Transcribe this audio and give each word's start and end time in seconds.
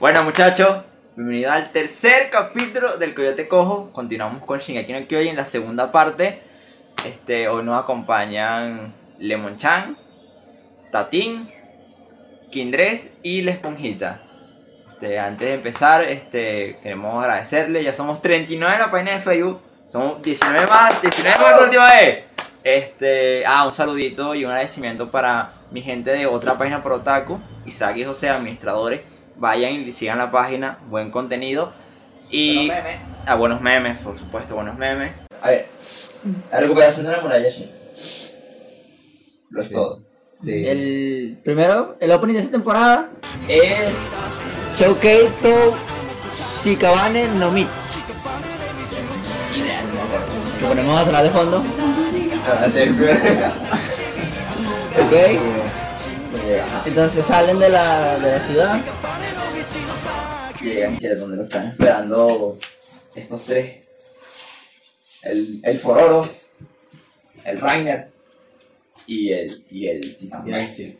Bueno 0.00 0.24
muchachos, 0.24 0.78
bienvenidos 1.14 1.52
al 1.52 1.72
tercer 1.72 2.30
capítulo 2.30 2.96
del 2.96 3.14
Coyote 3.14 3.46
Cojo. 3.46 3.92
Continuamos 3.92 4.42
con 4.46 4.58
Shingeki 4.58 4.94
no 4.94 5.06
Kyojin 5.06 5.28
en 5.28 5.36
la 5.36 5.44
segunda 5.44 5.92
parte. 5.92 6.40
Este, 7.04 7.48
hoy 7.48 7.62
nos 7.64 7.78
acompañan 7.78 8.94
Lemon 9.18 9.58
Chan, 9.58 9.98
Tatín, 10.90 11.52
Kindres 12.50 13.10
y 13.22 13.42
La 13.42 13.50
Esponjita. 13.50 14.22
Este, 14.88 15.18
antes 15.18 15.48
de 15.48 15.52
empezar, 15.52 16.00
este, 16.00 16.78
queremos 16.82 17.22
agradecerle. 17.22 17.84
Ya 17.84 17.92
somos 17.92 18.22
39 18.22 18.72
en 18.72 18.80
la 18.80 18.90
página 18.90 19.12
de 19.12 19.20
Facebook. 19.20 19.60
Somos 19.86 20.22
19 20.22 20.66
más, 20.66 21.02
19 21.02 21.38
más 21.38 21.50
la 21.58 21.62
última 21.62 21.92
vez. 21.92 22.24
Este, 22.64 23.44
ah, 23.44 23.66
un 23.66 23.72
saludito 23.72 24.34
y 24.34 24.46
un 24.46 24.50
agradecimiento 24.50 25.10
para 25.10 25.50
mi 25.70 25.82
gente 25.82 26.10
de 26.10 26.24
otra 26.24 26.56
página 26.56 26.82
por 26.82 26.92
Otaku, 26.92 27.38
Isaac 27.66 27.98
y 27.98 28.04
José, 28.04 28.30
administradores. 28.30 29.02
Vayan 29.36 29.72
y 29.74 29.90
sigan 29.92 30.18
la 30.18 30.30
página, 30.30 30.78
buen 30.88 31.10
contenido. 31.10 31.72
Y 32.30 32.70
a 33.26 33.34
buenos 33.34 33.60
memes, 33.60 33.98
por 33.98 34.16
supuesto, 34.18 34.54
buenos 34.54 34.76
memes. 34.76 35.12
A 35.42 35.48
ver, 35.48 35.68
la 36.52 36.60
recuperación 36.60 37.06
de 37.06 37.12
la 37.12 37.20
muralla 37.20 37.50
china. 37.52 37.70
Lo 39.50 39.60
es 39.60 39.66
Sí. 39.68 39.74
todo. 39.74 39.98
Sí. 40.42 40.66
El 40.66 41.38
primero, 41.44 41.96
el 42.00 42.12
opening 42.12 42.34
de 42.34 42.40
esta 42.40 42.52
temporada, 42.52 43.10
Es. 43.48 43.94
Shoukei 44.78 45.28
to 45.42 45.74
Shikabane 46.62 47.26
no 47.28 47.50
Mi. 47.50 47.62
Idea, 49.56 49.82
no 49.82 49.94
me 49.94 50.00
acuerdo. 50.00 50.26
Que 50.60 50.66
ponemos 50.66 51.00
a 51.00 51.04
sonar 51.04 51.24
de 51.24 51.30
fondo. 51.30 51.62
Va 52.48 52.60
a 52.66 52.68
ser 52.70 52.88
el 52.88 52.94
primero. 52.94 53.52
Ok. 55.00 55.14
Entonces 56.86 57.26
salen 57.26 57.58
de 57.58 57.68
la, 57.68 58.18
de 58.18 58.30
la 58.32 58.38
ciudad. 58.40 58.80
Llegan, 60.62 60.98
que 60.98 61.12
es 61.12 61.18
donde 61.20 61.36
lo 61.36 61.44
están 61.44 61.68
esperando 61.68 62.58
estos 63.14 63.44
tres. 63.44 63.84
El, 65.22 65.60
el 65.62 65.78
Fororo, 65.78 66.28
el 67.44 67.60
Rainer 67.60 68.10
y 69.06 69.32
el, 69.32 69.64
y 69.70 69.86
el 69.88 70.16
Titán. 70.16 70.44
Y. 70.46 70.98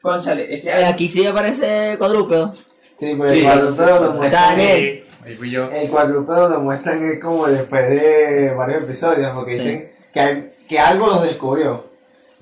Conchale, 0.00 0.54
es 0.54 0.62
que 0.62 0.68
Eh, 0.70 0.84
Aquí 0.84 1.08
sí 1.08 1.26
aparece 1.26 1.96
cuadrúpedo. 1.98 2.52
Sí, 2.94 3.14
pero 3.18 3.28
Sí, 3.28 3.38
el 3.40 3.44
cuadrúpedo 3.44 4.04
lo 4.06 4.12
muestran. 4.14 4.60
Ahí 4.60 5.34
fui 5.36 5.50
yo. 5.50 5.68
El 5.70 5.88
cuadrúpedo 5.90 6.48
lo 6.48 6.60
muestran 6.60 7.02
es 7.02 7.20
como 7.20 7.48
después 7.48 7.88
de 7.90 8.54
varios 8.54 8.84
episodios, 8.84 9.32
porque 9.34 9.52
Sí. 9.58 9.64
dicen 9.64 9.92
que, 10.12 10.20
hay- 10.20 10.52
que 10.68 10.78
algo 10.78 11.08
los 11.08 11.22
descubrió. 11.24 11.90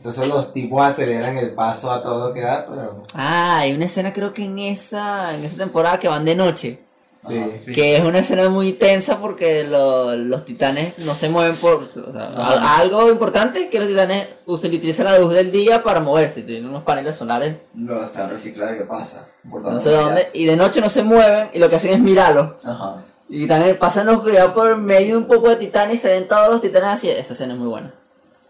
Entonces 0.05 0.28
los 0.28 0.52
tipos 0.52 0.83
aceleran 0.84 1.38
el 1.38 1.52
paso 1.55 1.91
a 1.91 2.02
todo 2.02 2.28
lo 2.28 2.34
que 2.34 2.42
da, 2.42 2.66
pero. 2.69 3.05
Ah, 3.14 3.60
hay 3.60 3.72
una 3.72 3.86
escena 3.86 4.12
creo 4.12 4.34
que 4.34 4.44
en 4.44 4.58
esa, 4.58 5.34
en 5.34 5.42
esa 5.42 5.56
temporada 5.56 5.98
que 5.98 6.08
van 6.08 6.27
de 6.27 6.34
noche. 6.36 6.80
Sí. 7.27 7.42
Sí. 7.60 7.72
Que 7.72 7.97
es 7.97 8.05
una 8.05 8.19
escena 8.19 8.50
muy 8.50 8.75
tensa 8.75 9.19
porque 9.19 9.64
lo- 9.64 10.14
los 10.14 10.44
titanes 10.44 10.98
no 10.98 11.14
se 11.14 11.30
mueven 11.30 11.56
por... 11.56 11.77
O 11.84 12.12
sea, 12.12 12.77
algo 12.77 13.10
importante 13.10 13.62
es 13.62 13.70
que 13.70 13.78
los 13.78 13.88
titanes 13.88 14.28
usan, 14.44 14.75
utilizan 14.75 15.06
la 15.06 15.19
luz 15.19 15.32
del 15.32 15.50
día 15.50 15.82
para 15.82 16.00
moverse. 16.00 16.42
Tienen 16.42 16.66
unos 16.66 16.82
paneles 16.82 17.16
solares 17.16 17.56
no 17.72 18.05
están 18.05 18.28
reciclados, 18.28 18.77
¿qué 18.77 18.84
pasa? 18.84 19.27
Por 19.50 19.62
no 19.62 19.80
sé 19.80 19.88
dónde. 19.88 20.28
Y 20.34 20.44
de 20.44 20.55
noche 20.55 20.82
no 20.82 20.91
se 20.91 21.02
mueven 21.02 21.48
y 21.55 21.58
lo 21.58 21.70
que 21.70 21.77
hacen 21.77 21.94
es 21.94 22.00
mirarlos. 22.00 22.62
Ajá. 22.62 22.97
Y 23.30 23.38
titanes, 23.44 23.75
pasan 23.78 24.05
los 24.05 24.20
cuidados 24.20 24.52
por 24.52 24.77
medio 24.77 25.14
de 25.14 25.16
un 25.16 25.27
poco 25.27 25.48
de 25.48 25.56
titanes 25.56 25.97
y 25.97 25.98
se 26.00 26.08
ven 26.08 26.28
todos 26.28 26.50
los 26.50 26.60
titanes 26.60 26.91
así. 26.91 27.08
Esa 27.08 27.32
escena 27.32 27.55
es 27.55 27.58
muy 27.58 27.69
buena. 27.69 27.94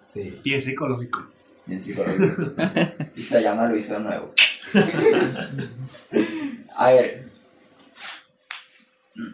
Sí. 0.04 0.40
Y 0.42 0.54
es 0.54 0.64
psicológico. 0.64 1.20
Y 3.16 3.22
se 3.22 3.40
llama 3.42 3.66
Luis 3.66 3.88
de 3.88 3.98
nuevo. 4.00 4.32
A 6.76 6.90
ver. 6.90 7.24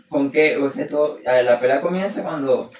¿Con 0.08 0.30
qué 0.30 0.56
objeto? 0.58 1.18
A 1.26 1.32
ver, 1.32 1.44
la 1.44 1.58
pelea 1.58 1.80
comienza 1.80 2.22
cuando 2.22 2.70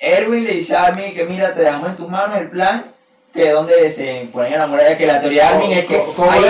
Erwin 0.00 0.44
le 0.44 0.52
dice 0.52 0.76
a 0.76 0.84
Armin 0.86 1.14
que 1.14 1.24
mira, 1.24 1.54
te 1.54 1.62
dejamos 1.62 1.88
en 1.90 1.96
tus 1.96 2.08
manos 2.10 2.36
el 2.38 2.50
plan, 2.50 2.92
que 3.32 3.46
es 3.48 3.52
donde 3.52 3.88
se 3.90 4.28
ponen 4.32 4.52
en 4.52 4.58
la 4.58 4.66
muralla, 4.66 4.98
que 4.98 5.06
la 5.06 5.20
teoría 5.20 5.48
de 5.50 5.54
Armin 5.56 5.72
es 5.72 5.86
que... 5.86 5.96
¿Cómo- 5.96 6.12
cómo 6.12 6.30
hay- 6.30 6.40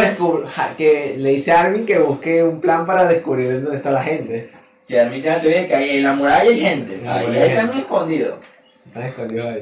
que 0.77 1.15
le 1.17 1.31
dice 1.31 1.53
a 1.53 1.61
Armin 1.62 1.87
que 1.87 1.99
busque 1.99 2.43
un 2.43 2.61
plan 2.61 2.84
para 2.84 3.06
descubrir 3.06 3.62
dónde 3.62 3.77
está 3.77 3.93
la 3.93 4.03
gente. 4.03 4.50
que 4.88 5.00
Armin 5.00 5.22
tiene 5.22 5.37
la 5.37 5.43
teoría 5.43 5.61
de 5.62 5.67
que 5.69 5.75
ahí 5.77 5.91
en 5.99 6.03
la 6.03 6.12
muralla 6.15 6.50
hay 6.50 6.61
gente, 6.61 7.00
ahí 7.09 7.27
hay 7.27 7.49
están 7.50 7.67
gente. 7.69 7.83
escondidos. 7.83 8.38
Ahí. 8.94 9.12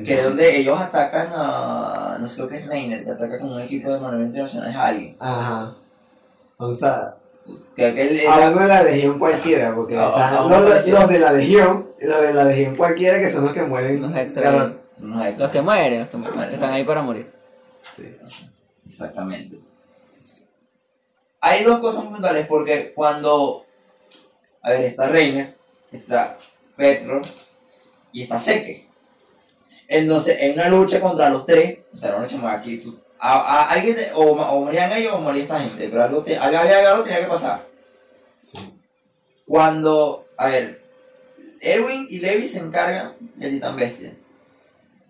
Que 0.04 0.14
es 0.14 0.24
donde 0.24 0.56
ellos 0.58 0.78
atacan 0.80 1.28
a... 1.32 2.16
no 2.20 2.28
sé 2.28 2.38
lo 2.40 2.48
que 2.48 2.56
es 2.58 2.66
Reiner, 2.66 3.02
que 3.04 3.10
ataca 3.10 3.38
con 3.38 3.52
un 3.52 3.60
equipo 3.62 3.92
de 3.92 4.00
manera 4.00 4.24
internacional 4.24 4.76
a 4.76 4.86
alguien. 4.86 5.16
Ajá. 5.18 5.74
O 6.58 6.72
sea, 6.72 7.16
Que, 7.74 8.26
hablando 8.28 8.60
de 8.60 8.68
la 8.68 8.82
legión 8.82 9.18
cualquiera, 9.18 9.74
porque 9.74 9.96
Ah, 9.98 10.04
están 10.14 10.34
ah, 10.36 10.46
los, 10.48 10.62
cualquiera. 10.68 11.00
los 11.00 11.08
de 11.08 11.18
la 11.18 11.32
legión, 11.32 11.90
los 12.00 12.20
de 12.22 12.34
la 12.34 12.44
legión 12.44 12.76
cualquiera 12.76 13.18
que 13.18 13.30
son 13.30 13.44
los 13.44 13.52
que 13.52 13.62
mueren. 13.62 14.02
Los 14.02 14.10
Los 14.12 15.50
que 15.50 15.60
mueren, 15.62 16.00
los 16.00 16.08
que 16.10 16.16
mueren, 16.18 16.54
están 16.54 16.70
ahí 16.70 16.84
para 16.84 17.02
morir. 17.02 17.32
Sí. 17.96 18.14
Exactamente. 18.86 19.58
Hay 21.40 21.64
dos 21.64 21.80
cosas 21.80 22.04
fundamentales 22.04 22.46
porque 22.46 22.92
cuando, 22.94 23.64
a 24.62 24.70
ver, 24.70 24.82
está 24.82 25.08
Reiner, 25.08 25.52
está 25.90 26.36
Petro 26.76 27.20
y 28.12 28.22
está 28.22 28.38
Seque. 28.38 28.91
Entonces, 29.92 30.36
en 30.40 30.52
una 30.54 30.68
lucha 30.68 31.00
contra 31.00 31.28
los 31.28 31.44
tres, 31.44 31.78
o 31.92 31.96
sea, 31.96 32.10
una 32.16 32.24
lucha 32.24 32.36
más 32.38 32.58
aquí, 32.58 32.78
tú- 32.78 32.98
a, 33.20 33.34
a- 33.38 33.70
alguien 33.70 33.94
te- 33.94 34.10
o, 34.14 34.22
o 34.32 34.64
morían 34.64 34.90
ellos 34.92 35.12
o 35.14 35.20
moría 35.20 35.42
esta 35.42 35.60
gente, 35.60 35.88
pero 35.88 36.02
algo, 36.02 36.22
te, 36.22 36.36
algo, 36.36 36.58
algo- 36.58 36.88
algo 36.88 37.04
tenía 37.04 37.20
que 37.20 37.26
pasar. 37.26 37.60
Sí. 38.40 38.58
Cuando, 39.46 40.26
a 40.36 40.46
ver, 40.46 40.80
Erwin 41.60 42.06
y 42.08 42.18
Levi 42.20 42.46
se 42.46 42.58
encargan 42.60 43.12
del 43.36 43.50
Titán 43.52 43.76
Bestia. 43.76 44.12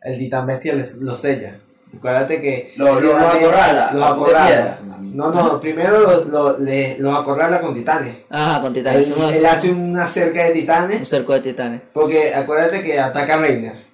El 0.02 0.18
titán 0.18 0.46
bestia 0.46 0.74
les- 0.74 0.96
lo 0.96 1.14
sella. 1.14 1.58
Acuérdate 1.96 2.40
que. 2.40 2.72
Lo- 2.76 2.98
lo- 3.00 3.12
lo 3.12 3.16
acorrala, 3.28 3.90
Lo 3.92 4.04
a 4.04 4.16
punta 4.16 4.46
de 4.48 4.52
acorrala. 4.58 4.78
No, 5.00 5.30
no, 5.30 5.60
primero 5.60 6.00
lo, 6.00 6.24
lo, 6.24 6.58
le- 6.58 6.98
lo 6.98 7.14
acorrala 7.14 7.60
con 7.60 7.72
titanes. 7.72 8.16
Ajá, 8.28 8.58
con 8.60 8.74
titanes. 8.74 9.06
Él, 9.08 9.14
él 9.34 9.46
hace 9.46 9.70
una 9.70 10.06
cerca 10.08 10.42
de 10.44 10.48
un 10.48 10.54
titanes. 10.54 11.08
cerco 11.08 11.34
de 11.34 11.40
titanes. 11.40 11.82
Porque 11.92 12.34
acuérdate 12.34 12.82
que 12.82 12.98
ataca 12.98 13.34
a 13.34 13.36
Reiner. 13.38 13.91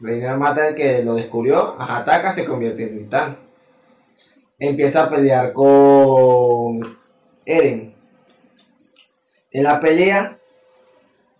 Reiner 0.00 0.36
mata 0.36 0.66
al 0.68 0.74
que 0.74 1.02
lo 1.02 1.14
descubrió. 1.14 1.76
Ataca, 1.78 2.32
se 2.32 2.44
convierte 2.44 2.82
en 2.84 2.98
titán. 2.98 3.38
Empieza 4.58 5.04
a 5.04 5.08
pelear 5.08 5.52
con 5.52 6.98
Eren. 7.44 7.94
En 9.50 9.62
la 9.62 9.78
pelea, 9.80 10.38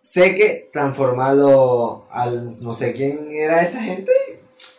sé 0.03 0.34
que 0.34 0.69
transformado 0.72 2.06
al 2.10 2.60
no 2.60 2.72
sé 2.75 2.92
quién 2.92 3.28
era 3.32 3.62
esa 3.62 3.81
gente 3.82 4.12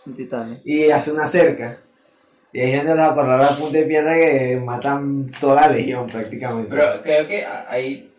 Con 0.03 0.15
titanes. 0.15 0.59
y 0.63 0.89
hace 0.91 1.11
una 1.11 1.27
cerca. 1.27 1.79
Y 2.53 2.61
hay 2.61 2.71
gente 2.71 2.93
que 2.93 2.97
va 2.97 3.07
a 3.11 3.15
correr 3.15 3.39
la 3.39 3.57
punta 3.57 3.77
de 3.77 3.83
piedra 3.83 4.13
que 4.13 4.61
matan 4.63 5.25
toda 5.41 5.61
la 5.67 5.73
legión 5.75 6.07
prácticamente. 6.09 6.69
Pero 6.69 7.03
creo 7.03 7.27
que 7.27 7.45
ahí, 7.67 8.13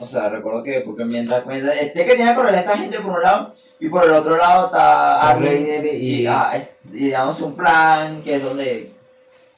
o 0.00 0.06
sea, 0.06 0.28
recuerdo 0.30 0.62
que 0.62 0.80
porque 0.80 1.04
mientras 1.04 1.44
mientras 1.46 1.76
este 1.76 2.04
que 2.04 2.14
tiene 2.14 2.30
que 2.30 2.36
correr 2.36 2.54
a 2.54 2.60
esta 2.60 2.76
gente 2.78 2.98
por 3.00 3.16
un 3.16 3.22
lado 3.22 3.52
y 3.78 3.88
por 3.88 4.04
el 4.04 4.10
otro 4.12 4.36
lado 4.36 4.66
está 4.66 5.34
Reiner 5.36 5.84
y- 5.86 6.22
y, 6.22 6.26
ah, 6.26 6.62
y 6.92 7.10
damos 7.10 7.40
un 7.40 7.54
plan 7.54 8.22
que 8.22 8.36
es 8.36 8.42
donde 8.42 8.92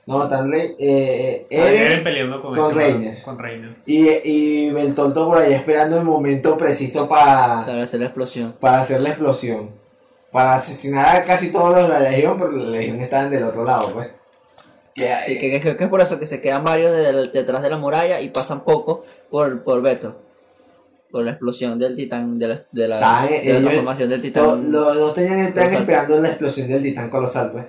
no, 0.04 0.28
tan 0.28 0.50
Rey, 0.50 0.74
eh, 0.80 1.46
eh, 1.48 1.68
Eren 1.68 1.80
Eren 1.92 2.04
peleando 2.04 2.42
con, 2.42 2.56
con 2.56 2.70
este 2.72 2.82
Reiner. 2.92 3.22
Con 3.22 3.38
Reiner. 3.38 3.76
y, 3.86 4.08
y 4.28 4.68
el 4.76 4.94
tonto 4.96 5.26
por 5.28 5.38
ahí 5.38 5.52
esperando 5.52 5.96
el 5.96 6.04
momento 6.04 6.56
preciso 6.56 7.08
para, 7.08 7.64
Para 7.64 7.82
hacer 7.84 8.00
la 8.00 8.06
explosión. 8.06 8.52
para 8.58 8.80
hacer 8.80 9.00
la 9.00 9.10
explosión. 9.10 9.70
Para 10.32 10.54
asesinar 10.54 11.14
a 11.16 11.22
casi 11.22 11.52
todos 11.52 11.76
los 11.76 11.86
de 11.88 11.92
la 11.94 12.10
legión, 12.10 12.36
porque 12.36 12.56
la 12.56 12.70
legión 12.70 13.00
estaban 13.00 13.30
del 13.30 13.44
otro 13.44 13.62
lado, 13.64 13.92
pues. 13.92 14.08
que, 14.94 15.14
Sí, 15.26 15.38
que, 15.38 15.60
que- 15.60 15.76
que 15.76 15.84
es 15.84 15.90
por 15.90 16.00
eso 16.00 16.18
que 16.18 16.26
se 16.26 16.40
quedan 16.40 16.64
varios 16.64 16.90
de- 16.90 17.28
detrás 17.28 17.62
de 17.62 17.70
la 17.70 17.76
muralla 17.76 18.20
y 18.20 18.30
pasan 18.30 18.64
poco 18.64 19.04
por, 19.30 19.62
por 19.62 19.82
Beto. 19.82 20.16
Por 21.12 21.24
la 21.24 21.32
explosión 21.32 21.78
del 21.78 21.94
titán, 21.94 22.38
de 22.38 22.48
la, 22.48 22.64
de 22.72 22.88
la, 22.88 23.26
de 23.26 23.36
eh, 23.50 23.52
la 23.54 23.60
transformación 23.60 24.08
del 24.08 24.20
To- 24.20 24.26
titán. 24.28 24.72
Los 24.72 24.96
dos 24.96 25.14
tenían 25.14 25.38
el 25.40 25.52
plan 25.52 25.72
esperando 25.74 26.18
la 26.20 26.28
explosión 26.28 26.68
del 26.68 26.82
titán 26.82 27.10
colosal, 27.10 27.52
pues. 27.52 27.66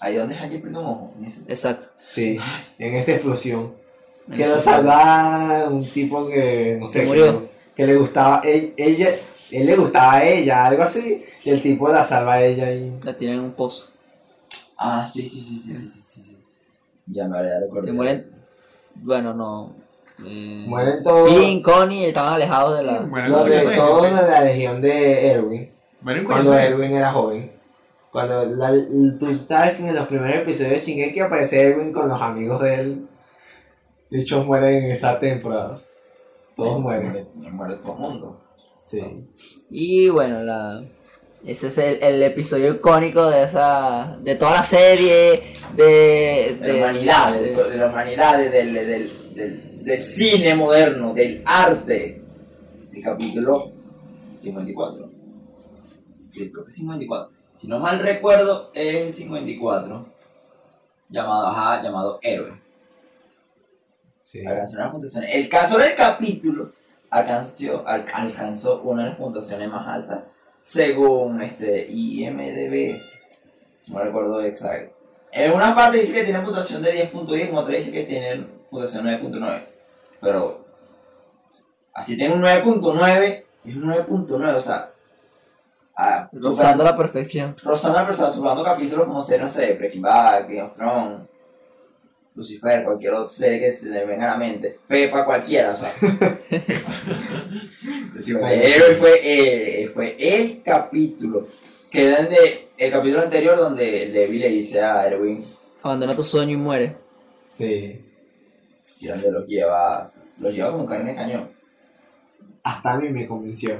ahí 0.00 0.16
donde 0.16 0.34
Hanji 0.34 0.58
prende 0.58 0.78
un 0.78 0.86
ojo. 0.86 1.12
en 1.18 1.24
ese- 1.26 1.42
Exacto. 1.46 1.86
Sí, 1.98 2.38
en 2.78 2.94
esta 2.94 3.12
explosión. 3.12 3.74
En 4.28 4.34
Que 4.36 4.46
lo 4.48 4.58
salva 4.58 5.68
un 5.70 5.84
tipo 5.86 6.26
que, 6.28 6.78
no 6.80 6.86
sé, 6.88 7.00
Que 7.00 7.02
que, 7.02 7.08
murió. 7.08 7.48
que 7.76 7.86
le 7.86 7.96
gustaba, 7.96 8.40
él, 8.44 8.72
ella, 8.78 9.08
él 9.50 9.66
le 9.66 9.76
gustaba 9.76 10.14
a 10.14 10.24
ella, 10.24 10.66
algo 10.66 10.82
así, 10.82 11.22
y 11.44 11.50
el 11.50 11.60
tipo 11.60 11.86
la 11.92 12.02
salva 12.04 12.34
a 12.34 12.42
ella 12.42 12.72
y... 12.72 12.98
La 13.04 13.14
tiran 13.16 13.34
en 13.36 13.40
un 13.44 13.52
pozo. 13.52 13.88
Ah, 14.78 15.04
sí, 15.06 15.28
sí, 15.28 15.38
sí, 15.42 15.62
sí, 15.66 15.74
sí, 15.74 15.90
sí, 15.90 16.02
sí. 16.14 16.38
Ya 17.08 17.28
me 17.28 17.36
habría 17.36 17.60
recordado. 17.60 17.84
Que 17.86 17.92
mueren. 17.92 18.30
Bueno, 18.94 19.34
no. 19.34 19.74
Eh, 20.26 20.64
Mueren 20.66 21.02
todos, 21.02 21.28
Finn, 21.30 21.62
Connie 21.62 22.06
estaban 22.06 22.34
alejados 22.34 22.78
de 22.78 22.84
la. 22.84 23.00
Mueren 23.00 23.30
los 23.32 23.44
de, 23.46 23.56
de 23.64 23.76
todos 23.76 24.02
de 24.04 24.30
la 24.30 24.40
legión 24.42 24.80
de 24.80 25.26
Erwin, 25.32 25.70
Mueren 26.00 26.24
cuando 26.24 26.52
de. 26.52 26.64
Erwin 26.66 26.92
era 26.92 27.12
joven. 27.12 27.52
Cuando 28.12 28.44
la, 28.44 28.72
tú 29.20 29.38
sabes 29.48 29.74
que 29.74 29.86
en 29.86 29.94
los 29.94 30.06
primeros 30.08 30.42
episodios 30.42 30.72
de 30.72 30.80
Shingeki 30.80 31.20
aparece 31.20 31.62
Erwin 31.62 31.92
con 31.92 32.08
los 32.08 32.20
amigos 32.20 32.60
de 32.62 32.74
él. 32.74 33.06
De 34.10 34.20
hecho, 34.22 34.42
mueren 34.42 34.84
en 34.84 34.90
esa 34.90 35.18
temporada. 35.18 35.78
Todos 36.56 36.80
mueren. 36.80 37.12
Muere, 37.36 37.50
muere 37.52 37.74
todo 37.76 37.92
el 37.94 37.98
mundo. 38.00 38.40
Sí. 38.84 39.28
Y 39.70 40.08
bueno, 40.08 40.42
la, 40.42 40.82
ese 41.46 41.68
es 41.68 41.78
el, 41.78 42.02
el 42.02 42.22
episodio 42.24 42.74
icónico 42.74 43.30
de 43.30 43.44
esa 43.44 44.18
de 44.20 44.34
toda 44.34 44.54
la 44.54 44.62
serie, 44.64 45.54
de, 45.76 46.58
De 46.60 46.72
la 46.72 46.74
humanidad, 46.88 47.32
de, 47.34 47.54
de 47.54 47.76
la 47.76 47.86
humanidad, 47.86 48.38
de- 48.38 48.50
del, 48.50 48.74
del, 48.74 49.34
del, 49.36 49.69
del 49.84 50.04
cine 50.04 50.54
moderno, 50.54 51.12
del 51.14 51.42
arte. 51.44 52.22
El 52.92 53.02
capítulo 53.02 53.72
54. 54.36 55.10
Sí, 56.28 56.50
creo 56.50 56.64
que 56.64 56.72
54. 56.72 57.30
Si 57.54 57.66
no 57.68 57.78
mal 57.78 57.98
recuerdo, 58.00 58.70
es 58.74 58.94
el 59.06 59.12
54. 59.12 60.06
Llamado, 61.08 61.46
ajá, 61.48 61.82
llamado 61.82 62.18
Héroe. 62.22 62.52
sí. 64.20 64.46
Alcanzó 64.46 64.76
unas 64.76 64.90
puntuaciones. 64.92 65.30
El 65.34 65.48
caso 65.48 65.78
del 65.78 65.94
capítulo 65.94 66.72
alcanzó, 67.10 67.86
al- 67.86 68.06
alcanzó 68.14 68.80
una 68.82 69.02
de 69.04 69.08
las 69.10 69.18
puntuaciones 69.18 69.68
más 69.68 69.86
altas 69.88 70.24
según 70.62 71.42
este 71.42 71.86
IMDB. 71.90 72.96
No 73.88 73.98
recuerdo 74.04 74.42
exacto. 74.42 74.94
En 75.32 75.52
una 75.52 75.74
parte 75.74 75.98
dice 75.98 76.12
que 76.12 76.24
tiene 76.24 76.40
puntuación 76.40 76.82
de 76.82 76.92
10.10, 77.12 77.48
en 77.50 77.56
otra 77.56 77.74
dice 77.74 77.90
que 77.92 78.04
tiene 78.04 78.46
puntuación 78.70 79.06
9.9. 79.06 79.62
Pero 80.20 80.64
así 81.94 82.16
tiene 82.16 82.34
un 82.34 82.42
9.9, 82.42 83.44
es 83.64 83.76
un 83.76 83.82
9.9, 83.82 84.54
o 84.54 84.60
sea. 84.60 84.90
ah, 85.96 86.28
rozando 86.32 86.84
la 86.84 86.96
perfección. 86.96 87.56
Rozando 87.62 87.98
a 87.98 88.02
la 88.02 88.06
persona, 88.06 88.30
superando 88.30 88.62
capítulos 88.64 89.06
como 89.06 89.22
ser, 89.22 89.40
no 89.40 89.48
sé, 89.48 89.74
Breaking 89.74 90.02
Bad, 90.02 90.42
Game 90.42 90.62
of 90.62 90.76
Thrones, 90.76 91.20
Lucifer, 92.34 92.84
cualquier 92.84 93.14
otra 93.14 93.34
serie 93.34 93.60
que 93.60 93.72
se 93.72 93.86
le 93.86 94.04
venga 94.06 94.28
a 94.28 94.32
la 94.32 94.38
mente. 94.38 94.78
Pepa, 94.86 95.24
cualquiera, 95.24 95.72
o 95.72 95.76
sea. 95.76 95.92
Héroe 98.52 98.94
fue, 98.96 99.20
eh, 99.22 99.88
fue 99.92 100.16
el 100.18 100.62
capítulo. 100.62 101.44
Que 101.90 102.12
es 102.12 102.30
de 102.30 102.68
el 102.76 102.92
capítulo 102.92 103.22
anterior 103.22 103.56
donde 103.56 104.06
Levi 104.06 104.38
le 104.38 104.48
dice 104.48 104.80
a 104.80 105.04
Erwin 105.08 105.44
Abandona 105.82 106.14
tu 106.14 106.22
sueño 106.22 106.52
y 106.52 106.56
muere. 106.56 106.96
Sí. 107.44 108.09
Y 109.00 109.06
donde 109.08 109.30
los 109.32 109.46
lleva, 109.46 110.06
los 110.38 110.52
lleva 110.54 110.70
como 110.70 110.86
carne 110.86 111.10
de 111.12 111.16
cañón. 111.16 111.50
Hasta 112.62 112.92
a 112.94 112.98
mí 112.98 113.08
me 113.08 113.26
convenció. 113.26 113.70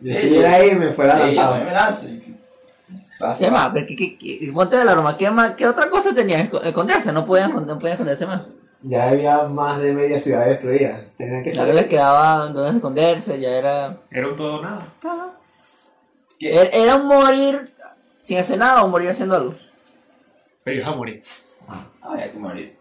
Yo 0.00 0.12
Sí, 0.12 0.16
estuviera 0.16 0.54
ahí 0.54 0.70
y 0.70 0.74
me 0.76 0.88
fuera 0.90 1.14
Sí, 1.18 1.34
lanzado. 1.34 1.54
a 1.54 1.58
mí 1.58 1.64
me 1.64 1.72
lanzo. 1.72 2.06
Pasa, 3.18 3.44
¿Qué 3.44 3.50
más? 3.50 3.72
¿qué, 3.72 3.86
qué, 3.96 4.18
qué- 4.18 4.50
ponte 4.52 4.76
de 4.76 4.84
la 4.84 4.92
broma, 4.94 5.16
¿qué, 5.16 5.30
más, 5.30 5.54
¿qué 5.54 5.66
otra 5.66 5.88
cosa 5.90 6.12
tenía? 6.14 6.48
Esco- 6.50 6.62
Esconderse, 6.64 7.12
no 7.12 7.24
podían, 7.24 7.50
no 7.66 7.78
podían 7.78 7.92
esconderse 7.92 8.26
más. 8.26 8.42
Ya 8.82 9.08
había 9.10 9.42
más 9.44 9.78
de 9.80 9.92
media 9.92 10.18
ciudad 10.18 10.46
destruida. 10.46 11.00
Tenían 11.18 11.44
que 11.44 11.52
Ya 11.52 11.60
no 11.62 11.66
les 11.68 11.76
salir. 11.76 11.88
quedaba 11.90 12.48
donde 12.48 12.76
esconderse, 12.76 13.38
ya 13.38 13.50
era... 13.50 13.98
Era 14.10 14.28
un 14.28 14.36
todo 14.36 14.56
o 14.56 14.62
nada. 14.62 14.86
¿Qué? 16.38 16.50
Era, 16.54 16.70
era 16.70 16.96
un 16.96 17.06
morir 17.06 17.74
sin 18.22 18.38
hacer 18.38 18.56
nada 18.58 18.82
o 18.82 18.88
morir 18.88 19.10
haciendo 19.10 19.36
algo. 19.36 19.52
Pero 20.64 20.76
ibas 20.78 20.88
a 20.88 20.96
morir. 20.96 21.22
Ah, 21.68 22.14
hay 22.16 22.30
que 22.30 22.38
morir. 22.38 22.76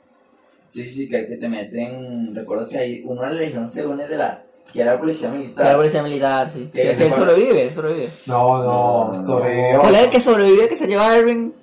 Sí, 0.70 0.86
sí, 0.86 0.94
sí, 0.94 1.10
que, 1.10 1.28
que 1.28 1.38
te 1.38 1.50
meten. 1.50 2.34
Recuerdo 2.36 2.68
que 2.68 2.78
hay 2.78 3.02
una 3.06 3.30
legión 3.32 3.70
según 3.70 4.00
es 4.00 4.10
de 4.10 4.18
la. 4.18 4.44
que 4.72 4.82
era 4.82 4.94
la 4.94 5.00
policía 5.00 5.32
Que 5.32 5.38
militar. 5.38 5.66
la 5.66 5.76
policía 5.76 6.04
militar, 6.04 6.50
sí. 6.50 6.70
Que 6.72 6.84
Que 6.84 6.96
se 6.96 7.08
él 7.08 7.14
sobrevive, 7.14 7.64
él 7.68 7.74
sobrevive. 7.74 8.10
No, 8.28 8.64
No, 8.64 9.12
no, 9.14 9.18
no, 9.18 9.26
sobre 9.26 9.76
¿Cuál 9.80 9.96
es 9.96 10.02
el 10.04 10.10
que 10.12 10.20
sobrevive 10.20 10.70
que 10.70 10.76
se 10.76 10.88
lleva 10.88 11.10
a 11.10 11.18
Erwin? 11.18 11.56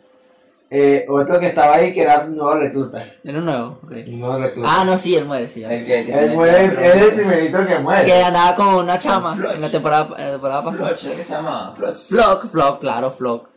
Eh, 0.68 1.06
otro 1.08 1.38
que 1.38 1.46
estaba 1.46 1.76
ahí 1.76 1.94
que 1.94 2.02
era 2.02 2.24
un 2.24 2.34
nuevo 2.34 2.54
recluta. 2.58 3.06
Era 3.22 3.38
un 3.38 3.44
nuevo, 3.44 3.78
ok. 3.84 3.92
Un 4.08 4.18
nuevo 4.18 4.38
recluta. 4.38 4.68
Ah, 4.68 4.84
no, 4.84 4.96
sí, 4.98 5.14
él 5.14 5.24
muere, 5.24 5.46
sí. 5.46 5.62
El 5.62 5.86
que, 5.86 6.04
que 6.04 6.12
te 6.12 6.24
Él 6.24 6.34
muere, 6.34 6.64
es 6.64 6.96
el 7.02 7.14
primerito 7.14 7.64
que 7.64 7.78
muere. 7.78 8.04
Que 8.04 8.14
andaba 8.20 8.56
con 8.56 8.74
una 8.74 8.98
chama 8.98 9.38
en 9.54 9.60
la 9.60 9.70
temporada, 9.70 10.16
en 10.18 10.24
la 10.26 10.32
temporada 10.32 10.64
pasada. 10.64 10.88
Floch, 10.88 11.14
¿qué 11.16 11.22
se 11.22 11.32
llama? 11.32 11.72
Floch. 11.76 11.96
Flock, 12.08 12.46
Flock, 12.50 12.80
claro, 12.80 13.12
Flock. 13.12 13.48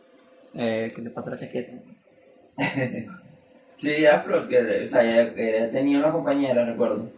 Eh, 0.54 0.92
que 0.94 1.02
le 1.02 1.10
pasa 1.10 1.30
la 1.30 1.36
chaqueta. 1.36 1.72
Sí, 3.80 4.04
era 4.04 4.20
Floch, 4.20 4.46
que 4.48 4.58
o 4.58 4.88
sea, 4.88 5.02
ella 5.02 5.70
tenía 5.70 5.98
una 5.98 6.12
compañera, 6.12 6.64
recuerdo. 6.66 7.08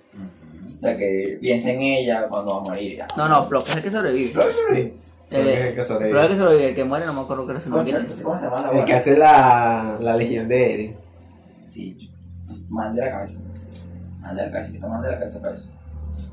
O 0.75 0.79
sea, 0.79 0.97
que 0.97 1.39
piensa 1.41 1.71
en 1.71 1.81
ella 1.83 2.25
cuando 2.29 2.55
va 2.55 2.61
a 2.61 2.65
morir. 2.65 2.99
ya. 2.99 3.07
No, 3.17 3.29
no, 3.29 3.45
Flock 3.45 3.69
es 3.69 3.77
el 3.77 3.83
que 3.83 3.91
sobrevive. 3.91 4.31
Floch 4.33 4.51
sobrevive. 4.51 4.95
Que 5.31 5.39
Eh, 5.41 5.69
el 5.69 5.75
que 5.75 5.83
sobrevive. 5.83 6.11
Flock 6.11 6.25
es 6.25 6.31
el 6.31 6.37
que 6.37 6.43
sobrevive, 6.43 6.69
el 6.71 6.75
que 6.75 6.85
muere 6.85 7.07
no 7.07 7.13
me 7.15 7.21
acuerdo 7.23 7.51
era 7.51 7.61
su 7.61 7.71
Concha, 7.71 7.99
nombre. 7.99 8.15
¿Cómo 8.23 8.39
se 8.39 8.45
llama 8.45 8.63
la 8.73 8.79
El 8.79 8.85
que 8.85 8.93
hace 8.95 9.17
la, 9.17 9.99
la 10.01 10.17
legión 10.17 10.49
de 10.49 10.75
Eren. 10.75 10.97
Sí, 11.67 12.11
mal 12.69 12.95
de 12.95 13.03
la 13.07 13.11
cabeza. 13.11 13.41
Mal 14.21 14.37
de 14.37 14.43
la 14.47 14.51
cabeza, 14.53 14.71
que 14.71 14.75
está 14.77 14.89
mal 14.89 15.03
de 15.03 15.09
la 15.11 15.15
cabeza 15.19 15.41
para 15.41 15.55
eso. 15.55 15.69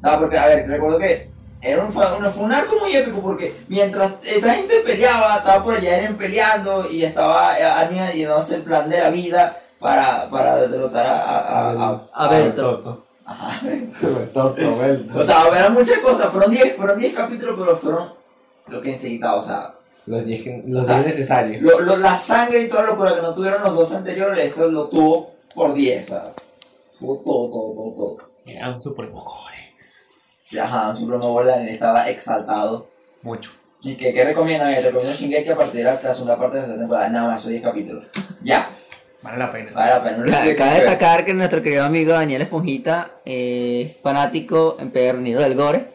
No, 0.02 0.20
porque, 0.20 0.38
a 0.38 0.46
ver, 0.48 0.68
recuerdo 0.68 0.98
que 1.00 1.30
era 1.62 1.84
un, 1.84 1.92
fue, 1.92 2.06
un- 2.18 2.32
fue 2.32 2.44
un 2.44 2.52
arco 2.52 2.76
muy 2.80 2.96
épico 2.96 3.22
porque 3.22 3.56
mientras 3.68 4.14
esta 4.26 4.54
gente 4.54 4.76
peleaba, 4.86 5.38
estaba 5.38 5.64
por 5.64 5.76
allá 5.76 5.98
Eren 5.98 6.18
peleando 6.18 6.90
y 6.90 7.04
estaba 7.04 7.60
eh, 7.60 7.64
Armin 7.64 8.04
llevándose 8.14 8.56
el 8.56 8.62
plan 8.64 8.90
de 8.90 9.00
la 9.00 9.10
vida 9.10 9.58
para, 9.80 10.30
para 10.30 10.68
derrotar 10.68 11.06
a... 11.06 11.22
a, 11.22 11.72
a- 11.72 11.90
a- 12.14 12.26
a 12.26 12.28
Berto. 12.30 13.06
Ajá. 13.26 13.62
O 15.16 15.24
sea, 15.24 15.48
eran 15.50 15.74
muchas 15.74 16.00
cosas, 16.00 16.32
fueron 16.32 16.52
10 16.52 16.76
fueron 16.76 16.98
10 16.98 17.14
capítulos, 17.14 17.56
pero 17.60 17.78
fueron 17.78 18.10
lo 18.68 18.82
que 18.82 18.92
necesitaba, 18.92 19.36
o 19.38 19.42
sea, 19.42 19.74
Los 20.06 20.26
10 20.26 20.42
que- 20.44 20.64
los. 20.68 20.88
10 20.88 21.06
necesarios. 21.06 21.62
lo, 21.62 21.80
lo- 21.82 21.98
la 21.98 22.16
sangre 22.18 22.62
y 22.64 22.68
toda 22.70 22.84
la 22.84 22.90
locura 22.90 23.16
que 23.16 23.22
no 23.22 23.34
tuvieron 23.34 23.62
los 23.64 23.76
dos 23.76 23.92
anteriores, 23.94 24.46
esto 24.50 24.68
lo 24.70 24.88
tuvo 24.88 25.32
por 25.54 25.74
10, 25.74 26.04
o 26.06 26.08
sea, 26.08 26.32
tuvo 27.00 27.18
todo, 27.20 27.50
todo, 27.50 27.74
todo, 27.74 27.92
todo. 27.94 28.18
Era 28.46 28.70
un 28.74 28.82
supremo 28.82 29.24
core. 29.24 29.76
Ajá, 30.60 30.96
Supremo 30.96 31.32
Bolan 31.32 31.68
estaba 31.68 32.10
exaltado. 32.10 32.88
Mucho. 33.22 33.52
¿Y 33.82 33.96
qué, 33.96 34.12
qué 34.14 34.26
recomiendan? 34.26 34.74
Te 34.74 34.82
recomiendo 34.82 35.14
Shingeki 35.16 35.50
a 35.50 35.56
partir 35.56 35.86
de 35.86 35.92
la 36.04 36.14
segunda 36.14 36.38
parte 36.40 36.58
de 36.58 36.64
esta 36.64 36.76
temporada. 36.78 37.08
Nada 37.10 37.28
más, 37.28 37.42
son 37.42 37.52
10 37.52 37.62
capítulos. 37.64 38.06
Ya, 38.42 38.76
Vale 39.22 39.38
la 39.38 39.52
pena. 39.52 39.72
vale 39.74 39.90
la 39.92 40.04
pena. 40.04 40.26
Cabe 40.32 40.56
cabe 40.56 40.74
destacar 40.82 41.26
que 41.26 41.34
nuestro 41.34 41.62
querido 41.62 41.84
amigo 41.84 42.14
Daniel 42.14 42.42
Esponjita 42.42 43.12
es 43.26 43.98
fanático 44.02 44.78
empedernido 44.80 45.42
del 45.42 45.56
gore. 45.56 45.88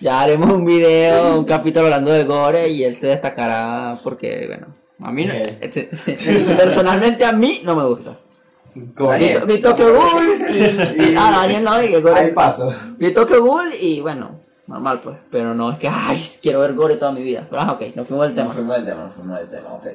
Ya 0.00 0.20
haremos 0.20 0.52
un 0.52 0.64
video, 0.64 1.38
un 1.38 1.44
capítulo 1.44 1.86
hablando 1.86 2.12
del 2.12 2.26
gore 2.26 2.68
y 2.68 2.84
él 2.84 2.94
se 2.94 3.08
destacará 3.08 3.94
porque, 4.04 4.44
bueno, 4.46 4.66
a 5.02 5.10
mí 5.10 5.24
no- 5.24 5.32
Bien. 5.32 5.58
este- 5.60 5.88
personalmente 6.56 7.24
a 7.24 7.32
mí 7.32 7.62
no 7.64 7.74
me 7.74 7.84
gusta. 7.84 8.16
Daniel. 8.74 9.42
Vi, 9.46 9.54
vi 9.56 9.60
Tokyo 9.62 9.94
Ghoul 9.94 10.44
y, 10.50 11.02
y- 11.12 11.14
ah, 11.18 11.38
Daniel 11.40 11.64
no, 11.64 11.82
y 11.82 11.88
que 11.88 12.00
gore. 12.00 12.20
Ahí 12.20 12.30
paso. 12.32 12.72
Vi 12.98 13.10
Tokyo 13.12 13.42
Ghoul 13.42 13.72
y 13.80 14.00
bueno, 14.02 14.38
normal 14.66 15.00
pues, 15.00 15.16
pero 15.30 15.54
no 15.54 15.72
es 15.72 15.78
que, 15.78 15.88
ay, 15.90 16.22
quiero 16.42 16.60
ver 16.60 16.74
gore 16.74 16.96
toda 16.96 17.10
mi 17.12 17.22
vida. 17.22 17.46
Pero 17.48 17.62
ah, 17.62 17.72
ok, 17.72 17.96
nos 17.96 18.06
fuimos 18.06 18.26
del 18.26 18.36
No 18.36 18.42
tema. 18.42 18.54
fuimos 18.54 18.76
del 18.76 18.84
tema, 18.84 19.02
no 19.04 19.10
fuimos 19.10 19.38
del 19.40 19.48
tema, 19.48 19.72
ok. 19.72 19.86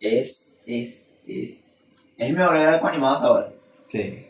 Es, 0.00 0.51
es, 0.66 1.06
es. 1.26 1.56
Es 2.18 2.32
mejor 2.34 2.56
arco 2.56 2.86
animado 2.86 3.14
hasta 3.16 3.26
ahora. 3.28 3.52
Sí. 3.84 4.26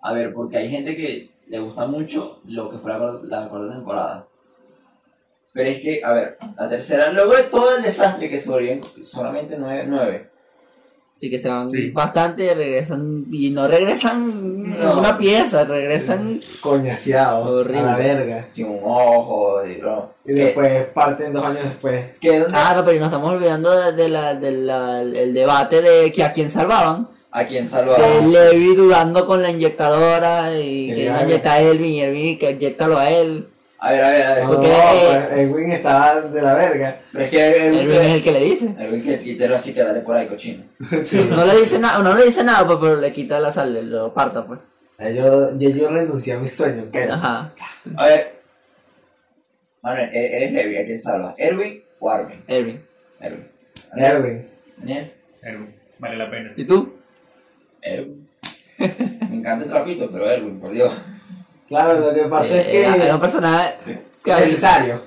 A 0.00 0.12
ver, 0.12 0.32
porque 0.32 0.56
hay 0.58 0.70
gente 0.70 0.96
que 0.96 1.30
le 1.48 1.58
gusta 1.58 1.86
mucho 1.86 2.40
lo 2.46 2.70
que 2.70 2.78
fue 2.78 2.90
la, 2.92 2.98
cuarta- 2.98 3.20
la 3.26 3.48
cuarta 3.48 3.74
temporada. 3.74 4.26
Pero 5.52 5.70
es 5.70 5.80
que, 5.80 6.02
a 6.04 6.12
ver, 6.12 6.36
la 6.56 6.68
tercera, 6.68 7.10
luego 7.10 7.34
de 7.34 7.44
todo 7.44 7.76
el 7.76 7.82
desastre 7.82 8.28
que 8.28 8.38
sobreviven 8.38 8.82
solamente 9.02 9.56
nueve, 9.58 9.84
nueve. 9.88 10.30
Así 11.18 11.28
que 11.28 11.38
se 11.40 11.48
van 11.48 11.68
Sí. 11.68 11.90
bastante, 11.90 12.54
regresan 12.54 13.24
y 13.30 13.50
no 13.50 13.66
regresan 13.66 14.78
No. 14.78 15.00
una 15.00 15.18
pieza, 15.18 15.64
regresan 15.64 16.38
Coñaseado. 16.60 17.58
Horrible. 17.58 17.80
A 17.80 17.82
la 17.82 17.96
verga. 17.96 18.46
sin 18.50 18.66
un 18.66 18.78
ojo 18.84 19.60
y 19.66 20.32
después 20.32 20.84
parten 20.94 21.32
dos 21.32 21.44
años 21.44 21.64
después. 21.64 22.04
Ah, 22.52 22.72
no, 22.76 22.84
pero 22.84 22.98
nos 23.00 23.06
estamos 23.06 23.30
olvidando 23.32 23.70
de, 23.72 23.92
de 24.00 24.08
la, 24.08 24.34
de 24.36 24.50
la- 24.52 25.02
el 25.02 25.34
debate 25.34 25.82
de 25.82 26.12
que 26.12 26.22
a 26.22 26.32
quién 26.32 26.50
salvaban. 26.50 27.08
a 27.32 27.44
quién 27.44 27.66
salvar. 27.66 28.00
De 28.00 28.26
Levi 28.26 28.74
dudando 28.76 29.26
con 29.26 29.42
la 29.42 29.50
inyectadora 29.50 30.56
y 30.56 30.86
Que 30.94 31.04
iba 31.04 31.18
a 31.18 31.24
inyectar 31.24 31.52
a 31.58 31.60
Elvin 31.60 31.92
y 31.94 32.00
Elvin 32.00 32.38
que 32.38 32.50
inyectalo 32.52 32.96
a 32.96 33.10
él. 33.10 33.48
A 33.80 33.92
ver, 33.92 34.02
a 34.04 34.10
ver, 34.10 34.22
a 34.26 34.34
ver. 34.34 34.44
No, 34.44 34.50
Porque- 34.54 34.68
pues, 35.28 35.32
el 35.38 35.50
Win 35.50 35.70
estaba 35.72 36.20
de 36.20 36.42
la 36.42 36.54
verga. 36.54 37.00
Pero 37.12 37.24
es 37.24 37.30
que 37.30 37.66
el 37.68 37.78
Elvin 37.78 37.96
es 38.00 38.14
el 38.16 38.22
que 38.24 38.32
le 38.32 38.44
dice. 38.44 38.74
el 38.78 39.02
que 39.02 39.16
quitero 39.18 39.54
así 39.54 39.72
que 39.72 39.82
dale 39.84 40.00
por 40.00 40.16
ahí 40.16 40.26
cochino. 40.26 40.64
No 41.30 41.44
le 41.46 41.58
dice 41.60 41.78
nada, 41.78 42.02
no 42.02 42.14
le 42.16 42.24
dice 42.26 42.42
nada, 42.42 42.66
pues, 42.66 42.78
pero 42.80 42.96
le 42.96 43.12
quita 43.12 43.38
la 43.38 43.52
sal, 43.52 43.88
lo 43.90 44.12
parta, 44.12 44.44
pues. 44.46 44.58
Ya 44.98 45.10
yo, 45.10 45.56
yo 45.56 45.90
renuncié 45.90 46.32
a 46.32 46.38
mi 46.40 46.48
sueño. 46.48 46.84
¿qué? 46.92 47.04
Ajá, 47.04 47.52
A 47.96 48.06
ver. 48.06 48.34
Manuel, 49.80 50.10
e- 50.12 50.36
eres 50.36 50.52
Levi, 50.52 50.76
¿a 50.76 50.84
quién 50.84 50.98
salva? 50.98 51.34
¿Erwin 51.38 51.80
o 52.00 52.10
Armin? 52.10 52.42
Elvin. 52.48 52.80
Erwin. 53.20 53.46
Erwin. 53.96 54.48
Daniel. 54.76 55.12
Erwin, 55.42 55.74
Vale 56.00 56.16
la 56.16 56.28
pena. 56.28 56.52
¿Y 56.56 56.64
tú? 56.64 56.96
Erwin. 57.80 58.28
Me 58.78 59.36
encanta 59.36 59.64
el 59.64 59.70
trapito, 59.70 60.10
pero 60.10 60.28
Erwin, 60.28 60.58
por 60.60 60.72
Dios. 60.72 60.92
Claro, 61.68 61.94
lo 62.00 62.14
que 62.14 62.22
pasa 62.28 62.56
Eh, 62.56 62.60
es 62.60 62.66
que 62.66 62.80
era, 62.86 62.96
era 63.04 63.14
un 63.14 63.20
personaje 63.20 63.76
que 64.24 64.34
necesario. 64.34 65.00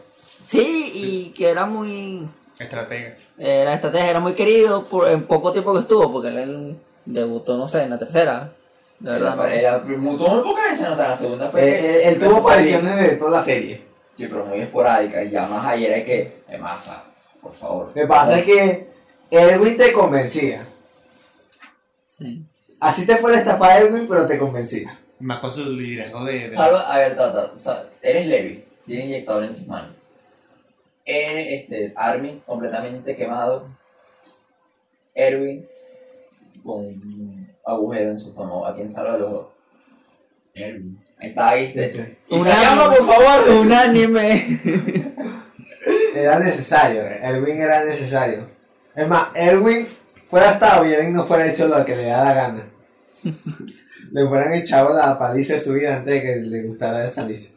Sí, 0.47 0.91
y 0.93 1.29
que 1.31 1.49
era 1.49 1.65
muy 1.65 2.27
Estratega. 2.59 3.15
Eh, 3.39 3.63
la 3.65 3.73
estrategia 3.73 4.09
era 4.11 4.19
muy 4.19 4.33
querido 4.33 4.83
por 4.85 5.09
en 5.09 5.23
poco 5.25 5.51
tiempo 5.51 5.73
que 5.73 5.79
estuvo, 5.79 6.11
porque 6.11 6.27
él 6.29 6.77
debutó, 7.05 7.57
no 7.57 7.65
sé, 7.65 7.83
en 7.83 7.89
la 7.89 7.97
tercera. 7.99 8.53
De 8.99 9.09
verdad, 9.09 9.35
no. 9.35 9.47
Ella 9.47 9.79
mutó 9.97 10.27
muy 10.27 10.43
pocas 10.43 10.71
veces, 10.71 10.87
o 10.87 10.95
sea, 10.95 11.07
la 11.09 11.17
segunda 11.17 11.49
fue. 11.49 11.61
Él, 11.63 11.85
él- 11.85 12.01
él 12.13 12.19
tuvo 12.19 12.37
apariciones 12.37 12.99
de 12.99 13.15
toda 13.17 13.31
la 13.39 13.43
serie. 13.43 13.81
Sí, 14.15 14.27
pero 14.27 14.45
muy 14.45 14.59
esporádica. 14.61 15.23
Y 15.23 15.31
ya 15.31 15.47
más 15.47 15.65
ayer 15.65 15.91
es 15.99 16.05
que. 16.05 16.43
Es 16.47 16.59
más, 16.59 16.81
o 16.81 16.83
sea, 16.85 17.03
por 17.41 17.53
favor. 17.55 17.87
Lo 17.87 17.93
que 17.93 18.05
pasa 18.05 18.37
es 18.37 18.45
que 18.45 18.87
Erwin 19.31 19.77
te 19.77 19.91
convencía. 19.93 20.67
Sí. 22.19 22.45
Así 22.79 23.05
te 23.07 23.15
fue 23.17 23.31
la 23.31 23.39
estafa 23.39 23.77
Erwin, 23.79 24.05
pero 24.07 24.27
te 24.27 24.37
convencía. 24.37 24.95
Más 25.21 25.39
con 25.39 25.49
su 25.51 25.65
liderazgo 25.65 26.23
de. 26.25 26.49
de- 26.49 26.55
Salva, 26.55 26.81
a 26.93 26.97
ver, 26.97 27.15
Tata, 27.15 27.51
eres 28.01 28.27
Levi, 28.27 28.65
tiene 28.85 29.05
inyectador 29.05 29.43
en 29.43 29.53
tus 29.53 29.67
manos. 29.67 29.95
Eres 31.05 31.61
este, 31.63 31.93
Armin 31.95 32.39
completamente 32.45 33.15
quemado. 33.15 33.65
Erwin 35.13 35.67
con 36.63 36.85
un 36.85 37.49
agujero 37.65 38.11
en 38.11 38.19
su 38.19 38.29
estómago. 38.29 38.65
¿A 38.65 38.73
quién 38.73 38.89
salva 38.89 39.17
los 39.17 39.31
dos? 39.31 39.47
Erwin. 40.53 41.03
Ahí 41.19 41.29
está, 41.29 41.53
¿viste? 41.55 41.85
Este. 41.85 42.17
Y 42.29 42.35
se 42.35 42.41
Una- 42.41 42.61
llama, 42.61 42.95
por 42.95 43.05
favor. 43.05 43.49
Unánime. 43.49 44.59
Era 46.15 46.39
necesario. 46.39 47.01
Erwin 47.03 47.57
era 47.57 47.83
necesario. 47.83 48.47
Es 48.95 49.07
más, 49.07 49.29
Erwin 49.35 49.87
fuera 50.27 50.51
estado 50.51 50.85
y 50.85 50.93
Erwin 50.93 51.13
no 51.13 51.25
fuera 51.25 51.47
hecho 51.47 51.67
lo 51.67 51.83
que 51.85 51.95
le 51.95 52.05
da 52.05 52.23
la 52.23 52.33
gana. 52.33 52.70
le 54.11 54.23
hubieran 54.23 54.53
echado 54.53 54.95
la 54.95 55.17
paliza 55.17 55.53
de 55.53 55.59
su 55.59 55.73
vida 55.73 55.97
antes 55.97 56.13
de 56.13 56.21
que 56.21 56.35
le 56.41 56.63
gustara 56.63 57.09
salirse. 57.11 57.51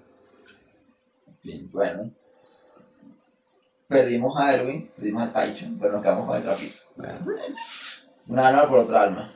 Bien, 1.42 1.70
bueno. 1.70 2.10
Perdimos 3.86 4.34
a 4.38 4.54
Erwin, 4.54 4.90
perdimos 4.96 5.22
a 5.22 5.32
Taicho, 5.32 5.66
pero 5.78 5.92
nos 5.92 6.02
quedamos 6.02 6.26
con 6.26 6.36
el 6.36 6.42
trapito. 6.42 6.76
Una 8.26 8.48
alma 8.48 8.68
por 8.68 8.78
otra 8.80 9.02
alma. 9.02 9.30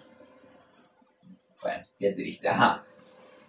Bueno, 1.62 1.84
qué 1.98 2.12
triste, 2.12 2.48
ajá. 2.48 2.82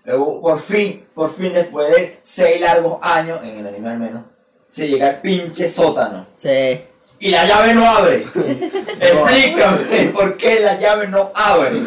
Luego, 0.03 0.41
por 0.41 0.59
fin, 0.59 1.05
por 1.13 1.33
fin, 1.33 1.53
después 1.53 1.95
de 1.95 2.17
seis 2.21 2.59
largos 2.59 2.99
años, 3.01 3.39
en 3.43 3.59
el 3.59 3.67
anime 3.67 3.89
al 3.89 3.99
menos, 3.99 4.23
se 4.71 4.87
llega 4.87 5.07
al 5.07 5.21
pinche 5.21 5.67
sótano. 5.67 6.25
Sí. 6.37 6.81
Y 7.19 7.29
la 7.29 7.45
llave 7.45 7.73
no 7.73 7.85
abre. 7.85 8.25
Explícame 8.99 10.09
por 10.13 10.37
qué 10.37 10.61
la 10.61 10.79
llave 10.79 11.07
no 11.07 11.31
abre. 11.33 11.77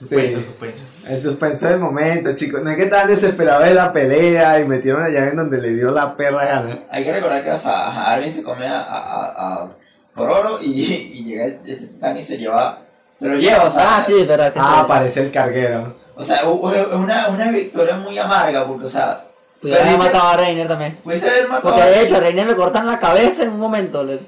Suspenso, 0.00 0.38
Sí. 0.40 0.46
suspenso. 0.46 0.82
El 1.08 1.22
suspenso 1.22 1.68
del 1.68 1.78
momento, 1.78 2.34
chicos. 2.34 2.62
No 2.62 2.70
es 2.70 2.76
que 2.76 2.84
estaban 2.84 3.06
desesperados 3.08 3.64
de 3.66 3.74
la 3.74 3.92
pelea 3.92 4.58
y 4.60 4.64
metieron 4.66 5.02
la 5.02 5.10
llave 5.10 5.28
en 5.28 5.36
donde 5.36 5.60
le 5.60 5.74
dio 5.74 5.90
la 5.90 6.16
perra 6.16 6.44
gana. 6.46 6.78
Hay 6.90 7.04
que 7.04 7.12
recordar 7.12 7.44
que 7.44 7.50
o 7.52 7.58
sea, 7.58 8.10
Armin 8.12 8.32
se 8.32 8.42
come 8.42 8.66
a, 8.66 8.80
a, 8.80 8.98
a, 8.98 9.54
a 9.64 9.68
Fororo 10.10 10.58
y, 10.62 10.70
y 10.82 11.24
llega 11.24 11.44
el, 11.44 11.58
este 11.66 11.86
titán 11.86 12.16
y 12.16 12.22
se 12.22 12.38
lleva. 12.38 12.78
Se 13.18 13.28
lo 13.28 13.36
lleva, 13.36 13.64
o 13.64 13.70
sea. 13.70 13.98
Ah, 13.98 14.04
sí, 14.06 14.24
verdad 14.24 14.52
que 14.54 14.58
Ah, 14.58 14.72
sí. 14.76 14.80
aparece 14.84 15.20
el 15.20 15.30
carguero. 15.30 15.94
O 16.16 16.24
sea, 16.24 16.36
es 16.36 16.44
una, 16.44 17.28
una 17.28 17.50
victoria 17.50 17.96
muy 17.96 18.18
amarga 18.18 18.66
porque, 18.66 18.86
o 18.86 18.88
sea. 18.88 19.24
Pudieron 19.60 19.86
haber 19.86 19.98
perdiste- 19.98 20.12
matado 20.14 20.28
a 20.30 20.36
Reiner 20.38 20.68
también. 20.68 20.96
Pudiste 21.04 21.28
haber 21.28 21.48
matado 21.48 21.62
Porque 21.74 21.82
de 21.90 22.02
hecho 22.02 22.16
a 22.16 22.20
Reiner 22.20 22.46
le 22.46 22.56
cortan 22.56 22.86
la 22.86 22.98
cabeza 22.98 23.42
en 23.42 23.50
un 23.50 23.60
momento. 23.60 24.02
le- 24.02 24.20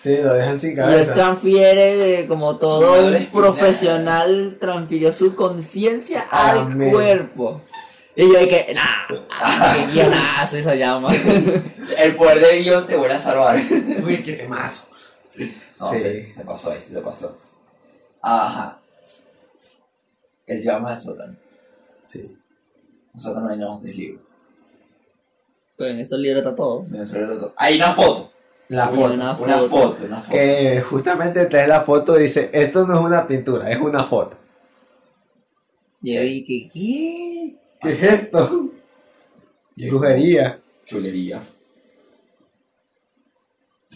Sí, 0.00 0.16
lo 0.22 0.32
dejan 0.34 0.60
sin 0.60 0.70
Y 0.70 0.72
él 0.74 0.78
cabeza. 0.78 1.14
transfiere, 1.14 2.26
como 2.28 2.56
todo 2.56 3.04
un 3.08 3.26
profesional, 3.32 4.56
transfirió 4.60 5.12
su 5.12 5.34
conciencia 5.34 6.26
al 6.30 6.58
Amén. 6.60 6.90
cuerpo. 6.92 7.60
Y 8.14 8.32
yo 8.32 8.38
dije, 8.38 8.72
nah, 8.74 9.74
qué 9.74 9.92
guionazo 9.92 10.56
esa 10.56 10.74
llama. 10.74 11.12
El 11.98 12.14
poder 12.16 12.40
del 12.40 12.62
guion 12.64 12.86
te 12.86 12.96
vuelve 12.96 13.14
a 13.14 13.18
salvar. 13.18 13.56
Uy, 14.04 14.22
qué 14.22 14.32
temazo. 14.34 14.84
No, 15.80 15.92
Sí. 15.92 15.98
sí, 15.98 16.32
se 16.34 16.44
pasó, 16.44 16.72
ahí 16.72 16.78
sí 16.80 16.92
se 16.92 17.00
pasó. 17.00 17.36
Ajá. 18.22 18.78
El 20.46 20.62
llama 20.64 20.90
al 20.92 20.98
sótano. 20.98 21.36
Sí. 22.04 22.36
El 23.14 23.20
sótano 23.20 23.48
hay 23.50 23.56
unos 23.56 23.82
tres 23.82 23.96
libros. 23.96 24.22
Pero 25.76 25.90
en 25.90 26.00
esos 26.00 26.18
libros 26.18 26.42
está 26.42 26.56
todo. 26.56 26.84
Venezuela, 26.88 27.52
Hay 27.56 27.76
una 27.76 27.92
foto. 27.94 28.32
La 28.68 28.88
foto. 28.88 29.14
una 29.14 29.32
Una 29.38 29.58
foto. 29.58 29.68
foto, 29.68 30.04
una 30.04 30.20
foto. 30.20 30.30
Que 30.36 30.80
justamente 30.82 31.46
trae 31.46 31.66
la 31.66 31.80
foto 31.82 32.14
dice, 32.16 32.50
esto 32.52 32.86
no 32.86 32.94
es 32.98 33.00
una 33.00 33.26
pintura, 33.26 33.70
es 33.70 33.78
una 33.78 34.04
foto. 34.04 34.36
Y 36.02 36.16
dije, 36.16 36.70
¿qué? 36.72 37.54
¿Qué 37.80 37.92
es 37.92 38.02
esto? 38.02 38.70
Brujería. 39.76 40.58
Chulería. 40.84 41.40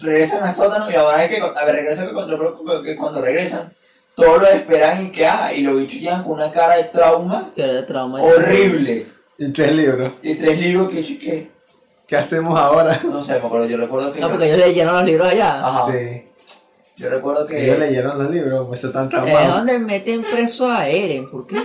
Regresan 0.00 0.42
al 0.42 0.54
sótano 0.54 0.90
y 0.90 0.94
ahora 0.94 1.24
es 1.24 1.30
que, 1.30 1.40
a 1.40 1.64
ver, 1.64 1.76
regresan 1.76 2.08
que 2.08 2.14
cuando, 2.14 2.82
que 2.82 2.96
cuando 2.96 3.20
regresan, 3.20 3.72
todos 4.16 4.42
lo 4.42 4.48
esperan 4.48 5.06
y 5.06 5.12
que, 5.12 5.26
ah, 5.26 5.52
y 5.54 5.60
los 5.62 5.76
bichos 5.76 6.00
llegan 6.00 6.22
con 6.24 6.32
una 6.32 6.50
cara 6.50 6.76
de 6.76 6.84
trauma 6.84 7.52
era 7.56 7.72
de 7.74 7.82
trauma. 7.84 8.22
horrible. 8.22 9.06
Y 9.38 9.48
tres 9.52 9.74
libros. 9.74 10.12
Y 10.22 10.34
tres 10.34 10.60
libros 10.60 10.90
que, 10.90 11.18
que, 11.18 11.50
¿Qué 12.06 12.16
hacemos 12.16 12.58
ahora? 12.58 12.98
no 13.04 13.22
sé, 13.22 13.38
me 13.38 13.46
acuerdo, 13.46 13.66
yo 13.66 13.76
recuerdo 13.76 14.12
que... 14.12 14.20
No, 14.20 14.28
porque 14.30 14.46
ellos 14.46 14.58
leyeron 14.58 14.94
los 14.94 15.04
libros 15.04 15.28
allá. 15.28 15.64
Ajá, 15.66 15.92
Sí. 15.92 16.24
yo 16.96 17.08
recuerdo 17.10 17.46
que... 17.46 17.64
Ellos 17.64 17.78
leyeron 17.78 18.18
los 18.18 18.30
libros, 18.30 18.66
pues 18.68 18.84
están 18.84 19.08
¿De 19.08 19.16
traumados. 19.16 19.56
dónde 19.56 19.78
meten 19.78 20.22
preso 20.22 20.70
a 20.70 20.88
Eren? 20.88 21.26
¿Por 21.26 21.46
qué? 21.46 21.62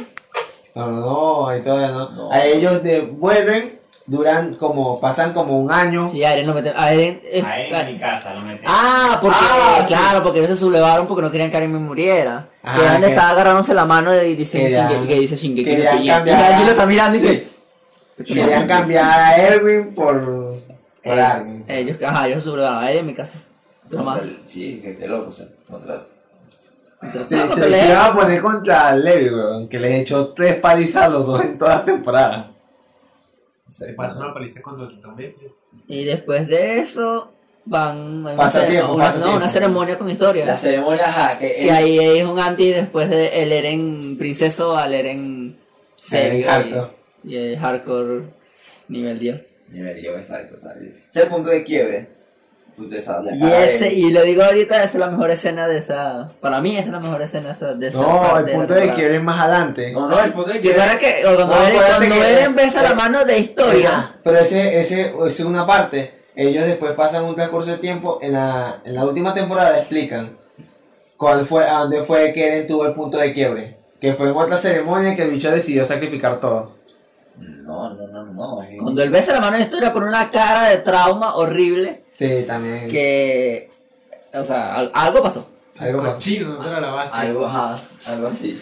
No, 0.75 0.87
no, 0.91 1.47
ahí 1.47 1.61
todavía 1.61 1.89
no. 1.89 2.09
No. 2.11 2.31
A 2.31 2.45
ellos 2.45 2.83
devuelven, 2.83 3.79
duran 4.05 4.53
como, 4.53 4.99
pasan 5.01 5.33
como 5.33 5.59
un 5.59 5.71
año. 5.71 6.07
Sí, 6.09 6.23
a 6.23 6.33
Eren 6.33 6.45
lo 6.47 6.53
meten. 6.53 6.73
A 6.77 6.93
Eren. 6.93 7.19
A 7.45 7.59
él 7.59 7.73
en 7.73 7.93
mi 7.95 7.99
casa 7.99 8.33
lo 8.35 8.41
metí. 8.41 8.63
Ah, 8.67 9.17
porque, 9.19 9.37
Ah, 9.41 9.79
sí. 9.81 9.87
claro, 9.87 10.21
porque 10.23 10.37
ellos 10.39 10.51
se 10.51 10.57
sublevaron 10.57 11.07
porque 11.07 11.23
no 11.23 11.31
querían 11.31 11.49
que 11.49 11.57
Eren 11.57 11.73
muriera. 11.83 12.47
Ah, 12.63 12.75
que 12.77 12.85
Eren 12.85 13.01
que- 13.01 13.09
estaba 13.09 13.29
agarrándose 13.31 13.73
la 13.73 13.85
mano 13.85 14.15
y 14.23 14.35
dice 14.35 14.59
Shingeki, 14.69 15.07
que 15.07 15.19
dice 15.19 15.35
Shingeki. 15.35 15.65
querían 15.69 16.23
Kyojin. 16.23 16.67
Y 16.67 16.69
está 16.69 16.85
mirando 16.85 17.17
y 17.17 17.21
dice. 17.21 17.47
Querían 18.25 18.67
cambiar 18.67 19.05
a 19.19 19.35
Erwin 19.37 19.93
por, 19.93 20.23
por 21.03 21.17
Eh, 21.17 21.21
Armin. 21.21 21.63
Ellos, 21.67 21.97
ajá, 22.03 22.27
ellos 22.27 22.43
se 22.43 22.49
sublevaron 22.49 22.83
a 22.83 22.87
Eren 22.89 22.99
en 23.01 23.05
mi 23.05 23.13
casa. 23.13 23.39
Toma. 23.89 24.19
Sí, 24.43 24.79
que, 24.81 24.95
que 24.97 25.07
loco, 25.07 25.27
o 25.29 25.31
sea, 25.31 25.45
contra... 25.69 26.01
Entonces, 27.01 27.39
Sí, 27.53 27.59
se, 27.61 27.77
se 27.77 27.85
iban 27.87 28.11
a 28.11 28.13
poner 28.15 28.41
contra 28.41 28.95
Levi, 28.95 29.29
weón, 29.29 29.67
que 29.69 29.79
les 29.79 30.01
echó 30.01 30.29
tres 30.33 30.55
palizas 30.55 31.03
a 31.03 31.09
los 31.09 31.25
dos 31.27 31.45
en 31.45 31.57
toda 31.57 31.75
la 31.77 31.85
temporada. 31.85 32.51
Te 33.77 33.93
pasa 33.93 34.17
una 34.19 34.33
paliza 34.33 34.61
contra 34.63 34.85
el 34.85 34.95
titán 34.95 35.15
Medio. 35.15 35.55
Y 35.87 36.03
después 36.05 36.47
de 36.47 36.79
eso 36.79 37.29
van 37.65 37.97
a 37.97 38.31
una, 38.31 38.35
Pasatiempo, 38.35 38.87
cere- 38.87 38.95
una- 38.95 39.03
pasatiempo. 39.03 39.29
no, 39.31 39.37
una 39.37 39.49
ceremonia 39.49 39.97
con 39.99 40.09
historia. 40.09 40.45
La 40.45 40.57
ceremonia, 40.57 41.05
ajá, 41.07 41.37
que... 41.37 41.53
que 41.53 41.63
el- 41.69 41.75
ahí 41.75 41.99
es 42.17 42.25
un 42.25 42.39
anti 42.39 42.69
después 42.71 43.09
de 43.11 43.43
el 43.43 43.51
Eren 43.51 44.17
princeso 44.17 44.75
al 44.75 44.93
Eren 44.95 45.55
serio. 45.97 46.89
El 47.23 47.57
hardcore 47.57 48.23
nivel 48.87 49.19
10. 49.19 49.41
Nivel 49.69 50.01
yo, 50.01 50.15
exacto, 50.15 50.55
exacto. 50.55 50.85
Ese 50.85 50.95
es 51.09 51.15
el 51.17 51.27
punto 51.27 51.49
de 51.49 51.63
quiebre. 51.63 52.17
Punto 52.77 52.93
de 52.95 53.01
Y 53.01 53.51
ese, 53.51 53.91
y 53.91 54.11
lo 54.11 54.21
digo 54.21 54.43
ahorita, 54.43 54.75
esa 54.83 54.85
es 54.85 54.95
la 54.99 55.07
mejor 55.07 55.31
escena 55.31 55.67
de 55.67 55.79
esa. 55.79 56.27
Para 56.39 56.61
mí, 56.61 56.77
esa 56.77 56.85
es 56.85 56.91
la 56.93 56.99
mejor 56.99 57.23
escena 57.23 57.47
de 57.47 57.53
esa. 57.53 57.73
De 57.73 57.87
esa 57.87 57.97
No, 57.97 58.21
parte 58.29 58.51
el 58.51 58.57
punto 58.57 58.73
de 58.75 58.93
quiebre 58.93 59.15
es 59.15 59.23
más 59.23 59.41
adelante. 59.41 59.91
No, 59.93 60.07
no, 60.07 60.23
el 60.23 60.31
punto 60.31 60.51
de 60.51 60.57
Si 60.57 60.61
quiebre... 60.61 60.81
fuera 60.83 60.99
que, 60.99 61.25
o 61.25 61.35
cuando 61.35 61.55
No, 61.55 61.61
Eren, 61.65 61.71
acuérdate 61.79 62.07
cuando 62.07 62.15
que- 62.25 62.31
Eren 62.33 62.55
besa 62.55 62.83
la 62.83 62.93
mano 62.93 63.25
de 63.25 63.39
historia. 63.39 63.89
Ajá, 63.89 64.15
Pero 64.23 64.37
ese, 64.37 64.79
ese, 64.79 65.01
ese 65.09 65.25
es 65.25 65.39
una 65.41 65.65
parte. 65.65 66.13
Ellos 66.35 66.65
después 66.65 66.93
pasan 66.93 67.25
un 67.25 67.33
transcurso 67.33 67.71
de 67.71 67.77
tiempo. 67.79 68.19
En 68.21 68.33
la, 68.33 68.79
en 68.85 68.93
la 68.93 69.05
última 69.05 69.33
temporada 69.33 69.75
explican 69.79 70.37
cuál 71.17 71.47
fue, 71.47 71.65
a 71.67 71.79
dónde 71.79 72.03
fue 72.03 72.31
que 72.31 72.47
Eren 72.47 72.67
tuvo 72.67 72.85
el 72.85 72.93
punto 72.93 73.17
de 73.17 73.33
quiebre. 73.33 73.75
Que 73.99 74.13
fue 74.13 74.29
en 74.29 74.35
otra 74.35 74.55
ceremonia 74.55 75.15
que 75.15 75.23
el 75.23 75.31
bicho 75.31 75.49
decidió 75.49 75.83
sacrificar 75.83 76.39
todo. 76.39 76.76
No, 77.39 77.93
no, 77.93 78.07
no, 78.07 78.25
no. 78.25 78.61
es- 78.63 78.79
Cuando 78.81 79.03
él 79.03 79.09
besa 79.09 79.33
la 79.33 79.41
mano 79.41 79.57
de 79.57 79.63
historia, 79.63 79.93
pone 79.93 80.07
una 80.07 80.29
cara 80.29 80.69
de 80.69 80.77
trauma 80.77 81.35
horrible. 81.35 82.03
Sí, 82.09 82.43
también. 82.47 82.89
Que. 82.89 83.69
O 84.33 84.43
sea, 84.43 84.75
al- 84.75 84.91
algo 84.93 85.21
pasó. 85.21 85.49
Algo 85.79 85.99
pasó. 85.99 86.13
Cochino, 86.13 86.53
no 86.55 86.59
te 86.59 86.69
la 86.71 86.81
lavaste. 86.81 87.15
Algo, 87.17 87.45
ajá, 87.45 87.79
algo 88.07 88.27
así. 88.27 88.59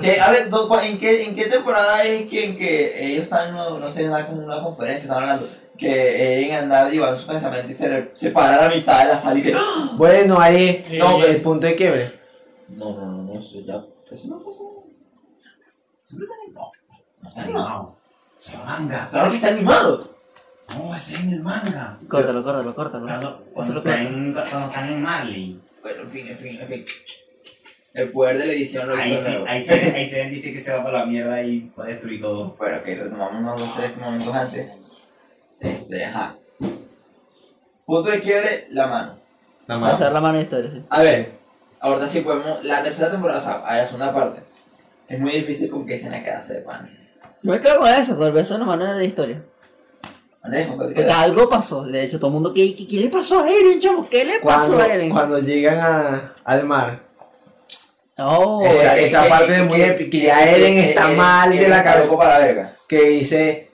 que, 0.00 0.20
a 0.20 0.30
ver, 0.30 0.48
do- 0.48 0.80
¿en 0.80 0.98
qué, 0.98 1.24
¿en 1.24 1.34
qué 1.34 1.46
temporada 1.46 2.04
es 2.04 2.28
que, 2.28 2.44
en 2.50 2.56
que 2.56 3.04
ellos 3.06 3.24
están, 3.24 3.52
no, 3.52 3.78
no 3.80 3.90
sé, 3.90 4.02
en 4.04 4.10
una, 4.10 4.26
como 4.26 4.44
una 4.44 4.62
conferencia, 4.62 5.02
están 5.04 5.22
hablando, 5.24 5.48
que 5.76 6.44
Eren 6.44 6.54
andaba 6.54 6.88
llevando 6.88 7.18
su 7.18 7.26
pensamiento 7.26 7.68
y 7.70 7.74
se, 7.74 7.88
re- 7.88 8.10
se 8.14 8.30
para 8.30 8.58
a 8.64 8.68
la 8.68 8.74
mitad 8.76 9.00
de 9.02 9.08
la 9.08 9.16
sala 9.18 9.40
y 9.40 9.42
que... 9.42 9.54
¡Ah! 9.56 9.90
Bueno, 9.94 10.38
ahí. 10.38 10.84
Eh, 10.88 10.98
No, 11.00 11.24
el 11.24 11.40
punto 11.42 11.66
de 11.66 11.74
quiebre. 11.74 12.12
No, 12.68 12.92
no, 12.94 13.06
no, 13.06 13.22
no, 13.24 13.32
eso 13.40 13.58
ya... 13.66 13.82
Eso 14.12 14.28
no 14.28 14.38
pasó. 14.38 14.84
Eso 16.06 16.16
no 16.16 16.22
está 16.22 16.34
animado. 16.44 16.70
No 17.20 17.28
está 17.28 17.42
animado. 17.42 17.68
No, 17.68 17.96
se 18.42 18.56
manga. 18.58 19.08
Claro 19.08 19.30
que 19.30 19.36
está 19.36 19.48
animado. 19.50 20.16
No, 20.70 20.92
ese 20.96 21.14
es 21.14 21.20
en 21.20 21.28
el 21.34 21.42
manga. 21.44 21.96
Córtalo, 22.08 22.42
córtalo, 22.42 22.74
córtalo. 22.74 23.06
Cuando, 23.06 23.44
cuando 23.54 23.74
lo 23.74 23.80
están 23.80 24.06
en, 24.06 24.32
cuando 24.32 24.66
están 24.66 24.88
en 24.92 25.00
Marley. 25.02 25.60
Bueno, 25.80 26.02
en 26.02 26.10
fin, 26.10 26.26
en 26.26 26.38
fin, 26.38 26.60
en 26.60 26.68
fin. 26.68 26.84
El 27.94 28.10
poder 28.10 28.38
de 28.38 28.46
la 28.46 28.52
edición 28.52 28.88
lo 28.88 28.96
Ahí 28.96 29.12
hizo 29.12 29.22
se, 29.22 29.30
nuevo. 29.30 29.44
ahí, 29.46 29.62
se, 29.62 29.72
ahí 29.74 30.06
se 30.06 30.24
dice 30.28 30.52
que 30.52 30.58
se 30.60 30.72
va 30.72 30.82
para 30.82 31.00
la 31.00 31.06
mierda 31.06 31.40
y 31.40 31.70
va 31.78 31.84
a 31.84 31.88
destruir 31.88 32.20
todo. 32.20 32.56
Bueno, 32.58 32.78
ok, 32.78 32.86
retomamos 32.86 33.34
unos 33.34 33.60
dos, 33.60 33.76
tres 33.76 33.96
momentos 33.96 34.34
antes. 34.34 34.72
Este, 35.60 36.04
ajá. 36.04 36.34
Punto 37.86 38.10
de 38.10 38.18
quiebre, 38.18 38.66
la 38.70 38.86
mano. 38.88 39.18
Nada 39.68 39.80
más. 39.80 39.94
Hacer 39.94 40.10
la 40.12 40.20
mano 40.20 40.38
de 40.38 40.44
historia, 40.44 40.70
sí. 40.70 40.82
A 40.90 41.02
ver, 41.02 41.32
ahorita 41.78 42.08
sí 42.08 42.20
podemos. 42.22 42.64
La 42.64 42.82
tercera 42.82 43.08
temporada, 43.12 43.38
o 43.38 43.42
sea, 43.42 43.54
a 43.64 43.76
la 43.76 43.84
segunda 43.84 44.12
parte. 44.12 44.42
Es 45.08 45.20
muy 45.20 45.30
difícil 45.30 45.70
con 45.70 45.86
qué 45.86 45.94
escena 45.94 46.24
quedarse 46.24 46.54
de 46.54 46.60
pan. 46.62 47.01
Me 47.42 47.60
quedo 47.60 47.80
con 47.80 47.88
eso, 47.88 48.16
con 48.16 48.26
el 48.26 48.32
beso 48.32 48.54
en 48.54 48.60
la 48.60 48.66
mano 48.66 48.94
de 48.94 49.04
historia. 49.04 49.42
Algo 51.14 51.48
pasó. 51.48 51.84
De 51.84 52.02
hecho, 52.04 52.18
todo 52.18 52.28
el 52.28 52.32
mundo, 52.34 52.52
¿qué, 52.52 52.74
qué, 52.74 52.86
qué 52.86 52.96
le 52.96 53.08
pasó 53.08 53.40
a 53.44 53.50
Eren, 53.50 53.80
chamo? 53.80 54.08
¿Qué 54.08 54.24
le 54.24 54.40
pasó 54.40 54.76
a 54.78 54.86
Eren? 54.86 55.10
cuando 55.10 55.38
llegan 55.38 55.78
a, 55.80 56.34
al 56.44 56.64
mar, 56.64 57.00
No, 58.18 58.62
esa, 58.64 58.96
esa 58.98 59.28
parte 59.28 59.46
que- 59.52 59.56
es 59.56 59.64
muy 59.64 59.80
épica. 59.82 60.10
Que 60.10 60.20
ya 60.20 60.50
Eren 60.50 60.78
está 60.78 61.08
mal 61.08 61.50
de 61.56 61.68
la 61.68 61.82
cabeza. 61.82 62.04
loco 62.06 62.18
para 62.18 62.38
la 62.38 62.46
verga. 62.46 62.74
Que 62.88 63.02
dice: 63.08 63.70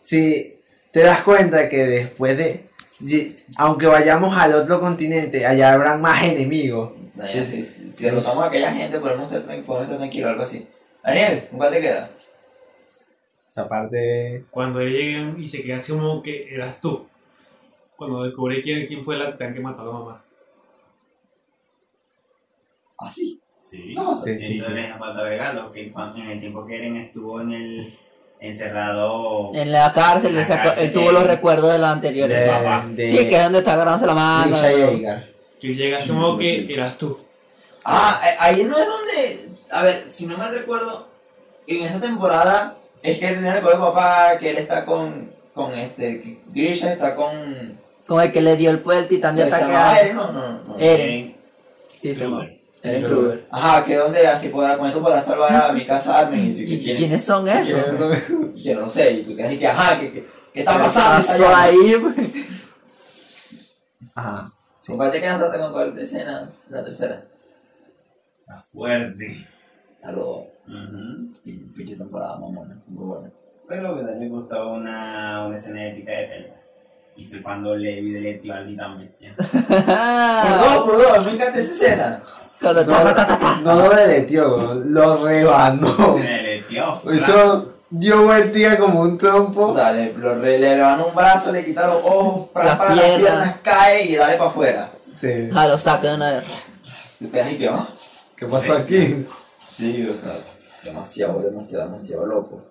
Si 0.00 0.60
te 0.90 1.00
das 1.00 1.20
cuenta 1.20 1.68
que 1.68 1.84
después 1.86 2.36
de. 2.38 2.68
si- 2.98 3.36
aunque 3.58 3.86
vayamos 3.86 4.36
al 4.36 4.54
otro 4.54 4.80
continente, 4.80 5.44
allá 5.46 5.72
habrán 5.74 6.00
más 6.00 6.22
enemigos. 6.24 6.92
Daniel, 7.14 7.46
si, 7.50 7.62
si, 7.62 7.90
si 7.92 8.04
derrotamos 8.04 8.44
a 8.44 8.46
aquella 8.48 8.72
gente, 8.72 8.98
podemos, 9.00 9.30
tran- 9.30 9.62
podemos 9.64 9.82
estar 9.84 9.98
tranquilos, 9.98 10.30
algo 10.30 10.42
así. 10.42 10.66
Daniel, 11.04 11.46
¿con 11.50 11.58
cuál 11.58 11.70
te 11.70 11.80
queda? 11.80 12.10
Esa 13.58 13.68
parte. 13.68 14.44
Cuando 14.50 14.80
llegan 14.80 15.36
y 15.40 15.46
se 15.46 15.62
queda 15.62 15.76
así 15.78 15.92
como 15.92 16.22
que 16.22 16.54
eras 16.54 16.80
tú. 16.80 17.06
Cuando 17.96 18.22
descubrí 18.22 18.62
quién, 18.62 18.86
quién 18.86 19.02
fue 19.04 19.16
la 19.16 19.32
titán 19.32 19.52
que 19.52 19.60
mató 19.60 19.82
a 19.82 19.86
la 19.86 19.92
mamá. 19.92 20.24
¿Ah, 22.98 23.10
sí? 23.10 23.40
Sí. 23.64 23.92
No, 23.94 24.20
Sí, 24.20 24.38
sí, 24.38 24.60
sí. 24.60 24.70
les 24.72 24.90
agregarlo, 24.92 25.72
que 25.72 25.90
cuando- 25.92 26.18
en 26.22 26.30
el 26.30 26.40
tiempo 26.40 26.64
que 26.66 26.76
Eren 26.76 26.96
estuvo 26.96 27.40
en 27.40 27.52
el 27.52 27.98
encerrado 28.40 29.50
en 29.52 29.72
la 29.72 29.92
cárcel, 29.92 30.28
En 30.30 30.34
la 30.36 30.40
él, 30.42 30.46
sacó- 30.48 30.68
cárcel, 30.68 30.84
él 30.86 30.92
tuvo 30.92 31.12
los 31.12 31.26
recuerdos 31.26 31.72
de 31.72 31.78
los 31.78 31.88
anteriores. 31.88 32.40
De, 32.40 32.46
papá. 32.46 32.86
de 32.90 33.10
Sí, 33.10 33.16
que 33.28 33.36
es 33.36 33.42
donde 33.42 33.58
está 33.58 33.72
agarrándose 33.74 34.06
la 34.06 34.14
mano. 34.14 34.56
Que 35.60 35.74
llega 35.74 35.98
así 35.98 36.08
como 36.10 36.38
que 36.38 36.72
eras 36.72 36.96
tú. 36.96 37.18
Ah, 37.84 38.20
eh, 38.24 38.36
ahí 38.38 38.64
no 38.64 38.78
es 38.78 38.86
donde. 38.86 39.48
A 39.70 39.82
ver, 39.82 40.08
si 40.08 40.26
no 40.26 40.38
me 40.38 40.48
recuerdo, 40.50 41.08
en 41.66 41.82
esa 41.82 42.00
temporada 42.00 42.76
es 43.02 43.18
que 43.18 43.28
él 43.28 43.34
tiene 43.34 43.48
el 43.48 43.54
recuerdo 43.54 43.78
de 43.78 43.92
papá, 43.92 44.38
que 44.38 44.50
él 44.50 44.58
está 44.58 44.84
con. 44.84 45.30
con 45.54 45.72
este. 45.74 46.20
que 46.20 46.40
Grisha 46.52 46.92
está 46.92 47.14
con. 47.14 47.78
Con 48.06 48.20
el 48.22 48.32
que 48.32 48.40
le 48.40 48.56
dio 48.56 48.70
el, 48.70 48.82
el 48.90 49.08
titán 49.08 49.36
de 49.36 49.48
¿Se 49.48 49.54
ataque 49.54 49.72
a 49.74 50.00
Eren? 50.00 50.16
No, 50.16 50.32
no, 50.32 50.62
no. 50.64 50.78
Eren. 50.78 51.36
Sí, 52.00 52.14
se 52.14 52.24
llama. 52.24 52.38
Kruger. 52.46 52.58
Eren 52.82 53.04
Kruger. 53.04 53.46
Ajá, 53.50 53.84
que 53.84 53.94
donde 53.96 54.26
así 54.26 54.48
podrá, 54.48 54.78
con 54.78 54.86
esto 54.88 55.02
podrá 55.02 55.20
salvar 55.20 55.52
a 55.70 55.72
mi 55.72 55.84
casa 55.86 56.18
Armin. 56.18 56.52
Y, 56.52 56.54
tú, 56.54 56.60
¿Y 56.72 56.82
¿quién- 56.82 56.96
quiénes 56.96 57.24
son 57.24 57.48
esos? 57.48 58.54
Yo 58.54 58.80
no 58.80 58.88
sé, 58.88 59.10
y 59.12 59.22
tú 59.24 59.36
quedas 59.36 59.56
que, 59.58 59.66
ajá, 59.66 59.98
que, 60.00 60.12
que, 60.12 60.24
¿qué 60.54 60.60
está 60.60 60.72
¿Qué 60.74 60.78
pasando? 60.78 61.26
pasó 61.26 61.56
ahí? 61.56 61.96
Ajá. 64.14 64.52
¿Con 64.86 64.96
cuál 64.96 65.10
te 65.10 65.20
quedas 65.20 65.38
con 65.58 65.72
cuál 65.72 65.98
escena? 65.98 66.50
La 66.70 66.82
tercera. 66.82 67.24
Está 68.40 68.64
fuerte. 68.72 69.46
A 70.02 70.12
lo. 70.12 70.46
Ujú. 70.66 71.30
pin- 71.44 71.72
Pinche 71.74 71.96
temporada, 71.96 72.36
mamona. 72.38 72.76
Muy 72.86 73.06
buena. 73.06 73.30
Pero 73.68 73.94
que 73.96 74.02
también 74.02 74.32
me 74.32 74.38
gustaba 74.38 74.66
una, 74.72 75.46
una 75.46 75.56
escena 75.56 75.86
épica 75.86 76.12
de 76.12 76.24
pelea. 76.26 76.54
Y 77.16 77.24
fue 77.26 77.42
cuando 77.42 77.74
Levi 77.74 78.12
deletió 78.12 78.54
al 78.54 78.64
titán 78.66 78.98
bestia. 78.98 79.34
Por 79.38 80.58
dos, 80.58 80.84
por 80.84 80.96
dos, 80.98 81.26
me 81.26 81.32
encanta 81.32 81.58
esa 81.58 81.72
escena. 81.72 82.20
Cuando 82.60 82.86
ta, 82.86 83.02
ta, 83.02 83.14
ta, 83.14 83.26
ta, 83.26 83.38
ta. 83.38 83.56
No, 83.60 83.74
no 83.74 83.82
lo 83.88 83.94
deletió, 83.94 84.74
lo 84.84 85.24
rebanó. 85.26 86.14
Deletió. 86.16 87.02
Eso 87.12 87.74
dio 87.90 88.22
vueltía 88.24 88.76
como 88.78 89.00
un 89.00 89.14
O 89.14 89.16
trompo. 89.18 89.74
sea, 89.74 89.92
le, 89.92 90.12
lo, 90.12 90.34
re- 90.36 90.58
le 90.58 90.74
rebanó 90.76 91.06
un 91.08 91.14
brazo, 91.14 91.50
le 91.52 91.64
quitaron 91.64 91.96
los 91.96 92.04
ojos, 92.04 92.48
para, 92.50 92.66
Las 92.66 92.76
para 92.78 92.94
las 92.94 93.04
piernas. 93.04 93.20
piernas, 93.30 93.54
cae 93.62 94.04
y 94.04 94.16
dale 94.16 94.36
para 94.36 94.50
afuera. 94.50 94.90
Sí. 95.16 95.50
Ah, 95.54 95.66
lo 95.66 95.76
saca 95.76 96.08
de 96.08 96.14
una 96.14 96.30
vez. 96.38 96.44
Y 97.20 97.64
¿ah? 97.66 97.88
¿Qué 98.36 98.46
pasó 98.46 98.74
aquí? 98.74 99.26
Sí, 99.78 100.04
o 100.08 100.14
sea, 100.14 100.36
demasiado, 100.82 101.38
demasiado, 101.40 101.84
demasiado 101.84 102.26
loco. 102.26 102.64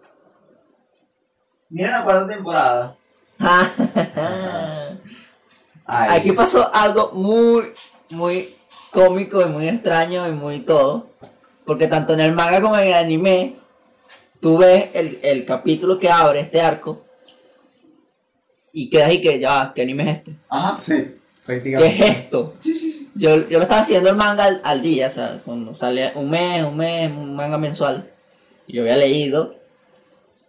Mira 1.70 2.00
la 2.00 2.04
cuarta 2.04 2.28
temporada. 2.28 2.98
Ay, 5.86 6.20
Aquí 6.20 6.34
pasó 6.34 6.70
algo 6.74 7.12
muy, 7.13 7.72
muy 8.10 8.54
cómico 8.91 9.41
y 9.41 9.46
muy 9.46 9.70
extraño 9.70 10.28
y 10.28 10.32
muy 10.34 10.60
todo. 10.60 11.08
Porque 11.65 11.88
tanto 11.88 12.12
en 12.13 12.20
el 12.20 12.34
manga 12.34 12.60
como 12.62 12.78
en 12.78 12.88
el 12.88 12.93
anime, 12.93 13.56
tú 14.41 14.58
ves 14.58 14.89
el, 14.93 15.17
el 15.22 15.46
capítulo 15.46 15.98
que 15.98 16.10
abre 16.10 16.41
este 16.41 16.60
arco 16.62 17.06
y 18.74 18.89
quedas 18.89 19.13
y 19.13 19.22
que 19.22 19.39
ya, 19.39 19.50
va, 19.50 19.74
¿qué 19.74 19.82
anime 19.84 20.12
es 20.12 20.17
este? 20.17 20.36
Ajá. 20.50 20.78
Sí, 20.82 20.93
¿Qué 20.93 21.20
prácticamente. 21.46 22.06
es 22.06 22.17
esto? 22.17 22.54
Sí, 22.60 22.74
sí, 22.74 22.91
sí. 22.91 22.96
Yo, 23.17 23.47
yo 23.47 23.58
lo 23.58 23.63
estaba 23.63 23.82
haciendo 23.82 24.10
el 24.10 24.15
manga 24.15 24.45
al, 24.45 24.62
al 24.63 24.82
día, 24.82 25.08
o 25.08 25.12
sea, 25.12 25.41
cuando 25.43 25.75
sale 25.75 26.12
un 26.15 26.30
mes, 26.30 26.63
un 26.63 26.77
mes, 26.77 27.12
un 27.12 27.36
manga 27.36 27.58
mensual. 27.58 28.10
Y 28.67 28.73
yo 28.73 28.84
había 28.84 28.97
leído. 28.97 29.56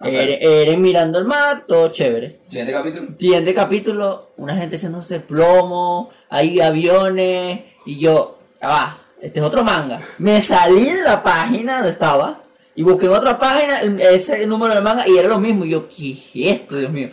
Eren, 0.00 0.38
Eren 0.40 0.80
mirando 0.80 1.18
el 1.18 1.24
mar, 1.24 1.64
todo 1.66 1.88
chévere. 1.88 2.40
Siguiente 2.46 2.72
capítulo. 2.72 3.08
Siguiente 3.16 3.54
capítulo, 3.54 4.30
una 4.36 4.56
gente 4.56 4.76
haciéndose 4.76 5.20
plomo, 5.20 6.10
hay 6.28 6.60
aviones, 6.60 7.62
y 7.84 7.98
yo, 7.98 8.38
va, 8.62 8.98
este 9.20 9.40
es 9.40 9.44
otro 9.44 9.64
manga. 9.64 9.98
Me 10.18 10.40
salí 10.40 10.84
de 10.90 11.02
la 11.02 11.22
página 11.22 11.76
donde 11.76 11.90
estaba 11.90 12.42
y 12.74 12.82
busqué 12.82 13.06
en 13.06 13.12
otra 13.12 13.38
página 13.38 13.80
ese 13.80 14.46
número 14.46 14.74
de 14.74 14.80
manga 14.80 15.08
y 15.08 15.16
era 15.16 15.28
lo 15.28 15.40
mismo. 15.40 15.64
Y 15.64 15.70
yo, 15.70 15.88
¿qué 15.88 16.12
es 16.12 16.60
esto, 16.60 16.76
Dios 16.76 16.92
mío? 16.92 17.08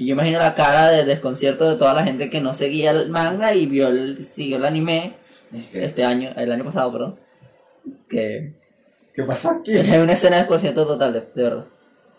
Y 0.00 0.06
yo 0.06 0.14
imagino 0.14 0.38
la 0.38 0.54
cara 0.54 0.88
de 0.88 1.04
desconcierto 1.04 1.68
de 1.68 1.76
toda 1.76 1.92
la 1.92 2.02
gente 2.02 2.30
que 2.30 2.40
no 2.40 2.54
seguía 2.54 2.90
el 2.90 3.10
manga 3.10 3.54
y 3.54 3.66
vio 3.66 3.88
el, 3.88 4.24
siguió 4.24 4.56
el 4.56 4.64
anime 4.64 5.16
este 5.74 6.04
año, 6.04 6.32
el 6.36 6.50
año 6.50 6.64
pasado, 6.64 6.90
perdón. 6.90 7.20
Que 8.08 8.54
¿Qué 9.12 9.24
pasó 9.24 9.50
aquí? 9.50 9.76
es 9.76 9.86
una 9.98 10.14
escena 10.14 10.36
de 10.36 10.42
desconcierto 10.44 10.86
total, 10.86 11.12
de, 11.12 11.20
de 11.34 11.42
verdad. 11.42 11.66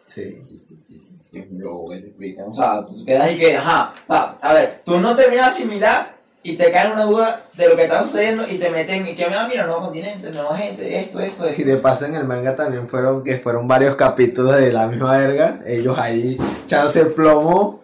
Sí. 0.05 0.43
Sí, 0.43 0.57
sí, 0.57 0.75
sí, 0.77 0.99
sí, 0.99 1.17
sí, 1.17 1.39
es 1.39 1.49
un 1.49 1.59
loco 1.59 1.89
que 1.89 2.01
te 2.01 2.07
explican. 2.09 2.49
O 2.49 2.53
sea, 2.53 2.85
tú 2.85 3.03
quedas 3.03 3.23
ahí 3.23 3.39
que, 3.39 3.57
ajá. 3.57 3.93
O 4.03 4.13
sea, 4.13 4.37
a 4.39 4.53
ver, 4.53 4.81
tú 4.85 4.99
no 4.99 5.15
terminas 5.15 5.47
de 5.47 5.51
asimilar 5.51 6.17
y 6.43 6.57
te 6.57 6.71
cae 6.71 6.91
una 6.91 7.03
duda 7.03 7.45
de 7.53 7.69
lo 7.69 7.75
que 7.75 7.83
está 7.83 8.03
sucediendo 8.03 8.47
y 8.47 8.57
te 8.57 8.69
meten 8.71 9.07
y 9.07 9.15
que, 9.15 9.25
ah, 9.25 9.47
mira, 9.47 9.65
nuevo 9.65 9.81
continente, 9.81 10.31
nueva 10.31 10.57
gente, 10.57 10.99
esto, 10.99 11.19
esto, 11.19 11.45
Y 11.45 11.49
esto. 11.51 11.63
de 11.65 11.77
paso 11.77 12.05
en 12.05 12.15
el 12.15 12.25
manga 12.25 12.55
también 12.55 12.89
fueron 12.89 13.23
que 13.23 13.37
fueron 13.37 13.67
varios 13.67 13.95
capítulos 13.95 14.57
de 14.57 14.73
la 14.73 14.87
misma 14.87 15.17
verga, 15.17 15.59
ellos 15.67 15.97
ahí 15.99 16.37
echándose 16.65 17.05
plomo. 17.05 17.81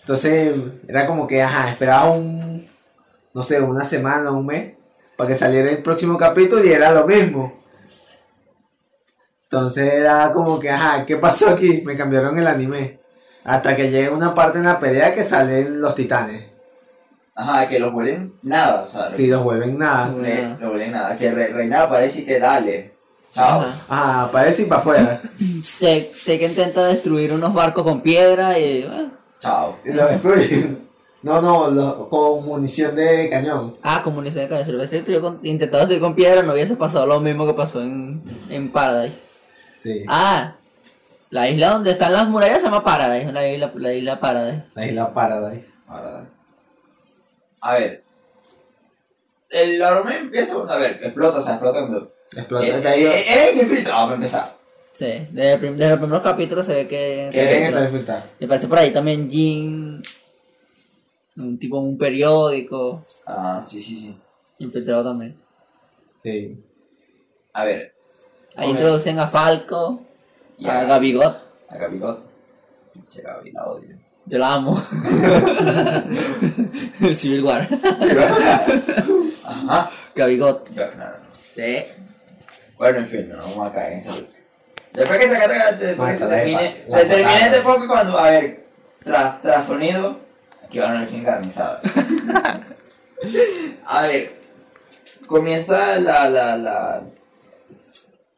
Entonces 0.00 0.56
era 0.88 1.06
como 1.06 1.26
que, 1.26 1.42
ajá, 1.42 1.70
esperaba 1.70 2.10
un, 2.10 2.66
no 3.34 3.42
sé, 3.42 3.60
una 3.60 3.84
semana, 3.84 4.30
un 4.30 4.46
mes, 4.46 4.74
para 5.16 5.28
que 5.28 5.34
saliera 5.34 5.70
el 5.70 5.82
próximo 5.82 6.16
capítulo 6.16 6.64
y 6.64 6.72
era 6.72 6.92
lo 6.92 7.06
mismo. 7.06 7.62
Entonces 9.44 9.92
era 9.92 10.32
como 10.32 10.58
que, 10.58 10.70
ajá, 10.70 11.04
¿qué 11.04 11.16
pasó 11.16 11.50
aquí? 11.50 11.82
Me 11.84 11.96
cambiaron 11.96 12.38
el 12.38 12.46
anime. 12.46 13.00
Hasta 13.44 13.76
que 13.76 13.90
llega 13.90 14.12
una 14.12 14.34
parte 14.34 14.58
en 14.58 14.64
la 14.64 14.78
pelea 14.80 15.14
que 15.14 15.24
salen 15.24 15.80
los 15.80 15.94
titanes. 15.94 16.47
Ajá, 17.40 17.68
que 17.68 17.78
los 17.78 17.92
vuelven 17.92 18.34
nada, 18.42 18.82
o 18.82 18.86
sea, 18.86 19.14
Si 19.14 19.28
los 19.28 19.44
vuelven 19.44 19.78
nada. 19.78 20.12
le- 20.12 20.48
los 20.58 20.70
vuelven 20.70 20.90
nada. 20.90 21.16
Que 21.16 21.30
Re- 21.30 21.52
Reinar 21.52 21.82
aparece 21.82 22.20
y 22.22 22.24
que 22.24 22.40
dale. 22.40 22.94
Chao. 23.32 23.60
Ajá. 23.60 23.74
Ajá, 23.88 24.22
aparece 24.24 24.62
y 24.62 24.64
para 24.64 24.80
afuera. 24.80 25.20
Sé, 25.64 26.10
sé 26.14 26.38
que 26.38 26.46
intenta 26.46 26.84
destruir 26.86 27.32
unos 27.32 27.54
barcos 27.54 27.84
con 27.84 28.00
piedra 28.00 28.58
y... 28.58 28.82
ah, 28.90 29.06
Chao. 29.38 29.76
Y 29.84 29.92
lo 29.92 30.06
destruyen. 30.06 30.88
No, 31.22 31.40
no, 31.40 31.70
lo- 31.70 32.08
con 32.08 32.44
munición 32.44 32.96
de 32.96 33.28
cañón. 33.30 33.76
Ah, 33.84 34.02
con 34.02 34.14
munición 34.14 34.42
de 34.44 34.48
cañón. 34.48 34.64
Si 34.64 34.72
lo 34.72 34.78
hubiese 34.78 34.96
intentado 35.44 35.78
destruir 35.82 36.00
con 36.00 36.14
piedra, 36.16 36.42
no 36.42 36.54
hubiese 36.54 36.74
pasado 36.74 37.06
lo 37.06 37.20
mismo 37.20 37.46
que 37.46 37.54
pasó 37.54 37.80
en, 37.82 38.20
en 38.48 38.72
Paradise. 38.72 39.18
Sí. 39.78 40.04
Ah, 40.08 40.54
la 41.30 41.48
isla 41.48 41.70
donde 41.70 41.92
están 41.92 42.12
las 42.12 42.26
murallas 42.28 42.58
se 42.58 42.64
llama 42.64 42.82
Paradise. 42.82 43.30
La 43.32 43.46
isla, 43.46 43.70
la 43.76 43.92
isla 43.94 44.18
Paradise. 44.18 44.64
La 44.74 44.86
isla 44.86 45.12
Paradise. 45.12 45.68
Ahora, 45.86 46.24
A 47.60 47.74
ver. 47.74 48.02
El 49.50 49.82
arma 49.82 50.16
empieza 50.16 50.54
cuando, 50.54 50.72
a 50.72 50.78
ver, 50.78 51.00
explota, 51.02 51.38
o 51.38 51.40
sea, 51.42 51.52
explota 51.54 51.80
cuando... 51.80 52.12
Explota 52.36 52.66
Eh, 52.66 52.74
el 52.74 52.82
caído. 52.82 53.10
eh, 53.10 53.24
Eres 53.28 53.62
infiltrado 53.62 54.02
para 54.04 54.14
empezar. 54.16 54.56
Sí, 54.92 55.06
desde, 55.30 55.52
el 55.54 55.58
prim- 55.60 55.76
desde 55.76 55.90
los 55.90 55.98
primeros 56.00 56.22
capítulos 56.22 56.66
se 56.66 56.74
ve 56.74 56.88
que... 56.88 57.30
Que 57.32 57.40
Eren 57.42 57.62
está 57.64 57.84
infiltrado. 57.84 58.22
Me 58.38 58.48
parece 58.48 58.66
por 58.68 58.78
ahí 58.78 58.92
también 58.92 59.30
Jin. 59.30 60.02
Un 61.36 61.58
tipo 61.58 61.78
en 61.78 61.84
un 61.84 61.98
periódico. 61.98 63.04
Ah, 63.24 63.60
sí, 63.64 63.80
sí, 63.82 63.96
sí. 63.96 64.18
Infiltrado 64.58 65.04
también. 65.04 65.36
Sí. 66.16 66.60
A 67.52 67.64
ver. 67.64 67.94
Ahí 68.56 68.70
introducen 68.70 69.18
a 69.20 69.28
Falco. 69.28 70.02
Y 70.58 70.66
a 70.66 70.80
a- 70.80 70.84
Gabigot. 70.84 71.38
A 71.68 71.76
Gabigot. 71.78 72.20
Pinche 72.92 73.22
Gabi, 73.22 73.52
la 73.52 73.66
odio. 73.68 73.96
Yo 74.28 74.38
la 74.38 74.54
amo. 74.54 74.76
Civil 77.16 77.42
War. 77.42 77.66
Ajá. 79.44 79.90
Gabigot. 80.14 80.70
Yo, 80.74 80.86
no, 80.86 80.96
no, 80.96 81.04
no. 81.06 81.16
Sí. 81.54 81.78
Bueno, 82.76 82.98
en 82.98 83.06
fin, 83.06 83.30
no 83.30 83.38
vamos 83.38 83.68
a 83.68 83.72
caer 83.72 83.92
en 83.94 83.98
esa 83.98 84.10
lucha. 84.14 84.36
Después 84.92 85.18
que 85.18 85.28
se, 85.28 85.34
después 85.86 86.10
que 86.10 86.16
se 86.18 86.26
termine, 86.26 86.76
se 86.86 87.04
termine 87.06 87.46
este 87.46 87.60
poco 87.62 87.86
cuando, 87.88 88.18
a 88.18 88.30
ver, 88.30 88.66
tras, 89.02 89.40
tras 89.40 89.64
sonido, 89.64 90.18
aquí 90.64 90.78
va 90.78 90.88
una 90.88 91.00
leche 91.00 91.16
encarnizada. 91.16 91.80
A 93.86 94.02
ver, 94.02 94.32
comienza 95.26 95.98
la, 95.98 96.28
la, 96.28 96.56
la, 96.56 97.02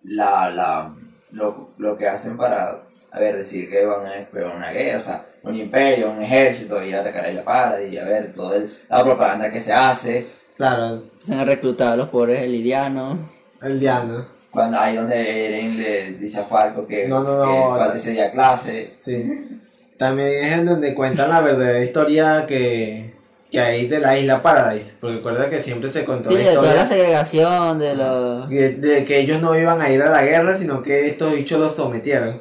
la, 0.04 0.50
la, 0.50 0.94
lo, 1.32 1.74
lo 1.76 1.98
que 1.98 2.08
hacen 2.08 2.38
para, 2.38 2.82
a 3.10 3.18
ver, 3.18 3.36
decir 3.36 3.68
que 3.68 3.84
van 3.84 4.06
a 4.06 4.16
esperar 4.20 4.56
una 4.56 4.70
guerra, 4.70 5.00
o 5.00 5.02
sea, 5.02 5.26
un 5.42 5.54
imperio, 5.56 6.10
un 6.10 6.22
ejército, 6.22 6.82
ir 6.82 6.94
a 6.96 7.00
atacar 7.00 7.24
a 7.26 7.32
la 7.32 7.44
para 7.44 7.82
y 7.82 7.96
a 7.96 8.04
ver 8.04 8.32
toda 8.32 8.56
el- 8.56 8.70
la 8.88 9.02
propaganda 9.04 9.50
que 9.50 9.60
se 9.60 9.72
hace, 9.72 10.26
Claro, 10.56 11.04
Se 11.26 11.32
han 11.34 11.46
reclutado 11.46 11.92
a 11.92 11.96
los 11.96 12.08
pobres 12.10 12.42
elidianos. 12.42 13.18
el 13.62 13.80
Diana. 13.80 14.26
cuando 14.50 14.78
ahí 14.78 14.96
donde 14.96 15.46
Eren 15.46 15.78
le 15.78 16.12
dice 16.14 16.40
a 16.40 16.44
Falco 16.44 16.86
que, 16.86 17.06
No, 17.08 17.22
no, 17.22 17.36
no, 17.78 17.92
que 17.92 17.98
ese 17.98 18.10
día 18.10 18.30
clase, 18.32 18.92
Sí. 19.00 19.60
También 19.96 20.28
es 20.44 20.52
en 20.52 20.66
donde 20.66 20.94
cuentan 20.94 21.28
la 21.30 21.40
verdadera 21.40 21.82
historia 21.84 22.46
que, 22.46 23.10
que 23.50 23.60
hay 23.60 23.86
de 23.86 24.00
la 24.00 24.18
isla 24.18 24.42
Paradise. 24.42 24.94
Porque 25.00 25.16
recuerda 25.16 25.48
que 25.50 25.60
siempre 25.60 25.88
se 25.90 26.04
contó 26.04 26.30
Sí, 26.30 26.36
la 26.36 26.40
de 26.50 26.54
toda 26.56 26.74
la 26.74 26.82
historia 26.82 26.86
segregación, 26.88 27.78
de 27.78 27.94
los... 27.94 28.48
de, 28.48 28.72
de 28.76 29.04
que 29.04 29.18
ellos 29.20 29.40
no 29.42 29.56
iban 29.58 29.80
a 29.80 29.90
ir 29.90 30.00
a 30.02 30.10
la 30.10 30.22
guerra, 30.24 30.56
sino 30.56 30.82
que 30.82 31.06
estos 31.08 31.34
bichos 31.34 31.60
los 31.60 31.76
sometieron. 31.76 32.40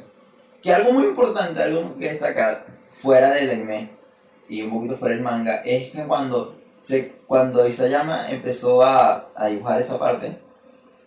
Que 0.62 0.72
algo 0.74 0.92
muy 0.92 1.04
importante, 1.04 1.62
algo 1.62 1.96
que 1.98 2.10
destacar 2.12 2.64
fuera 2.92 3.32
del 3.32 3.50
anime 3.50 3.90
y 4.48 4.62
un 4.62 4.72
poquito 4.72 4.96
fuera 4.96 5.14
del 5.14 5.24
manga, 5.24 5.62
es 5.64 5.90
que 5.90 6.02
cuando, 6.04 6.56
se, 6.78 7.12
cuando 7.26 7.66
Isayama 7.66 8.30
empezó 8.30 8.82
a, 8.82 9.30
a 9.34 9.46
dibujar 9.46 9.80
esa 9.80 9.98
parte, 9.98 10.38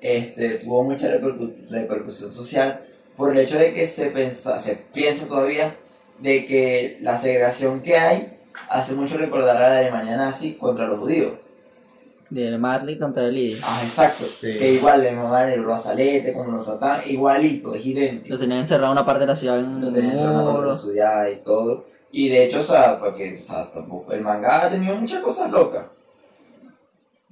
este, 0.02 0.60
tuvo 0.60 0.84
mucha 0.84 1.08
repercu- 1.08 1.70
repercusión 1.70 2.32
social 2.32 2.82
por 3.16 3.32
el 3.32 3.40
hecho 3.40 3.58
de 3.58 3.74
que 3.74 3.88
se, 3.88 4.08
pensa, 4.08 4.58
se 4.58 4.76
piensa 4.76 5.28
todavía 5.28 5.76
de 6.20 6.46
que 6.46 6.98
la 7.02 7.18
segregación 7.18 7.82
que 7.82 7.96
hay 7.98 8.40
hace 8.70 8.94
mucho 8.94 9.18
recordar 9.18 9.58
a 9.58 9.70
la 9.70 9.80
Alemania 9.80 10.16
nazi 10.16 10.54
contra 10.56 10.88
los 10.88 11.00
judíos. 11.00 11.34
De 12.34 12.58
Marley 12.58 12.98
contra 12.98 13.26
el 13.26 13.36
Lidi. 13.36 13.60
Ah, 13.64 13.82
exacto. 13.84 14.26
Sí. 14.26 14.58
Que 14.58 14.74
igual 14.74 15.04
le 15.04 15.12
mamaban 15.12 15.50
el 15.50 15.62
brazalete, 15.64 16.34
como 16.34 16.52
los 16.52 16.66
trataban, 16.66 17.02
igualito, 17.08 17.76
es 17.76 17.86
idéntico. 17.86 18.34
Lo 18.34 18.40
tenían 18.40 18.60
encerrado 18.60 18.88
en 18.88 18.92
una 18.98 19.06
parte 19.06 19.22
de 19.22 19.28
la 19.28 19.36
ciudad 19.36 19.60
en 19.60 19.82
lo 19.82 19.88
un 19.90 19.94
tenían 19.94 20.14
cerrado 20.16 20.46
para 20.46 20.58
muro. 20.58 20.74
estudiar 20.74 21.30
y 21.32 21.36
todo. 21.38 21.86
Y 22.12 22.30
de 22.30 22.46
hecho, 22.46 22.62
o 22.62 22.64
sea, 22.64 23.00
porque, 23.00 23.38
o 23.40 23.44
sea, 23.44 23.72
tampoco, 23.72 24.14
el 24.14 24.22
manga 24.22 24.66
ha 24.66 24.70
tenido 24.70 24.96
muchas 24.96 25.22
cosas 25.22 25.52
locas. 25.52 25.86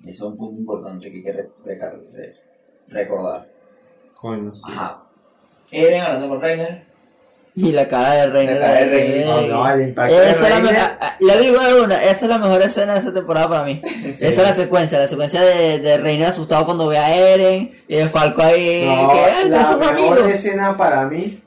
Y 0.04 0.10
eso 0.10 0.26
es 0.26 0.32
un 0.32 0.38
punto 0.38 0.60
importante 0.60 1.12
que 1.12 1.18
hay 1.18 1.24
que 1.24 1.32
re- 1.34 1.50
recar- 1.66 2.00
re- 2.14 2.36
recordar. 2.88 3.48
Coño, 4.16 4.54
sí. 4.54 4.64
Ajá. 4.72 5.04
Eren 5.72 6.02
hablando 6.02 6.28
con 6.30 6.42
Reiner. 6.42 6.86
Y 7.54 7.74
la 7.74 7.88
cara 7.90 8.14
de 8.14 8.28
Reiner. 8.28 8.60
La 8.60 8.66
cara 8.68 8.80
de 8.80 8.86
Reiner. 8.86 9.26
No, 9.28 9.42
no, 9.42 9.70
el 9.70 9.82
impacto 9.82 10.16
de 10.20 10.32
Esa 10.32 10.58
es 10.58 10.64
la 10.64 10.72
ah, 10.84 10.98
ah, 11.02 11.16
le 11.20 11.40
digo 11.42 11.60
de 11.60 11.82
una, 11.82 12.02
esa 12.02 12.12
es 12.26 12.30
la 12.30 12.38
mejor 12.38 12.62
escena 12.62 12.94
de 12.94 13.00
esa 13.00 13.14
temporada 13.14 13.50
para 13.50 13.64
mí. 13.64 13.82
Esa 14.06 14.28
es 14.28 14.38
la 14.38 14.54
secuencia, 14.56 15.00
la 15.00 15.08
secuencia 15.10 15.42
de, 15.42 15.80
de 15.80 15.98
Reiner 15.98 16.28
asustado 16.28 16.64
cuando 16.66 16.88
ve 16.88 16.98
a 16.98 17.14
Eren 17.14 17.72
y 17.90 17.96
de 17.98 18.08
Falco 18.08 18.42
ahí 18.42 18.86
No, 18.86 19.12
que 19.12 19.20
"Ay, 19.20 19.50
la 19.50 19.58
mejor 19.78 19.84
amigos". 19.84 20.30
escena 20.30 20.78
para 20.78 21.08
mí 21.08 21.41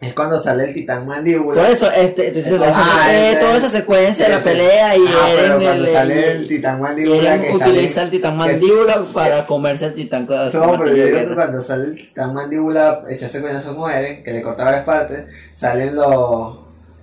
es 0.00 0.12
cuando 0.14 0.38
sale 0.38 0.64
el 0.64 0.72
titán 0.74 0.98
Todo 1.04 1.06
mandíbula. 1.08 1.68
eso, 1.70 1.90
este, 1.90 2.28
entonces, 2.28 2.60
Ah, 2.76 3.08
eh, 3.12 3.32
este- 3.32 3.44
toda 3.44 3.56
esa 3.56 3.68
secuencia 3.70 4.28
de 4.28 4.34
la 4.36 4.38
pelea 4.40 4.96
y 4.96 5.04
Ajá, 5.06 5.16
pero 5.36 5.60
cuando 5.60 5.84
el- 5.84 5.92
sale 5.92 6.30
el- 6.32 6.46
titán 6.48 6.80
mandíbula 6.80 7.40
que 7.40 7.50
utiliza 7.52 7.94
sale... 7.94 8.02
el 8.04 8.10
titán 8.10 8.36
mandíbula 8.36 9.02
para 9.12 9.46
comerse 9.46 9.86
el 9.86 9.94
titán 9.94 10.22
No, 10.22 10.78
pero 10.78 10.86
yo 10.94 11.04
digo 11.06 11.28
que 11.28 11.34
cuando 11.34 11.60
sale 11.60 11.84
el 11.84 11.94
titán 11.96 12.32
mandíbula, 12.32 13.02
echarse 13.08 13.40
con 13.42 13.50
esas 13.50 13.74
mujeres, 13.74 14.20
que 14.22 14.32
le 14.32 14.40
corta 14.40 14.62
varias 14.64 14.84
partes, 14.84 15.24
salen 15.54 15.96
los, 15.96 16.58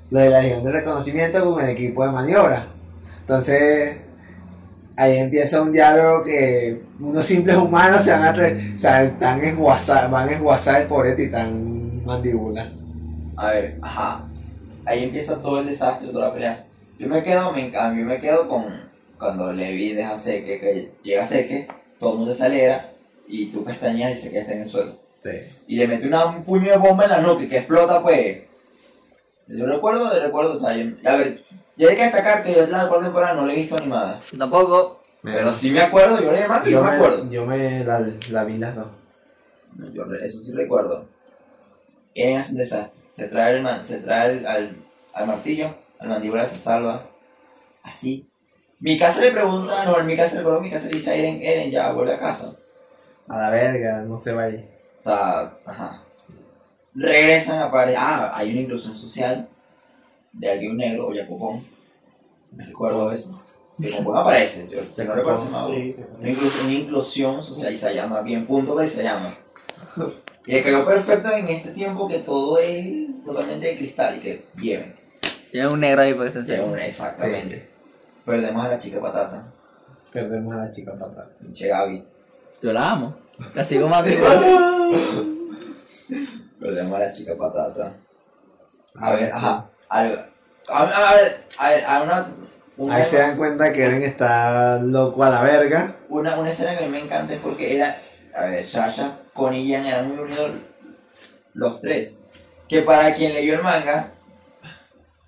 los 0.09 0.21
de 0.23 0.29
la 0.29 0.41
Legión 0.41 0.63
de 0.63 0.71
Reconocimiento 0.71 1.43
con 1.53 1.61
el 1.63 1.71
equipo 1.71 2.05
de 2.05 2.11
maniobra. 2.13 2.67
Entonces, 3.19 3.97
ahí 4.95 5.17
empieza 5.17 5.61
un 5.61 5.73
diálogo 5.73 6.23
que 6.23 6.81
unos 7.01 7.25
simples 7.25 7.57
humanos 7.57 8.03
se 8.03 8.11
van 8.11 8.23
a, 8.23 8.29
o 8.31 8.77
sea, 8.77 9.03
están 9.03 9.41
van 10.09 10.29
a 10.29 10.31
esguazar 10.31 10.81
el 10.83 10.87
pobre 10.87 11.11
titán 11.11 12.05
mandíbula. 12.05 12.71
A 13.37 13.51
ver, 13.51 13.77
ajá. 13.81 14.25
Ahí 14.85 15.03
empieza 15.03 15.41
todo 15.41 15.59
el 15.59 15.65
desastre, 15.65 16.09
toda 16.09 16.27
la 16.27 16.33
pelea. 16.33 16.65
Yo 16.99 17.07
me 17.07 17.23
quedo, 17.23 17.51
me, 17.51 17.75
a 17.77 17.89
mí 17.89 18.03
me 18.03 18.19
quedo 18.21 18.47
con 18.47 18.65
cuando 19.19 19.51
Levi 19.51 19.93
deja 19.93 20.17
Seque, 20.17 20.59
que 20.59 20.91
llega 21.03 21.25
Seque, 21.25 21.67
todo 21.99 22.13
el 22.13 22.17
mundo 22.19 22.33
se 22.33 22.45
alegra 22.45 22.91
y 23.27 23.47
tú 23.47 23.63
pestañas 23.63 24.11
y 24.17 24.21
Seque 24.21 24.39
está 24.39 24.53
en 24.53 24.61
el 24.63 24.69
suelo. 24.69 24.99
Sí. 25.19 25.31
y 25.67 25.77
le 25.77 25.87
mete 25.87 26.05
una, 26.07 26.23
un 26.27 26.43
puño 26.43 26.69
de 26.69 26.77
bomba 26.77 27.05
en 27.05 27.09
la 27.09 27.21
nuca 27.21 27.43
y 27.43 27.49
que 27.49 27.57
explota, 27.57 27.99
pues. 28.03 28.43
Yo 29.47 29.65
recuerdo, 29.65 30.13
yo 30.15 30.23
recuerdo, 30.23 30.53
o 30.53 30.57
sea, 30.57 30.75
yo- 30.77 30.91
a 31.09 31.15
ver, 31.15 31.43
yo 31.77 31.89
hay 31.89 31.95
que 31.95 32.03
destacar 32.03 32.43
que 32.43 32.53
yo 32.53 32.67
la 32.67 32.87
cuarta 32.87 33.05
temporada 33.05 33.33
no 33.33 33.45
la 33.47 33.53
he 33.53 33.55
visto 33.55 33.75
animada. 33.75 34.21
Yo 34.31 34.37
Tampoco. 34.37 35.01
Pero 35.23 35.51
sí 35.51 35.71
me 35.71 35.81
acuerdo, 35.81 36.21
yo 36.21 36.31
y 36.31 36.37
yo 36.65 36.69
yo, 36.69 36.83
me 36.83 36.89
acuerdo. 36.91 37.27
yo 37.29 37.45
me 37.47 37.83
la, 37.83 38.07
la 38.29 38.43
vi 38.43 38.57
las 38.59 38.75
dos. 38.75 38.87
No, 39.75 39.91
yo 39.91 40.03
re- 40.03 40.23
eso 40.23 40.37
sí 40.39 40.51
recuerdo. 40.51 41.07
Eren 42.13 42.37
hace 42.37 42.51
un 42.51 42.57
desastre. 42.59 43.01
Se 43.15 43.27
trae, 43.27 43.55
el, 43.55 43.61
man- 43.63 43.83
se 43.85 43.99
trae 43.99 44.31
el- 44.31 44.45
al, 44.47 44.75
al 45.13 45.27
martillo, 45.27 45.73
al 45.99 46.09
mandíbula 46.09 46.43
se 46.45 46.57
salva. 46.57 47.07
Así. 47.83 48.27
Mi 48.79 48.97
casa 48.97 49.21
le 49.21 49.31
pregunta, 49.31 49.85
no, 49.85 50.03
mi 50.03 50.17
casa 50.17 50.37
recuerdo, 50.37 50.59
mi 50.59 50.69
casa 50.69 50.87
le 50.87 50.93
dice 50.93 51.11
a 51.11 51.15
Eren, 51.15 51.39
Eren 51.41 51.71
ya 51.71 51.91
vuelve 51.93 52.13
a 52.13 52.19
casa. 52.19 52.53
A 53.27 53.37
la 53.37 53.49
verga, 53.49 54.01
no 54.01 54.19
se 54.19 54.33
va 54.33 54.43
ahí. 54.43 54.69
O 54.99 55.03
sea, 55.03 55.53
ajá. 55.65 56.01
Regresan 56.93 57.59
a 57.59 57.71
parecer. 57.71 57.99
Ah, 58.01 58.31
hay 58.35 58.51
una 58.51 58.61
inclusión 58.61 58.95
social 58.95 59.47
de 60.33 60.51
alguien 60.51 60.77
negro 60.77 61.07
o 61.07 61.13
Jacopón. 61.15 61.65
Me 62.51 62.65
recuerdo 62.65 63.11
eso. 63.11 63.41
Que 63.81 63.91
como 63.91 64.15
aparece, 64.15 64.67
yo 64.69 64.79
se 64.91 65.03
no 65.03 65.15
recuerdo 65.15 65.45
si 65.45 65.51
me 65.73 65.91
Sí, 65.91 65.91
sí. 65.91 66.05
una, 66.17 66.29
inclu- 66.29 66.63
una 66.63 66.71
inclusión 66.73 67.41
social 67.43 67.73
y 67.73 67.77
se 67.77 67.93
llama 67.93 68.21
bien 68.21 68.45
punto 68.45 68.75
pero 68.75 68.89
se 68.89 69.03
llama. 69.03 69.33
Y 70.47 70.51
le 70.51 70.61
cayó 70.63 70.85
perfecto 70.85 71.31
en 71.31 71.47
este 71.47 71.71
tiempo 71.71 72.07
que 72.07 72.19
todo 72.19 72.59
es 72.59 72.85
totalmente 73.25 73.67
de 73.67 73.77
cristal 73.77 74.17
y 74.17 74.19
que 74.19 74.45
lleven. 74.61 74.95
Tiene 75.51 75.67
un 75.67 75.79
negro 75.79 76.01
ahí 76.01 76.13
para 76.13 76.25
que 76.27 76.33
se 76.33 76.39
Lleven, 76.43 76.61
encienda. 76.79 76.85
Exactamente. 76.85 77.69
Perdemos 78.25 78.65
a 78.65 78.69
la 78.69 78.77
chica 78.77 78.99
patata, 79.01 79.45
Perdemos 80.11 80.53
a 80.53 80.57
la 80.57 80.71
chica 80.71 80.93
patata. 80.93 81.29
pinche 81.39 81.67
Gaby. 81.67 82.05
Yo 82.61 82.71
la 82.73 82.91
amo. 82.91 83.15
La 83.53 83.63
sigo 83.63 83.87
más. 83.89 84.03
Perdemos 86.59 86.93
a 86.93 86.99
la 86.99 87.11
chica 87.11 87.35
patata. 87.37 87.93
A 88.95 89.11
ver, 89.13 89.25
sí. 89.29 89.35
ajá. 89.35 89.69
Algo. 89.89 90.15
A, 90.69 90.85
ver, 90.85 91.45
a 91.59 91.69
ver, 91.69 91.85
a 91.85 92.01
una, 92.01 92.27
una, 92.77 92.95
Ahí 92.95 93.03
se 93.03 93.17
dan 93.17 93.37
cuenta 93.37 93.71
que 93.71 93.83
Eren 93.83 94.01
está 94.03 94.79
loco 94.81 95.23
a 95.23 95.29
la 95.29 95.41
verga. 95.43 95.95
una, 96.09 96.37
una 96.39 96.49
escena 96.49 96.75
que 96.77 96.85
a 96.85 96.87
mí 96.87 96.93
me 96.93 97.01
encanta 97.01 97.33
es 97.35 97.39
porque 97.39 97.75
era, 97.75 97.97
a 98.35 98.45
ver, 98.45 98.67
Sasha, 98.67 99.19
con 99.33 99.53
y 99.53 99.71
Jan 99.71 99.85
eran 99.85 100.07
muy 100.09 100.17
unidos 100.25 100.51
los 101.53 101.81
tres. 101.81 102.15
Que 102.75 102.81
para 102.81 103.13
quien 103.13 103.33
leyó 103.33 103.53
el 103.53 103.63
manga, 103.63 104.11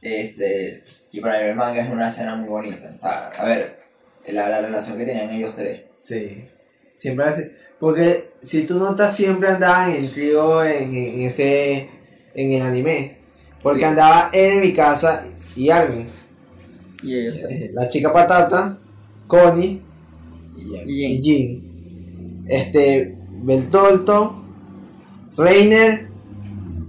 este, 0.02 0.84
que 1.10 1.22
para 1.22 1.48
el 1.48 1.56
manga 1.56 1.82
es 1.82 1.90
una 1.90 2.10
escena 2.10 2.36
muy 2.36 2.50
bonita. 2.50 2.92
O 2.94 2.98
sea, 2.98 3.30
a 3.30 3.46
ver, 3.46 3.80
la, 4.28 4.50
la 4.50 4.60
relación 4.60 4.98
que 4.98 5.06
tenían 5.06 5.30
ellos 5.30 5.56
tres. 5.56 5.84
Sí. 5.98 6.46
Siempre 6.94 7.26
hace. 7.26 7.52
Porque 7.80 8.32
si 8.42 8.66
tú 8.66 8.80
notas, 8.80 9.16
siempre 9.16 9.48
andaban 9.50 9.92
en 9.92 10.12
trío 10.12 10.62
en, 10.62 10.94
en 10.94 11.22
ese. 11.22 11.88
en 12.36 12.52
el 12.52 12.62
anime. 12.64 13.16
Porque 13.64 13.80
Sí. 13.80 13.86
andaba 13.86 14.30
Eren, 14.34 14.62
mi 14.62 14.74
casa 14.74 15.26
y 15.56 15.70
Armin. 15.70 16.06
Y. 17.02 17.16
Eh, 17.28 17.70
La 17.74 17.88
chica 17.88 18.12
patata, 18.12 18.78
Connie. 19.26 19.82
Y 20.58 21.06
y 21.06 21.20
Jin. 21.20 22.44
Este. 22.50 23.16
Beltolto, 23.40 24.36
Reiner 25.38 26.07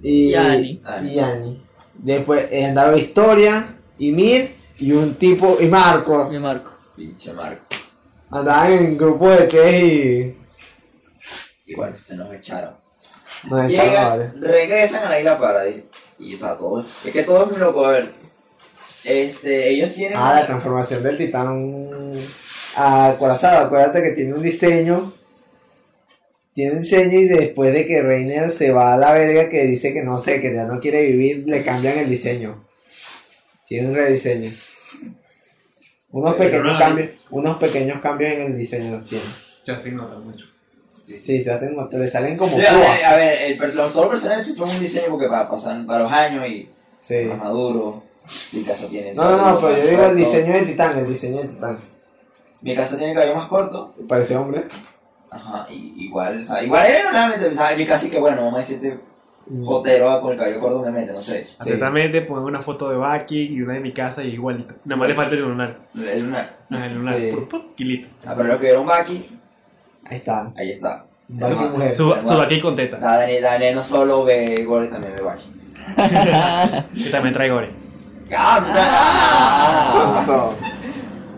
y. 0.02 0.30
Y 0.30 0.34
Annie. 0.34 0.80
y 1.02 1.18
Annie. 1.18 1.60
Después 1.94 2.46
eh, 2.50 2.66
andaba 2.66 2.96
Historia, 2.96 3.66
y 3.98 4.12
Mir 4.12 4.54
y 4.78 4.92
un 4.92 5.14
tipo. 5.14 5.58
y 5.60 5.66
Marco. 5.66 6.28
Mi 6.28 6.38
Marco. 6.38 6.70
Pinche 6.96 7.32
Marco. 7.32 7.64
Andaban 8.30 8.72
en 8.72 8.98
grupo 8.98 9.28
de 9.30 9.46
tres 9.46 9.82
y. 9.82 10.36
Y 11.66 11.74
bueno, 11.74 11.96
se 11.98 12.16
nos 12.16 12.32
echaron. 12.32 12.74
Nos 13.44 13.70
echaron 13.70 13.94
vale. 13.94 14.32
regresan 14.40 15.06
a 15.06 15.10
la 15.10 15.18
isla 15.18 15.38
Paradis. 15.38 15.84
Y 16.18 16.34
o 16.34 16.38
sea, 16.38 16.56
todo. 16.56 16.80
Es 16.80 17.12
que 17.12 17.22
todo 17.22 17.44
es 17.44 17.50
muy 17.50 17.60
loco, 17.60 17.84
a 17.86 17.90
ver. 17.92 18.12
Este, 19.04 19.70
ellos 19.70 19.94
tienen. 19.94 20.18
Ah, 20.18 20.34
la 20.34 20.46
transformación 20.46 21.02
del 21.02 21.16
titán 21.16 22.12
al 22.76 23.16
corazado. 23.16 23.66
Acuérdate 23.66 24.02
que 24.02 24.10
tiene 24.10 24.34
un 24.34 24.42
diseño. 24.42 25.12
Tiene 26.58 26.72
un 26.72 26.80
diseño 26.80 27.20
y 27.20 27.28
después 27.28 27.72
de 27.72 27.84
que 27.84 28.02
Reiner 28.02 28.50
se 28.50 28.72
va 28.72 28.92
a 28.92 28.96
la 28.96 29.12
verga 29.12 29.48
que 29.48 29.62
dice 29.66 29.92
que 29.92 30.02
no 30.02 30.18
sé, 30.18 30.40
que 30.40 30.52
ya 30.52 30.64
no 30.64 30.80
quiere 30.80 31.04
vivir, 31.06 31.44
le 31.46 31.62
cambian 31.62 31.96
el 31.98 32.08
diseño. 32.10 32.64
Tiene 33.68 33.90
un 33.90 33.94
rediseño. 33.94 34.50
Unos 36.10 36.34
Pero 36.34 36.50
pequeños 36.50 36.72
no- 36.72 36.78
cambios, 36.80 37.10
unos 37.30 37.58
pequeños 37.58 38.00
cambios 38.00 38.32
en 38.32 38.40
el 38.40 38.56
diseño 38.58 38.96
los 38.98 39.08
tiene. 39.08 39.24
Ya 39.62 39.78
se 39.78 39.92
nota 39.92 40.16
mucho. 40.18 40.46
Sí, 41.06 41.40
se 41.40 41.52
hacen, 41.52 41.76
le 41.92 42.10
salen 42.10 42.36
como 42.36 42.56
Sí, 42.58 42.66
a 42.66 42.74
ver, 42.74 42.84
púas. 42.84 43.04
a 43.04 43.14
ver, 43.14 43.42
el, 43.52 43.58
los, 43.76 43.92
todos 43.92 44.06
los 44.06 44.10
personajes 44.20 44.46
sufren 44.48 44.68
un 44.70 44.80
diseño 44.80 45.06
porque 45.10 45.28
pa- 45.28 45.48
pasan 45.48 45.86
para 45.86 46.02
los 46.02 46.12
años 46.12 46.44
y 46.48 46.68
Sí. 46.98 47.20
más 47.26 47.38
maduro. 47.38 48.02
Picasso 48.50 48.86
tiene. 48.88 49.14
No, 49.14 49.30
no, 49.30 49.50
no, 49.52 49.60
pero 49.60 49.78
yo 49.80 49.90
digo 49.90 50.06
el 50.06 50.16
diseño 50.16 50.54
del 50.54 50.66
titán, 50.66 50.98
el 50.98 51.06
diseño 51.06 51.36
del 51.36 51.50
titán. 51.50 51.78
Mi 52.62 52.74
casa 52.74 52.96
tiene 52.96 53.12
el 53.12 53.16
cabello 53.16 53.36
más 53.36 53.46
corto. 53.46 53.94
Parece 54.08 54.36
hombre. 54.36 54.64
Ajá, 55.38 55.66
y, 55.70 55.94
igual, 56.06 56.32
o 56.34 56.38
sea, 56.44 56.62
igual 56.62 56.86
era 56.86 57.10
realmente, 57.12 57.54
¿sabes? 57.54 57.78
Mi 57.78 57.86
casa 57.86 58.06
y 58.06 58.10
que 58.10 58.18
bueno, 58.18 58.38
vamos 58.38 58.54
a 58.54 58.58
decirte, 58.58 58.98
jotero 59.64 60.20
con 60.20 60.32
el 60.32 60.38
cabello 60.38 60.60
corto 60.60 60.82
me 60.82 60.90
mete, 60.90 61.12
no 61.12 61.20
sé. 61.20 61.46
Atentamente 61.58 62.22
pongo 62.22 62.44
una 62.46 62.60
foto 62.60 62.90
de 62.90 62.96
Baki 62.96 63.54
y 63.54 63.62
una 63.62 63.74
de 63.74 63.80
mi 63.80 63.92
casa 63.92 64.22
y 64.24 64.28
igualito. 64.34 64.74
Nada 64.84 64.96
más 64.98 65.08
le 65.08 65.14
falta 65.14 65.34
el 65.34 65.40
lunar. 65.42 65.78
El 65.94 66.24
lunar. 66.24 66.50
Ah, 66.70 66.86
el 66.86 66.94
lunar. 66.94 67.16
Sí. 67.18 67.28
Y 67.78 67.84
listo. 67.84 68.08
Ah, 68.26 68.34
pero 68.36 68.48
lo 68.48 68.58
que 68.60 68.68
era 68.70 68.80
un 68.80 68.86
Baki, 68.86 69.28
Ahí 70.06 70.16
está. 70.16 70.52
ahí 70.56 70.72
está. 70.72 71.04
Baki 71.28 71.54
Su- 71.54 71.60
mujer. 71.60 71.94
Su, 71.94 72.14
su 72.26 72.36
Baki 72.36 72.60
con 72.60 72.74
teta. 72.74 72.98
Nada, 72.98 73.18
Daniel, 73.20 73.42
Daniel 73.42 73.74
no 73.74 73.82
solo 73.82 74.24
ve 74.24 74.64
goles, 74.66 74.90
también 74.90 75.14
ve 75.14 75.22
Baki. 75.22 75.44
Que 77.04 77.10
también 77.10 77.32
trae 77.32 77.48
gore. 77.50 77.70
¡Ah! 78.36 78.60
¿Qué 78.66 79.98
¡Ah! 80.02 80.12
pasó? 80.16 80.54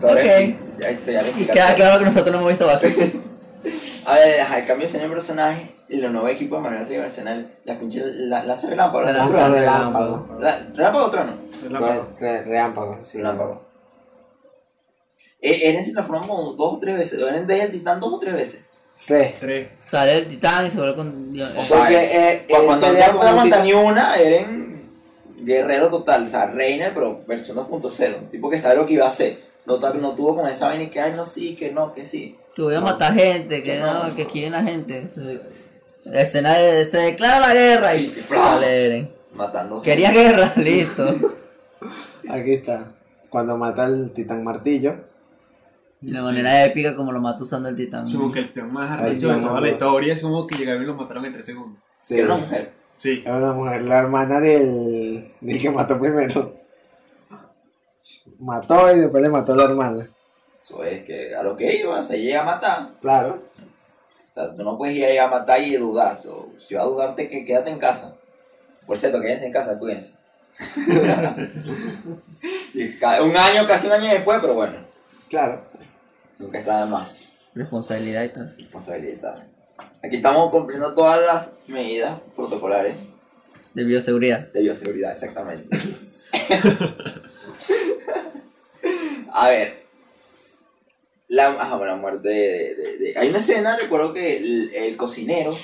Ya, 0.01 0.13
ya 0.23 0.89
Y 0.89 0.93
explicaste. 0.95 1.53
queda 1.53 1.75
claro 1.75 1.99
que 1.99 2.05
nosotros 2.05 2.31
no 2.31 2.39
hemos 2.39 2.49
visto 2.49 2.65
Baki. 2.67 2.87
A 4.05 4.15
ver, 4.15 4.41
ajá, 4.41 4.59
el 4.59 4.65
cambio 4.65 4.87
de 4.87 4.91
diseño 4.93 5.09
de 5.09 5.15
personaje 5.15 5.71
y 5.89 5.97
los 5.97 6.11
nuevos 6.11 6.31
equipos 6.31 6.59
de 6.59 6.63
manera 6.69 6.85
tridimensional, 6.85 7.51
las 7.65 7.77
pinches, 7.77 8.03
la, 8.05 8.43
lanza 8.43 8.69
relámpago, 8.69 9.03
La 9.05 9.11
lanza 9.13 9.23
lanza 9.25 9.39
Lanza 9.49 9.59
relámpago. 9.59 10.05
relámpago. 10.27 10.39
La- 10.41 10.59
¿Relámpago 10.75 11.05
o 11.05 11.11
trono? 11.11 11.33
Re- 11.69 12.01
re- 12.19 12.41
Relámpago, 12.43 12.99
sí. 13.03 13.17
Relámpago. 13.17 13.61
Eh, 15.41 15.69
Eren 15.69 15.83
se 15.85 15.93
transformó 15.93 16.27
como 16.27 16.53
dos 16.53 16.73
o 16.75 16.79
tres 16.79 16.97
veces. 16.97 17.19
Eren 17.19 17.47
deja 17.47 17.63
el 17.65 17.71
titán 17.71 17.99
dos 17.99 18.13
o 18.13 18.19
tres 18.19 18.33
veces. 18.33 18.65
Tres. 19.07 19.33
Tres. 19.39 19.69
Sale 19.83 20.17
el 20.17 20.27
titán 20.27 20.67
y 20.67 20.71
se 20.71 20.77
vuelve 20.77 20.95
con. 20.95 21.33
O 21.57 21.65
sea, 21.65 21.77
Porque, 21.79 21.97
es- 21.97 22.13
eh, 22.13 22.45
cu- 22.47 22.55
él 22.57 22.65
cuando 22.65 22.87
no 23.35 23.43
titán. 23.43 23.63
ni 23.63 23.73
una, 23.73 24.15
Eren 24.17 24.91
guerrero 25.39 25.89
total. 25.89 26.23
O 26.25 26.27
sea, 26.29 26.45
Reiner, 26.45 26.93
pero 26.93 27.21
versión 27.27 27.57
2.0. 27.57 28.17
Un 28.19 28.29
tipo 28.29 28.49
que 28.49 28.57
sabe 28.59 28.75
lo 28.75 28.85
que 28.85 28.93
iba 28.93 29.05
a 29.05 29.09
hacer. 29.09 29.37
No, 29.65 29.77
no 29.93 30.15
tuvo 30.15 30.35
con 30.37 30.47
esa 30.47 30.67
vaina 30.67 30.83
y 30.83 30.89
que, 30.89 30.99
ay, 30.99 31.13
no, 31.15 31.23
sí, 31.25 31.55
que 31.55 31.71
no, 31.71 31.93
que 31.93 32.05
sí. 32.05 32.37
Que 32.55 32.61
voy 32.61 32.75
a 32.75 32.79
No. 32.79 32.85
matar 32.87 33.13
gente, 33.13 33.63
que 33.63 33.73
Que 33.73 33.79
no, 33.79 34.07
no. 34.07 34.15
que 34.15 34.25
quieren 34.25 34.55
a 34.55 34.63
gente. 34.63 35.07
Se- 35.13 35.41
La 36.09 36.21
escena 36.21 36.57
de 36.57 36.85
se 36.85 36.97
declara 36.97 37.39
la 37.39 37.53
guerra 37.53 37.95
y 37.95 38.05
Y- 38.05 38.09
sale 38.09 38.85
Eren. 38.87 39.11
Matando. 39.35 39.81
Quería 39.81 40.11
guerra, 40.11 40.51
listo. 40.57 41.05
Aquí 42.29 42.53
está. 42.53 42.91
Cuando 43.29 43.55
mata 43.57 43.85
al 43.85 44.11
titán 44.11 44.43
martillo. 44.43 44.95
De 46.01 46.11
la 46.13 46.23
manera 46.23 46.63
épica 46.65 46.95
como 46.95 47.11
lo 47.11 47.21
mata 47.21 47.43
usando 47.43 47.69
el 47.69 47.75
titán. 47.75 48.05
Supongo 48.07 48.31
que 48.33 48.39
el 48.39 48.51
tema 48.51 48.67
más 48.67 48.91
arrecho 48.99 49.29
de 49.29 49.39
toda 49.39 49.61
la 49.61 49.69
historia 49.69 50.13
es 50.13 50.21
como 50.21 50.47
que 50.47 50.57
llegaron 50.57 50.81
y 50.83 50.85
lo 50.87 50.95
mataron 50.95 51.23
en 51.25 51.31
tres 51.31 51.45
segundos. 51.45 51.79
Sí. 51.99 52.15
Que 52.15 52.21
era 52.21 52.33
una 52.33 52.43
mujer. 52.43 52.71
Sí. 52.97 53.21
Era 53.25 53.35
una 53.37 53.53
mujer, 53.53 53.83
la 53.83 53.99
hermana 53.99 54.39
del, 54.39 55.23
del 55.41 55.61
que 55.61 55.69
mató 55.69 55.99
primero. 55.99 56.55
Mató 58.39 58.91
y 58.95 58.99
después 58.99 59.21
le 59.23 59.29
mató 59.29 59.53
a 59.53 59.57
la 59.57 59.63
hermana. 59.65 60.07
Eso 60.63 60.83
es 60.83 61.03
que 61.03 61.35
a 61.35 61.43
lo 61.43 61.57
que 61.57 61.77
iba, 61.77 62.01
se 62.03 62.19
llega 62.21 62.41
a 62.41 62.45
matar. 62.45 62.89
Claro. 63.01 63.43
O 64.31 64.33
sea, 64.33 64.55
tú 64.55 64.63
no 64.63 64.77
puedes 64.77 64.95
ir 64.95 65.05
ahí 65.05 65.17
a 65.17 65.27
matar 65.27 65.59
y 65.61 65.75
dudar. 65.75 66.17
So, 66.17 66.51
si 66.67 66.75
vas 66.75 66.83
a 66.83 66.87
dudarte, 66.87 67.29
que 67.29 67.45
quédate 67.45 67.71
en 67.71 67.79
casa. 67.79 68.15
Por 68.85 68.97
cierto, 68.97 69.19
quédense 69.21 69.45
en 69.47 69.53
casa, 69.53 69.77
cuídense. 69.77 70.13
Un 73.23 73.37
año, 73.37 73.67
casi 73.67 73.87
un 73.87 73.93
año 73.93 74.09
después, 74.11 74.39
pero 74.41 74.53
bueno, 74.53 74.73
Claro. 75.29 75.61
nunca 76.39 76.59
está 76.59 76.83
de 76.85 76.91
más. 76.91 77.49
Responsabilidad 77.53 78.23
y 78.23 78.29
tal. 78.29 78.55
Responsabilidad. 78.57 79.35
Aquí 80.03 80.17
estamos 80.17 80.49
cumpliendo 80.51 80.93
todas 80.93 81.21
las 81.21 81.53
medidas 81.67 82.19
protocolares 82.35 82.95
De 83.73 83.83
bioseguridad. 83.83 84.47
de 84.51 84.61
bioseguridad, 84.61 85.11
exactamente. 85.11 85.67
a 89.33 89.49
ver. 89.49 89.81
La, 91.27 91.47
ajá, 91.47 91.77
bueno, 91.77 91.93
la 91.93 91.97
muerte 92.01 92.27
de, 92.29 92.75
de- 92.75 92.97
de- 92.97 93.13
Hay 93.17 93.29
una 93.29 93.39
escena, 93.39 93.77
recuerdo 93.77 94.13
que 94.13 94.37
el, 94.37 94.73
el 94.75 94.97
cocinero 94.97 95.55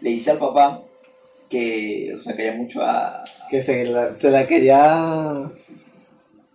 le 0.00 0.10
dice 0.10 0.32
al 0.32 0.38
papá 0.38 0.82
que, 1.48 2.16
o 2.18 2.22
sea, 2.22 2.34
quería 2.34 2.52
mucho 2.54 2.82
a... 2.82 3.22
Que 3.48 3.60
se 3.60 3.84
la, 3.86 4.16
se 4.16 4.30
la 4.30 4.44
quería. 4.46 4.76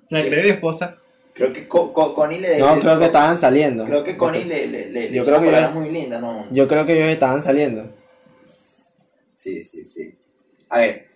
La 0.10 0.22
cree 0.22 0.43
de 0.43 0.50
esposa. 0.50 0.98
Creo 1.34 1.54
que 1.54 1.69
Co- 1.69 1.93
Co- 1.93 2.13
Connie 2.13 2.39
le... 2.41 2.58
No, 2.60 2.76
le- 2.76 2.82
creo 2.82 3.00
que 3.00 3.06
estaban 3.06 3.38
saliendo. 3.38 3.86
Creo 3.86 4.04
que 4.04 4.17
Connie 4.17 4.43
le, 4.43 4.67
le, 4.67 4.88
le, 4.88 5.10
le 5.10 5.15
Yo 5.15 5.24
creo 5.24 5.39
que 5.41 5.52
ya- 5.52 5.69
muy 5.69 5.89
linda, 5.89 6.19
¿no? 6.19 6.45
Yo 6.52 6.67
creo 6.67 6.86
que 6.86 6.95
ellos 6.98 7.08
estaban 7.08 7.41
saliendo. 7.41 7.89
Sí, 9.36 9.63
sí, 9.63 9.86
sí. 9.86 10.13
A 10.67 10.80
ver. 10.80 11.08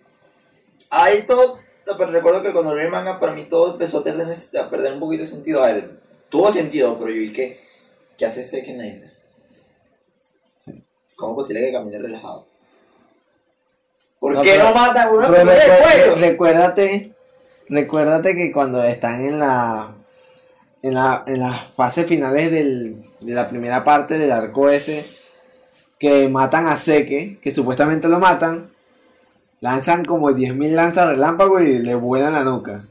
Ahí 0.88 1.22
todo. 1.26 1.58
Pero 1.86 2.10
recuerdo 2.10 2.42
que 2.42 2.52
cuando 2.52 2.74
leí 2.74 2.86
el 2.86 2.90
manga, 2.90 3.20
para 3.20 3.32
mí 3.32 3.44
todo 3.48 3.72
empezó 3.72 3.98
a 3.98 4.04
perder, 4.04 4.26
a 4.60 4.70
perder 4.70 4.94
un 4.94 5.00
poquito 5.00 5.22
de 5.24 5.28
sentido. 5.28 5.62
A 5.62 5.68
ver, 5.72 5.90
tuvo 6.28 6.50
sentido, 6.50 6.96
pero 6.98 7.10
yo 7.10 7.20
vi 7.20 7.32
que. 7.32 7.60
¿Qué 8.16 8.26
hace 8.26 8.40
ese 8.42 8.62
que 8.64 8.70
en 8.70 8.78
la 8.78 8.86
isla? 8.86 9.12
Sí. 10.58 10.84
¿Cómo 11.16 11.32
es 11.32 11.36
posible 11.36 11.62
que 11.66 11.72
camine 11.72 11.98
relajado? 11.98 12.46
¿Por 14.20 14.34
No, 14.34 14.42
qué 14.42 14.52
pero- 14.52 14.64
no 14.64 14.74
matan 14.74 15.08
a 15.08 15.10
uno 15.10 15.28
Pero 15.30 15.44
cuello? 15.44 16.14
recuérdate, 16.16 17.12
recuérdate 17.68 18.34
que 18.34 18.52
cuando 18.52 18.82
están 18.84 19.24
en 19.24 19.38
la 19.40 19.96
en 20.82 20.94
la 20.94 21.24
en 21.26 21.40
las 21.40 21.70
fases 21.72 22.06
finales 22.06 22.50
del, 22.50 23.02
de 23.20 23.34
la 23.34 23.48
primera 23.48 23.82
parte 23.84 24.16
del 24.18 24.30
arco 24.32 24.68
ese 24.70 25.04
que 25.98 26.28
matan 26.28 26.66
a 26.66 26.76
Seke, 26.76 27.38
que 27.40 27.52
supuestamente 27.52 28.08
lo 28.08 28.18
matan, 28.18 28.72
lanzan 29.64 30.04
como 30.04 30.28
10.000 30.30 30.74
lanzas 30.74 31.08
relámpago 31.08 31.58
y 31.58 31.78
le 31.78 31.94
vuelan 31.94 32.34
la 32.34 32.44
nuca. 32.44 32.84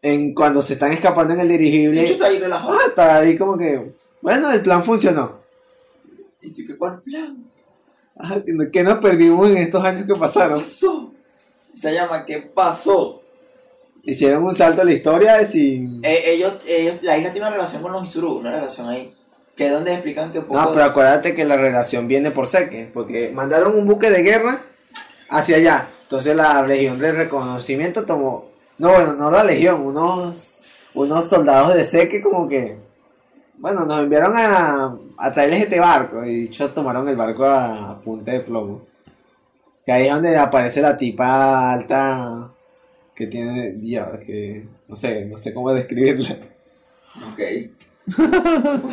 En 0.00 0.32
cuando 0.34 0.62
se 0.62 0.72
están 0.74 0.92
escapando 0.92 1.34
en 1.34 1.40
el 1.40 1.48
dirigible, 1.48 2.06
yo 2.06 2.14
está 2.14 2.26
ahí 2.26 2.38
relajado. 2.38 2.72
ah, 2.72 2.78
está 2.88 3.16
ahí 3.16 3.36
como 3.36 3.58
que, 3.58 3.92
bueno, 4.22 4.50
el 4.50 4.62
plan 4.62 4.82
funcionó. 4.82 5.40
Y 6.40 6.54
yo, 6.54 6.64
¿qué 6.66 6.78
cuál 6.78 7.02
plan? 7.02 7.36
Ah, 8.18 8.40
que- 8.72 8.82
nos 8.82 8.98
perdimos 8.98 9.50
en 9.50 9.58
estos 9.58 9.84
años 9.84 10.06
que 10.06 10.14
¿Qué 10.14 10.18
pasaron? 10.18 10.60
pasó? 10.60 11.12
Se 11.74 11.92
llama 11.92 12.24
¿Qué 12.24 12.38
pasó? 12.54 13.20
Hicieron 14.04 14.42
un 14.44 14.54
salto 14.54 14.80
a 14.80 14.84
la 14.86 14.92
historia 14.92 15.44
sin... 15.44 16.02
Eh, 16.02 16.22
ellos, 16.32 16.54
ellos, 16.66 16.96
la 17.02 17.18
isla 17.18 17.30
tiene 17.32 17.46
una 17.48 17.56
relación 17.56 17.82
con 17.82 17.92
los 17.92 18.08
Isuru, 18.08 18.38
una 18.38 18.52
relación 18.52 18.88
ahí. 18.88 19.14
Que 19.54 19.66
es 19.66 19.72
donde 19.72 19.92
explican 19.92 20.32
que 20.32 20.40
poco 20.40 20.54
No, 20.58 20.72
pero 20.72 20.84
acuérdate 20.84 21.34
que 21.34 21.44
la 21.44 21.56
relación 21.58 22.08
viene 22.08 22.30
por 22.30 22.46
Seque, 22.46 22.90
porque 22.94 23.30
mandaron 23.34 23.74
un 23.76 23.86
buque 23.86 24.10
de 24.10 24.22
guerra 24.22 24.62
hacia 25.28 25.56
allá. 25.56 25.86
Entonces 26.02 26.36
la 26.36 26.62
Legión 26.66 26.98
de 26.98 27.12
Reconocimiento 27.12 28.04
tomó, 28.04 28.50
no, 28.78 28.90
bueno, 28.90 29.14
no 29.14 29.30
la 29.30 29.42
Legión, 29.44 29.80
unos, 29.82 30.58
unos 30.94 31.28
soldados 31.28 31.74
de 31.74 31.84
Seque 31.84 32.22
como 32.22 32.48
que, 32.48 32.76
bueno, 33.58 33.84
nos 33.86 34.00
enviaron 34.02 34.34
a, 34.36 34.96
a 35.18 35.32
traerles 35.32 35.62
este 35.64 35.80
barco 35.80 36.24
y 36.24 36.44
ellos 36.44 36.74
tomaron 36.74 37.08
el 37.08 37.16
barco 37.16 37.44
a, 37.44 38.00
punta 38.00 38.32
de 38.32 38.40
plomo. 38.40 38.82
Que 39.84 39.92
ahí 39.92 40.06
es 40.08 40.12
donde 40.12 40.36
aparece 40.36 40.80
la 40.80 40.96
tipa 40.96 41.72
alta 41.72 42.50
que 43.14 43.26
tiene, 43.28 43.74
ya, 43.78 44.18
que 44.18 44.66
no 44.88 44.94
sé, 44.96 45.24
no 45.26 45.38
sé 45.38 45.54
cómo 45.54 45.72
describirla. 45.72 46.36
Ok. 47.32 47.40
Sí, 48.08 48.14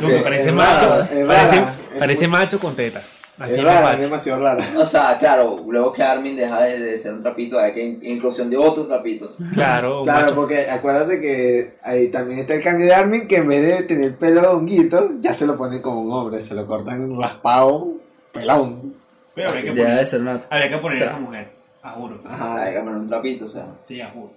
porque 0.02 0.22
parece 0.24 0.50
Es 0.50 0.56
macho. 0.56 0.90
rara, 0.90 1.08
parece 1.28 1.58
es 1.58 1.64
parece 2.00 2.28
muy- 2.28 2.38
macho 2.38 2.60
con 2.60 2.76
teta. 2.76 3.02
Así 3.40 3.56
Es 3.56 3.64
rara, 3.64 3.94
es 3.94 4.02
demasiado 4.02 4.44
rara. 4.44 4.64
O 4.78 4.86
sea, 4.86 5.18
claro, 5.18 5.64
luego 5.68 5.92
que 5.92 6.04
Armin 6.04 6.36
deja 6.36 6.62
de, 6.62 6.80
de 6.80 6.98
ser 7.00 7.14
un 7.14 7.22
trapito, 7.22 7.60
hay 7.60 7.74
que 7.74 7.84
in- 7.84 8.00
inclusión 8.04 8.50
de 8.50 8.58
otro 8.58 8.86
trapito. 8.86 9.32
Claro, 9.54 10.04
Claro, 10.04 10.22
macho. 10.22 10.36
porque 10.36 10.70
acuérdate 10.70 11.20
que 11.20 11.74
ahí 11.82 12.10
también 12.10 12.40
está 12.40 12.54
el 12.54 12.62
cambio 12.64 12.86
de 12.86 12.94
Armin, 12.94 13.28
que 13.28 13.38
en 13.38 13.48
vez 13.48 13.62
de 13.80 13.84
tener 13.86 14.16
pelo 14.18 14.52
honguito, 14.52 15.12
ya 15.20 15.34
se 15.34 15.48
lo 15.48 15.58
ponen 15.58 15.82
como 15.82 16.02
un 16.02 16.12
hombre, 16.12 16.42
se 16.42 16.54
lo 16.54 16.68
cortan 16.68 17.20
raspado, 17.20 17.88
pelón. 18.32 18.94
Pero 19.34 19.50
habría 19.50 19.64
que 19.64 19.72
poner, 19.72 19.98
de 20.00 20.06
ser 20.06 20.22
una. 20.22 20.46
habría 20.50 20.70
que 20.70 20.78
poner 20.78 21.02
a 21.04 21.06
esa 21.08 21.18
mujer. 21.20 21.48
A 21.82 21.90
juro. 21.92 22.20
Hay 22.26 22.32
Ajá. 22.34 22.72
que 22.72 22.80
poner 22.82 22.96
un 22.96 23.08
trapito, 23.08 23.46
o 23.46 23.48
sea. 23.48 23.66
Sí, 23.82 24.00
a 24.00 24.10
juro. 24.12 24.32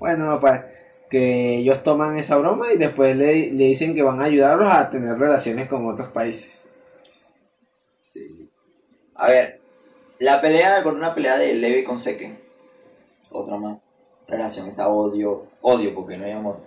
Bueno, 0.00 0.38
pues 0.40 0.60
que 1.10 1.56
ellos 1.58 1.82
toman 1.82 2.16
esa 2.16 2.36
broma 2.36 2.66
y 2.74 2.78
después 2.78 3.14
le, 3.16 3.52
le 3.52 3.64
dicen 3.64 3.94
que 3.94 4.02
van 4.02 4.20
a 4.20 4.24
ayudarlos 4.24 4.72
a 4.72 4.90
tener 4.90 5.16
relaciones 5.18 5.68
con 5.68 5.86
otros 5.86 6.08
países. 6.08 6.67
Sí. 9.18 9.22
A 9.24 9.26
ver, 9.28 9.60
la 10.20 10.40
pelea 10.40 10.82
con 10.82 10.96
una 10.96 11.14
pelea 11.14 11.38
de 11.38 11.54
Levi 11.54 11.84
con 11.84 12.00
Seke. 12.00 12.38
Otra 13.30 13.56
más. 13.56 13.78
Relación 14.26 14.68
esa 14.68 14.88
odio. 14.88 15.46
Odio 15.62 15.94
porque 15.94 16.16
no 16.16 16.24
hay 16.24 16.32
amor. 16.32 16.60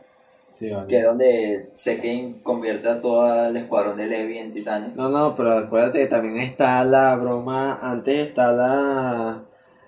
Que 0.87 0.97
es 0.97 1.05
donde 1.05 1.71
Seke 1.75 2.35
convierte 2.43 2.89
a 2.89 2.99
todo 2.99 3.45
el 3.47 3.55
escuadrón 3.55 3.95
de 3.97 4.07
Levi 4.07 4.37
en 4.37 4.51
titanes. 4.51 4.95
No, 4.95 5.07
no, 5.09 5.33
pero 5.35 5.51
acuérdate 5.53 5.99
que 5.99 6.07
también 6.07 6.39
está 6.39 6.83
la 6.83 7.15
broma, 7.15 7.79
antes 7.81 8.27
está 8.27 8.51
la, 8.51 9.43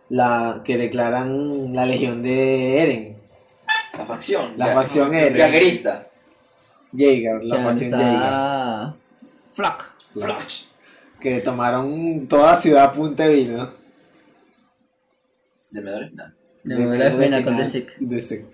la 0.10 0.62
que 0.64 0.78
declaran 0.78 1.74
la 1.74 1.86
legión 1.86 2.24
de 2.24 2.82
Eren, 2.82 3.18
La 3.98 4.06
facción. 4.06 4.54
la 4.58 4.68
ya- 4.68 4.74
facción 4.74 5.14
Eren, 5.14 5.38
Jaegerista. 5.38 6.06
Jaeger, 6.94 7.44
la 7.44 7.64
facción 7.64 7.92
Jaeger. 7.92 8.14
está- 8.14 8.96
Flack. 9.54 9.84
Que 11.24 11.40
tomaron 11.40 12.28
toda 12.28 12.60
ciudad 12.60 12.92
punta 12.94 13.26
de 13.28 13.34
vino. 13.34 13.70
De 15.72 15.82
Medores 15.82 16.10
final. 16.10 16.36
De 16.64 16.76
De 16.76 16.86
Medellín 16.86 17.22
final 17.24 17.46
con 17.46 17.54
a- 17.54 17.58
The 17.58 17.70
Sick. 17.70 17.98
de 17.98 18.22
Sick. 18.22 18.46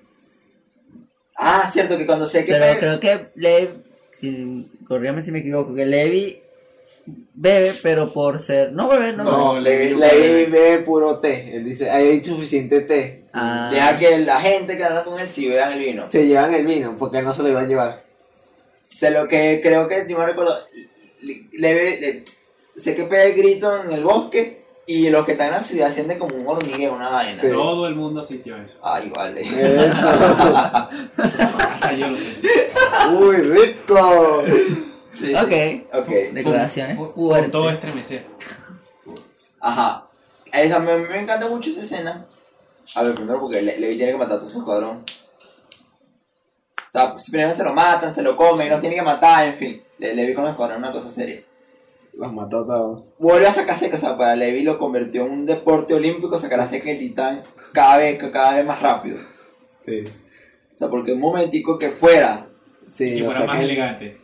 Ah, 1.35 1.69
cierto 1.71 1.97
que 1.97 2.05
cuando 2.05 2.25
Seke 2.25 2.51
Pero 2.51 2.65
pega- 2.65 2.79
creo 2.79 2.99
que 2.99 3.27
le 3.35 3.69
si, 4.19 4.69
corríame 4.87 5.21
si 5.23 5.31
me 5.31 5.39
equivoco, 5.39 5.73
que 5.73 5.85
Levi 5.85 6.41
bebe, 7.33 7.73
pero 7.81 8.11
por 8.13 8.39
ser. 8.39 8.71
No 8.73 8.87
bebe, 8.87 9.13
no, 9.13 9.23
No, 9.23 9.53
bebe. 9.53 9.61
Levi, 9.89 9.95
Levi- 9.95 10.19
Levi 10.21 10.51
bebe 10.51 10.79
puro 10.83 11.19
té. 11.19 11.55
Él 11.55 11.63
dice, 11.65 11.89
hay 11.89 12.23
suficiente 12.23 12.81
té. 12.81 13.23
Ah, 13.33 13.69
Deja 13.73 13.97
que 13.97 14.19
la 14.19 14.39
gente 14.41 14.75
que 14.77 14.83
anda 14.83 15.03
con 15.03 15.19
él 15.19 15.27
sí 15.27 15.47
beban 15.47 15.71
el 15.73 15.79
vino. 15.79 16.09
Se 16.09 16.27
llevan 16.27 16.53
el 16.53 16.65
vino 16.67 16.95
porque 16.99 17.21
no 17.21 17.33
se 17.33 17.41
lo 17.41 17.49
iba 17.49 17.61
a 17.61 17.65
llevar. 17.67 18.03
Sé 18.89 19.09
lo 19.11 19.27
que 19.27 19.59
creo 19.63 19.87
que, 19.87 20.03
si 20.05 20.13
me 20.13 20.25
recuerdo, 20.25 20.55
le, 21.21 21.47
le- 21.53 21.99
le- 22.01 22.23
sé 22.79 22.95
que 22.95 23.03
pega 23.03 23.23
el 23.23 23.33
grito 23.35 23.83
en 23.83 23.91
el 23.91 24.03
bosque 24.03 24.65
y 24.85 25.09
los 25.09 25.25
que 25.25 25.33
están 25.33 25.47
en 25.47 25.53
la 25.53 25.59
ciudad 25.61 25.91
sienten 25.91 26.17
como 26.17 26.35
un 26.35 26.47
hormigueo, 26.47 26.93
una 26.93 27.09
vaina. 27.09 27.39
Sí. 27.41 27.47
Todo 27.49 27.87
el 27.87 27.95
mundo 27.95 28.23
sintió 28.23 28.55
eso. 28.57 28.77
Ay, 28.81 29.09
vale. 29.15 29.45
Hasta 31.17 31.93
yo 31.93 32.07
lo 32.07 32.17
sé. 32.17 32.41
Uy, 33.17 33.35
rico. 33.37 34.43
Sí, 35.13 35.27
sí. 35.27 35.35
ok. 35.35 35.99
Ok. 36.01 36.07
Declaraciones 36.33 36.97
Fue- 36.97 37.07
fue 37.07 37.13
fuertes. 37.27 37.51
todo 37.51 37.69
estremecer. 37.69 38.25
Ajá. 39.59 40.07
Esa, 40.51 40.79
me, 40.79 40.97
me 40.97 41.21
encanta 41.21 41.47
mucho 41.47 41.69
esa 41.69 41.81
escena. 41.81 42.25
A 42.95 43.03
ver, 43.03 43.13
primero 43.13 43.39
porque 43.39 43.61
Le- 43.61 43.77
Levi 43.79 43.97
tiene 43.97 44.13
que 44.13 44.17
matar 44.17 44.37
a 44.37 44.39
todo 44.39 44.49
su 44.49 44.59
escuadrón. 44.59 45.03
O 46.87 46.91
sea, 46.91 47.13
primero 47.29 47.53
se 47.53 47.63
lo 47.63 47.73
matan, 47.73 48.11
se 48.11 48.23
lo 48.23 48.35
comen, 48.35 48.67
los 48.69 48.79
tiene 48.81 48.95
que 48.95 49.01
matar, 49.03 49.45
en 49.47 49.53
fin. 49.55 49.81
Le- 49.99 50.15
Levi 50.15 50.33
con 50.33 50.45
el 50.45 50.51
escuadrón 50.51 50.77
es 50.77 50.83
una 50.83 50.91
cosa 50.91 51.09
seria. 51.11 51.41
Los 52.19 52.33
mató 52.33 52.65
todos. 52.65 53.03
Vuelve 53.17 53.47
a 53.47 53.51
sacar 53.51 53.77
seca, 53.77 53.95
o 53.95 53.99
sea, 53.99 54.17
para 54.17 54.35
Levi 54.35 54.61
lo 54.63 54.77
convirtió 54.77 55.25
en 55.25 55.31
un 55.31 55.45
deporte 55.45 55.93
olímpico, 55.93 56.37
sacar 56.37 56.59
la 56.59 56.67
seca 56.67 56.91
el 56.91 56.99
titán 56.99 57.43
cada 57.71 57.95
vez, 57.95 58.21
cada 58.31 58.55
vez 58.55 58.67
más 58.67 58.81
rápido. 58.81 59.17
Sí. 59.85 60.03
O 60.75 60.77
sea, 60.77 60.89
porque 60.89 61.13
un 61.13 61.19
momentico 61.19 61.79
que 61.79 61.89
fuera, 61.89 62.45
Sí, 62.89 63.15
que 63.15 63.23
fuera 63.23 63.45
más 63.45 63.61
elegante. 63.61 64.17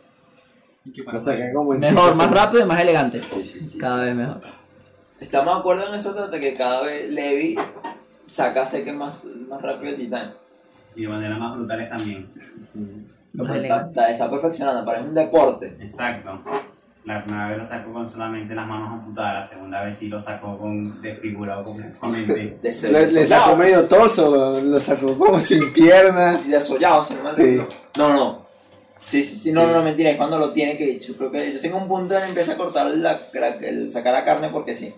Y 0.84 0.92
que 0.92 1.02
Lo 1.02 1.18
saqué 1.18 1.52
como 1.54 1.72
en 1.72 1.80
Mejor, 1.80 2.14
más 2.16 2.30
rápido 2.30 2.64
y 2.64 2.66
más 2.66 2.80
elegante. 2.82 3.22
sí, 3.22 3.42
sí, 3.42 3.60
sí. 3.60 3.78
Cada 3.78 4.04
vez 4.04 4.14
mejor. 4.14 4.40
Estamos 5.18 5.54
de 5.54 5.60
acuerdo 5.60 5.88
en 5.88 5.94
eso 5.94 6.12
de 6.28 6.40
que 6.40 6.52
cada 6.52 6.82
vez 6.82 7.08
Levi 7.10 7.56
saca 8.26 8.66
seca 8.66 8.92
más, 8.92 9.24
más 9.48 9.62
rápido 9.62 9.92
el 9.92 9.96
titán. 9.96 10.34
Y 10.94 11.02
de 11.02 11.08
manera 11.08 11.38
más 11.38 11.56
brutales 11.56 11.88
también. 11.88 12.28
Más 13.32 13.56
Está, 13.56 13.86
está, 13.86 14.10
está 14.10 14.30
perfeccionando, 14.30 14.84
para 14.84 15.00
un 15.00 15.14
deporte. 15.14 15.76
Exacto. 15.80 16.42
La 17.06 17.22
primera 17.22 17.48
vez 17.48 17.58
lo 17.58 17.64
sacó 17.64 17.92
con 17.92 18.08
solamente 18.08 18.52
las 18.54 18.66
manos 18.66 18.90
amputadas, 18.90 19.34
la 19.34 19.46
segunda 19.46 19.82
vez 19.84 19.96
sí 19.96 20.08
lo 20.08 20.18
sacó 20.20 20.58
con 20.58 21.00
desfigurado 21.00 21.62
completamente. 21.64 22.58
Le, 22.90 23.10
le 23.12 23.24
sacó 23.26 23.56
medio 23.56 23.84
torso, 23.86 24.60
lo 24.60 24.80
sacó 24.80 25.16
como 25.16 25.40
sin 25.40 25.72
piernas. 25.72 26.40
Y 26.44 26.50
desollado, 26.50 27.02
si 27.04 27.14
no 27.14 27.22
me 27.22 27.32
Sí. 27.32 27.62
No, 27.96 28.12
no. 28.12 28.46
Sí, 29.06 29.22
sí, 29.24 29.36
sí, 29.36 29.52
no, 29.52 29.60
Sí. 29.60 29.66
no, 29.68 29.72
no, 29.74 29.82
mentira, 29.84 30.10
es 30.10 30.16
cuando 30.16 30.36
lo 30.36 30.52
tiene 30.52 30.76
que 30.76 30.98
yo 30.98 31.16
creo 31.16 31.30
que 31.30 31.52
yo 31.52 31.60
tengo 31.60 31.78
un 31.78 31.86
punto 31.86 32.14
en 32.14 32.18
el 32.18 32.24
que 32.24 32.28
empieza 32.30 32.52
a 32.54 32.56
cortar 32.56 32.86
la, 32.88 33.20
la- 33.34 33.48
el 33.48 33.88
sacar 33.90 34.12
la 34.12 34.24
carne 34.24 34.48
porque 34.50 34.74
sí. 34.74 34.92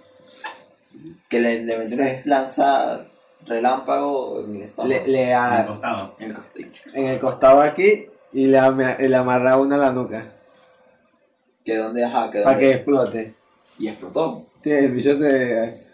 Que 1.29 1.41
le, 1.41 1.63
le 1.63 1.77
mete 1.77 1.91
Sí. 1.91 1.95
una 1.95 2.23
lanza 2.25 3.01
relámpago 3.47 4.45
en 4.45 4.57
el 4.57 4.63
estómago. 4.63 4.95
Le, 4.95 5.07
le 5.09 5.35
Al 5.35 5.61
a- 5.61 5.67
costado. 5.67 6.15
En 6.19 6.29
el 6.31 6.35
costado. 6.35 6.65
en 6.95 7.05
el 7.05 7.19
costado 7.21 7.61
aquí 7.61 8.07
y 8.33 8.47
le, 8.47 8.59
le 9.09 9.17
amarraba 9.17 9.61
una 9.61 9.75
a 9.75 9.79
la 9.79 9.93
nuca. 9.93 10.25
Que 11.73 11.77
donde, 11.77 12.05
ajá, 12.05 12.31
que 12.31 12.41
Para 12.41 12.53
donde- 12.57 12.67
que 12.69 12.75
explote. 12.77 13.35
Y 13.79 13.89
explotó. 13.89 14.47
Sí, 14.61 14.71
el 14.71 14.93
bicho 14.93 15.15
se. 15.15 15.87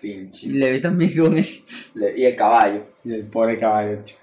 Pinche. 0.00 0.46
Y 0.46 0.50
Levi 0.50 0.80
también 0.82 1.16
con 1.16 1.38
él. 1.38 1.64
Le- 1.94 2.18
y 2.18 2.24
el 2.26 2.36
caballo. 2.36 2.84
Y 3.04 3.14
el 3.14 3.24
pobre 3.26 3.58
caballo, 3.58 4.02
chico. 4.02 4.20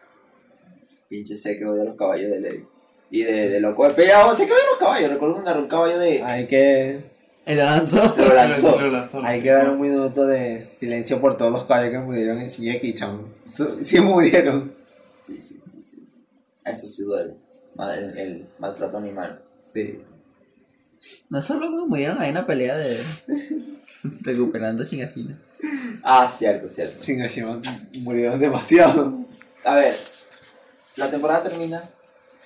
Pinche 1.10 1.36
sé 1.36 1.58
que 1.58 1.66
odia 1.66 1.84
los 1.84 1.96
caballos 1.96 2.30
de 2.32 2.40
Levi. 2.40 2.66
Y 3.10 3.24
de, 3.24 3.50
de 3.50 3.60
loco 3.60 3.86
de 3.88 3.94
peleado, 3.94 4.34
sé 4.36 4.46
que 4.46 4.54
odia 4.54 4.62
los 4.70 4.80
caballos. 4.80 5.10
Recuerdo 5.12 5.36
que 5.36 5.42
agarró 5.42 5.62
un 5.62 5.68
caballo 5.68 6.00
de. 6.00 6.22
Hay 6.24 6.46
que. 6.48 7.00
Él 7.46 7.58
lanzó. 7.58 8.14
Lo 8.18 8.34
lanzó. 8.34 8.80
Lo 8.80 8.90
lanzó. 8.92 9.22
Hay 9.26 9.42
que 9.42 9.50
dar 9.50 9.70
un 9.72 9.82
minuto 9.82 10.26
de 10.28 10.62
silencio 10.62 11.20
por 11.20 11.36
todos 11.38 11.52
los 11.52 11.66
caballos 11.66 11.92
que 11.92 12.00
murieron 12.00 12.38
en 12.40 12.48
Shingeki, 12.48 12.94
chamo. 12.94 13.28
Su- 13.46 13.84
Sí 13.84 14.00
murieron. 14.00 14.74
Sí, 15.26 15.42
sí, 15.42 15.60
sí, 15.70 15.82
sí. 15.82 16.08
Eso 16.64 16.88
sí 16.88 17.02
duele. 17.04 17.34
Ma- 17.76 17.94
El, 17.96 18.18
el 18.18 18.50
maltrato 18.60 18.98
animal. 18.98 19.42
Sí. 19.74 19.98
No 21.30 21.42
solo 21.42 21.70
murieron 21.88 22.22
ahí 22.22 22.30
en 22.30 22.38
una 22.38 22.46
pelea 22.46 22.78
de. 22.78 23.02
recuperando 24.22 24.84
Shingashina. 24.84 25.38
Ah, 26.04 26.30
cierto, 26.32 26.68
cierto. 26.70 27.02
Shingashima 27.02 27.60
murieron 28.02 28.40
demasiado. 28.40 29.18
A 29.64 29.76
ver, 29.76 29.96
la 30.96 31.10
temporada 31.10 31.44
termina 31.44 31.84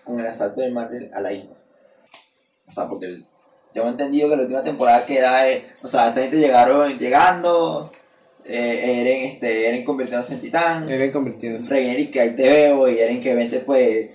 con 0.04 0.20
el 0.20 0.28
asalto 0.28 0.62
de 0.62 0.72
Marvel 0.72 1.10
a 1.14 1.22
la 1.22 1.34
isla. 1.34 1.56
O 2.68 2.72
sea, 2.72 2.88
porque 2.88 3.06
el- 3.08 3.26
tengo 3.74 3.90
entendido 3.90 4.30
que 4.30 4.36
la 4.38 4.42
última 4.44 4.64
temporada 4.64 5.06
queda, 5.06 5.50
eh, 5.50 5.66
o 5.84 5.88
sea, 5.88 6.08
esta 6.10 6.22
gente 6.22 6.38
llegaron 6.38 6.98
llegando, 6.98 7.92
eh, 8.46 9.02
Eren, 9.02 9.26
este, 9.26 9.68
Eren 9.68 9.84
convirtiéndose 9.84 10.36
en 10.36 10.40
titán, 10.42 10.90
Eren 10.90 11.12
convirtiéndose. 11.12 11.70
Reiner 11.70 12.00
y 12.00 12.08
que 12.10 12.22
ahí 12.22 12.36
te 12.36 12.44
veo, 12.44 12.88
y 12.88 13.00
Eren 13.00 13.20
que 13.20 13.36
vente 13.36 13.60
pues, 13.60 14.12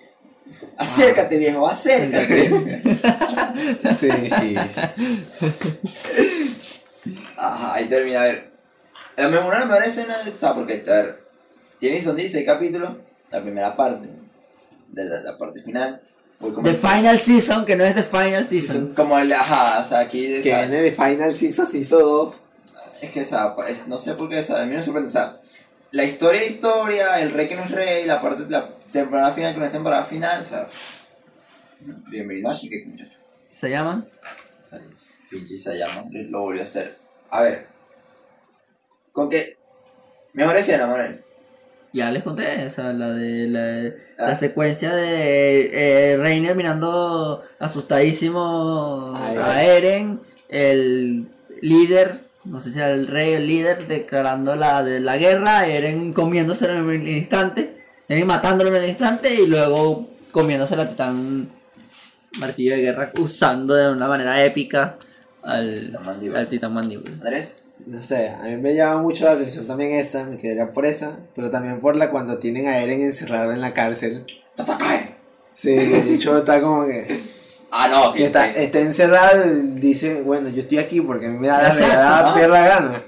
acércate 0.79 1.37
viejo, 1.37 1.69
acércate. 1.69 2.81
Sí, 4.01 4.09
sí. 4.29 4.55
sí. 4.75 4.81
Ajá, 7.37 7.75
ahí 7.75 7.89
termina, 7.89 8.21
a 8.23 8.25
ver. 8.25 8.51
La 9.17 9.29
mejor, 9.29 9.47
una 9.47 9.55
de 9.55 9.61
las 9.61 9.69
mejores 9.69 9.89
escenas, 9.99 10.27
o 10.27 10.37
sea, 10.37 10.55
porque, 10.55 10.85
a 10.87 10.91
ver, 10.93 11.25
tiene, 11.79 12.01
son 12.03 12.17
16 12.17 12.45
capítulos, 12.47 12.91
la 13.31 13.43
primera 13.43 13.77
parte, 13.77 14.09
de 14.89 15.05
la, 15.05 15.21
la 15.21 15.39
parte 15.39 15.61
final. 15.63 16.01
The 16.63 16.75
Final 16.75 17.19
Season, 17.19 17.67
que 17.67 17.77
no 17.77 17.85
es 17.85 17.95
The 17.95 18.03
Final 18.05 18.45
Son 18.45 18.51
Season. 18.51 18.95
como 18.95 19.19
el, 19.19 19.31
ajá, 19.33 19.81
o 19.81 19.85
sea, 19.85 19.99
aquí, 20.01 20.41
Que 20.43 20.55
viene 20.57 20.81
de 20.81 20.93
Final 20.93 21.35
Season, 21.35 21.67
se 21.67 21.79
hizo 21.79 21.99
dos. 21.99 22.37
es 23.03 23.11
que, 23.11 23.21
o 23.23 23.25
sea, 23.25 23.55
pa- 23.55 23.69
es- 23.69 23.87
no 23.87 23.99
sé 23.99 24.15
por 24.15 24.29
qué, 24.31 24.39
o 24.39 24.43
sea, 24.43 24.63
a 24.63 24.67
mí 24.67 24.75
me 24.75 24.83
sorprende, 24.83 25.09
o 25.11 25.13
sea, 25.13 25.39
la 25.91 26.05
historia 26.05 26.45
historia, 26.47 27.21
el 27.21 27.33
rey 27.33 27.47
que 27.49 27.57
no 27.57 27.63
es 27.65 27.71
rey, 27.73 28.07
la 28.07 28.21
parte, 28.23 28.45
la 28.49 28.69
temporada 28.93 29.33
final 29.33 29.53
que 29.53 29.61
no 29.61 29.67
es 29.67 29.73
temporada 29.73 30.05
final, 30.05 30.41
o 30.41 30.45
sea, 30.45 30.67
bienvenido 32.11 32.51
a 32.51 32.55
Shingeki, 32.55 32.89
muchacho. 32.89 33.17
¿Se 33.51 33.71
llama? 33.71 34.05
Pinche 35.31 35.57
Sayama 35.57 36.07
lo 36.11 36.41
volvió 36.41 36.63
a 36.63 36.65
hacer. 36.65 36.97
A 37.31 37.43
ver, 37.43 37.67
con 39.13 39.29
qué, 39.31 39.57
mejor 40.33 40.57
escena, 40.57 40.87
Manuel. 40.87 41.21
Ya 41.93 42.11
les 42.11 42.23
conté 42.23 42.65
esa, 42.65 42.93
la 42.93 43.09
de 43.11 43.49
la, 43.49 43.93
Ah. 44.19 44.31
la 44.31 44.37
secuencia 44.37 44.95
de 44.95 45.71
eh, 46.13 46.17
Reiner 46.17 46.55
mirando 46.55 47.43
asustadísimo 47.59 49.15
Ay, 49.17 49.37
a. 49.37 49.65
Eren, 49.65 50.21
el 50.49 51.29
líder, 51.63 52.21
no 52.45 52.61
sé 52.61 52.73
si 52.73 52.79
era 52.79 52.93
el 52.93 53.09
rey 53.09 53.35
o 53.35 53.37
el 53.39 53.47
líder, 53.47 53.87
declarando 53.89 54.55
la 54.55 54.85
de 54.85 55.01
la 55.01 55.17
guerra, 55.17 55.67
Eren 55.67 56.13
comiéndosela 56.13 56.77
en 56.77 56.91
el 56.91 57.09
instante, 57.09 57.77
Eren 58.09 58.27
matándolo 58.27 58.71
en 58.77 58.83
el 58.85 58.89
instante 58.91 59.35
y 59.35 59.47
luego 59.49 60.09
comiéndose 60.31 60.77
la 60.77 60.89
titán 60.89 61.49
martillo 62.39 62.75
de 62.75 62.81
guerra 62.83 63.11
usando 63.19 63.75
de 63.75 63.91
una 63.91 64.07
manera 64.07 64.43
épica 64.45 64.99
al, 65.43 65.99
al 66.35 66.49
titán 66.49 66.73
mandíbula. 66.73 67.13
Andrés, 67.13 67.57
No 67.87 68.03
sé, 68.03 68.29
a 68.29 68.43
mí 68.45 68.57
me 68.57 68.75
llama 68.75 69.03
mucho 69.03 69.25
la 69.25 69.33
atención 69.33 69.67
también 69.67 69.93
esta, 69.99 70.25
me 70.25 70.37
quedaría 70.39 70.71
por 70.71 70.87
esa, 70.87 71.19
pero 71.35 71.51
también 71.51 71.79
por 71.81 71.97
la 71.97 72.11
cuando 72.11 72.39
tienen 72.39 72.67
a 72.67 72.79
Eren 72.79 73.01
encerrado 73.01 73.53
en 73.53 73.61
la 73.61 73.73
cárcel. 73.75 74.25
Tatakae. 74.55 75.17
Sí, 75.55 75.75
de 75.75 76.15
hecho 76.15 76.37
está 76.39 76.61
como 76.61 76.85
que, 76.87 77.23
Ah, 77.73 77.87
no, 77.89 78.13
que 78.13 78.19
que 78.21 78.27
está, 78.27 78.47
está 78.51 78.81
encerrado 78.81 79.45
dice, 79.75 80.23
bueno, 80.23 80.49
yo 80.49 80.63
estoy 80.63 80.79
aquí 80.79 81.01
porque 81.01 81.27
a 81.27 81.31
mí 81.31 81.39
me 81.39 81.47
da 81.47 81.63
la 81.63 81.73
regalada 81.73 82.29
¿no? 82.31 82.35
perra 82.35 82.67
gana. 82.69 83.03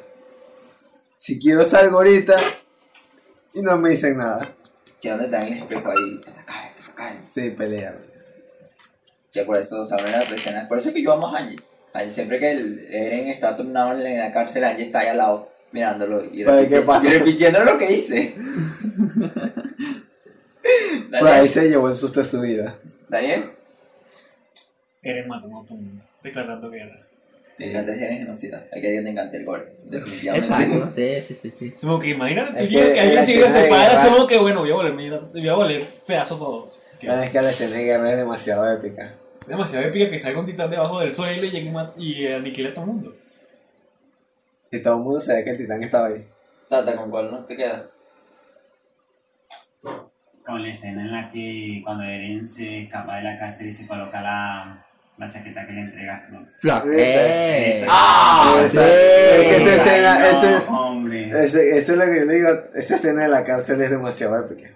Si 1.18 1.38
quiero 1.38 1.64
salgo 1.64 1.96
ahorita 1.98 2.35
y 3.54 3.62
no 3.62 3.76
me 3.78 3.90
dicen 3.90 4.16
nada. 4.16 4.48
que 5.00 5.11
dónde 5.11 5.24
está 5.26 5.46
en 5.46 5.52
el 5.54 5.58
espejo 5.62 5.90
ahí, 5.90 6.20
Tatakae, 6.24 6.72
Tatakae. 6.76 7.18
Sí, 7.26 7.50
pelea. 7.50 7.96
Que 9.33 9.43
por 9.45 9.57
eso, 9.57 9.85
de 9.85 10.11
las 10.11 10.30
escenas. 10.30 10.68
Por 10.68 10.78
eso 10.78 10.89
es 10.91 10.95
que 10.95 11.03
yo 11.03 11.12
amo 11.12 11.28
a 11.35 11.39
Angie. 11.39 11.59
Angie, 11.95 12.11
siempre 12.12 12.39
que 12.39 12.51
el 12.53 12.87
Eren 12.91 13.28
está 13.28 13.57
tornado 13.57 13.93
en 13.93 14.18
la 14.18 14.33
cárcel, 14.33 14.64
Angie 14.64 14.85
está 14.85 15.01
ahí 15.01 15.09
al 15.09 15.16
lado 15.18 15.49
mirándolo 15.72 16.24
y, 16.30 16.45
Para 16.45 16.59
ver 16.59 16.68
qué 16.68 16.80
repiti- 16.83 16.87
pasa. 16.87 17.07
y 17.07 17.11
repitiendo 17.11 17.64
lo 17.64 17.78
que 17.78 17.89
dice. 17.89 18.35
Por 21.11 21.28
ahí 21.28 21.35
Daniel, 21.35 21.49
se 21.49 21.68
llevó 21.68 21.89
el 21.89 21.95
susto 21.95 22.20
de 22.20 22.26
su 22.26 22.41
vida. 22.41 22.74
Daniel, 23.09 23.43
Eren 25.03 25.28
matando 25.28 25.61
a 25.61 25.66
todo 25.66 25.78
el 25.78 25.85
mundo. 25.85 26.05
Declarando 26.22 26.70
guerra. 26.70 27.01
te 27.59 27.70
encanta 27.70 27.93
el 27.93 27.99
género 27.99 28.18
genocida. 28.24 28.66
Hay 28.72 28.80
que 28.80 28.93
que 28.93 29.03
te 29.03 29.09
encanta 29.11 29.37
el 29.37 29.45
gore. 29.45 29.72
Definitivamente. 29.85 30.47
Exacto, 30.47 30.93
sí, 30.97 31.20
sí, 31.26 31.39
sí, 31.43 31.51
sí. 31.51 31.66
Es 31.66 31.80
como 31.80 31.99
que 31.99 32.11
imagínate 32.11 32.64
tú 32.64 32.68
que 32.70 32.93
que 32.93 33.16
un 33.18 33.26
chico 33.26 33.49
se 33.49 33.62
de 33.62 33.68
para, 33.68 34.05
como 34.05 34.26
que 34.26 34.39
bueno, 34.39 34.61
voy 34.61 34.70
a 34.89 34.93
mira, 34.93 35.18
voy 35.18 35.49
a 35.49 35.55
voler 35.55 35.91
pedazos 36.07 36.39
todos. 36.39 36.80
Pero 37.01 37.14
es 37.14 37.30
que 37.30 37.43
la 37.43 37.51
escena 37.51 37.76
de 37.76 37.85
guerra 37.85 38.11
es 38.12 38.16
demasiado 38.18 38.70
épica. 38.72 39.14
Demasiado 39.47 39.86
épica 39.86 40.09
que 40.11 40.18
salga 40.18 40.40
un 40.40 40.47
titán 40.47 40.70
debajo 40.70 41.01
del 41.01 41.14
suelo 41.14 41.45
y 41.45 41.51
llegue 41.51 41.72
y 41.97 42.26
aniquile 42.26 42.68
a 42.70 42.74
todo 42.74 42.84
el 42.84 42.90
mundo. 42.93 43.16
Y 44.70 44.78
todo 44.80 44.97
el 44.97 45.03
mundo 45.03 45.20
sabe 45.20 45.45
que 45.45 45.51
el 45.51 45.59
titán 45.59 45.82
estaba 45.82 46.09
ahí. 46.09 46.26
Tata, 46.68 46.97
¿con 46.97 47.11
cuál 47.11 47.30
no 47.30 47.45
te 47.45 47.57
queda? 47.57 47.88
Con 50.45 50.62
la 50.62 50.68
escena 50.70 51.03
en 51.03 51.12
la 51.12 51.28
que 51.28 51.80
cuando 51.84 52.05
Eren 52.05 52.49
se 52.49 52.82
escapa 52.84 53.16
de 53.18 53.22
la 53.24 53.38
cárcel 53.38 53.68
y 53.68 53.72
se 53.72 53.86
coloca 53.86 54.20
la, 54.20 54.84
la 55.18 55.28
chaqueta 55.28 55.66
que 55.66 55.72
le 55.72 55.80
entrega 55.82 56.26
Flo. 56.59 56.80
¿Viste? 56.84 57.80
Eh. 57.82 57.86
¡Ah! 57.88 58.61
Es 58.64 58.72
que 58.72 59.57
esa 59.57 59.74
escena, 59.74 60.18
no, 60.18 60.26
ese- 60.38 60.66
hombre. 60.68 61.30
ese- 61.45 61.78
esa 61.78 61.93
es 61.93 61.99
lo 61.99 62.05
que 62.07 62.18
yo 62.20 62.24
le 62.24 62.34
digo, 62.34 62.49
esa 62.74 62.95
escena 62.97 63.22
de 63.22 63.28
la 63.28 63.45
cárcel 63.45 63.80
es 63.82 63.90
demasiado 63.90 64.45
épica. 64.47 64.70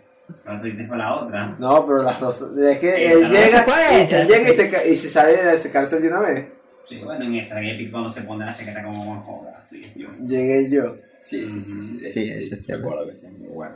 Pero 0.47 0.61
tú 0.61 0.67
dices 0.67 0.87
fue 0.87 0.97
la 0.97 1.13
otra. 1.13 1.51
No, 1.59 1.85
pero 1.85 2.03
las 2.05 2.21
dos, 2.21 2.41
es 2.57 2.79
que 2.79 3.13
él 3.13 3.29
llega, 3.29 3.65
puede, 3.65 4.05
y, 4.05 4.15
él 4.15 4.29
llega 4.29 4.45
se 4.45 4.53
y 4.53 4.55
se, 4.55 4.89
y 4.93 4.95
se 4.95 5.09
sale 5.09 5.37
de 5.37 5.59
la 5.59 5.71
cárcel 5.73 6.01
de 6.01 6.07
una 6.07 6.21
vez. 6.21 6.47
Sí, 6.85 7.01
bueno, 7.03 7.25
en 7.25 7.35
esa 7.35 7.61
épica 7.61 7.91
cuando 7.91 8.11
se 8.11 8.23
pone 8.23 8.47
la 8.47 8.55
chaqueta 8.55 8.85
como 8.85 9.11
una 9.11 9.21
joda. 9.21 9.61
Sí, 9.69 9.83
yo. 9.97 10.09
Llegué 10.25 10.71
yo. 10.71 10.95
Sí, 11.19 11.45
sí, 11.49 11.61
sí. 11.61 11.99
Sí, 11.99 12.09
Sí, 12.09 12.31
ese 12.31 12.57
sí. 12.57 12.73
Recuerdo 12.73 13.09
que 13.09 13.15
sí, 13.17 13.27
muy 13.27 13.49
bueno. 13.49 13.75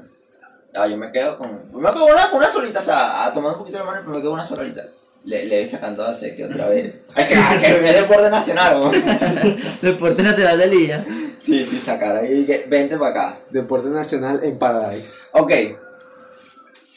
Ah, 0.73 0.87
yo 0.87 0.97
me 0.97 1.11
quedo 1.11 1.37
con. 1.37 1.51
Me 1.73 1.91
quedo 1.91 1.93
con 1.93 2.13
una, 2.13 2.31
con 2.31 2.39
una 2.39 2.49
solita, 2.49 2.79
o 2.79 2.83
sea, 2.83 3.25
a 3.25 3.33
tomar 3.33 3.55
un 3.55 3.59
poquito 3.59 3.79
de 3.79 3.85
mano, 3.85 3.99
pero 4.03 4.11
me 4.11 4.21
quedo 4.21 4.31
con 4.31 4.39
una 4.39 4.45
solita. 4.45 4.83
Le, 5.25 5.45
le 5.47 5.67
sacando 5.67 6.07
a 6.07 6.17
que 6.17 6.45
otra 6.45 6.69
vez. 6.69 6.95
Es 7.17 7.27
que, 7.27 7.35
ah, 7.35 7.59
que 7.61 7.89
es 7.89 7.95
deporte 7.97 8.31
nacional, 8.31 8.79
¿no? 8.79 8.93
Deporte 9.83 10.23
Nacional 10.23 10.57
del 10.57 10.71
Día. 10.71 11.05
Sí, 11.43 11.65
sí, 11.65 11.79
sacar 11.79 12.17
ahí. 12.17 12.47
Vente 12.69 12.97
para 12.97 13.11
acá. 13.11 13.41
Deporte 13.51 13.89
Nacional 13.89 14.39
en 14.45 14.57
Paradise. 14.57 15.09
Ok. 15.33 15.53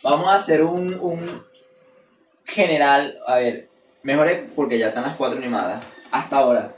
Vamos 0.03 0.27
a 0.31 0.35
hacer 0.35 0.63
un, 0.63 0.93
un 0.95 1.43
general. 2.45 3.17
A 3.27 3.37
ver, 3.37 3.69
mejores 4.03 4.49
porque 4.55 4.77
ya 4.77 4.89
están 4.89 5.03
las 5.03 5.15
cuatro 5.15 5.37
animadas. 5.37 5.83
Hasta 6.11 6.37
ahora. 6.37 6.75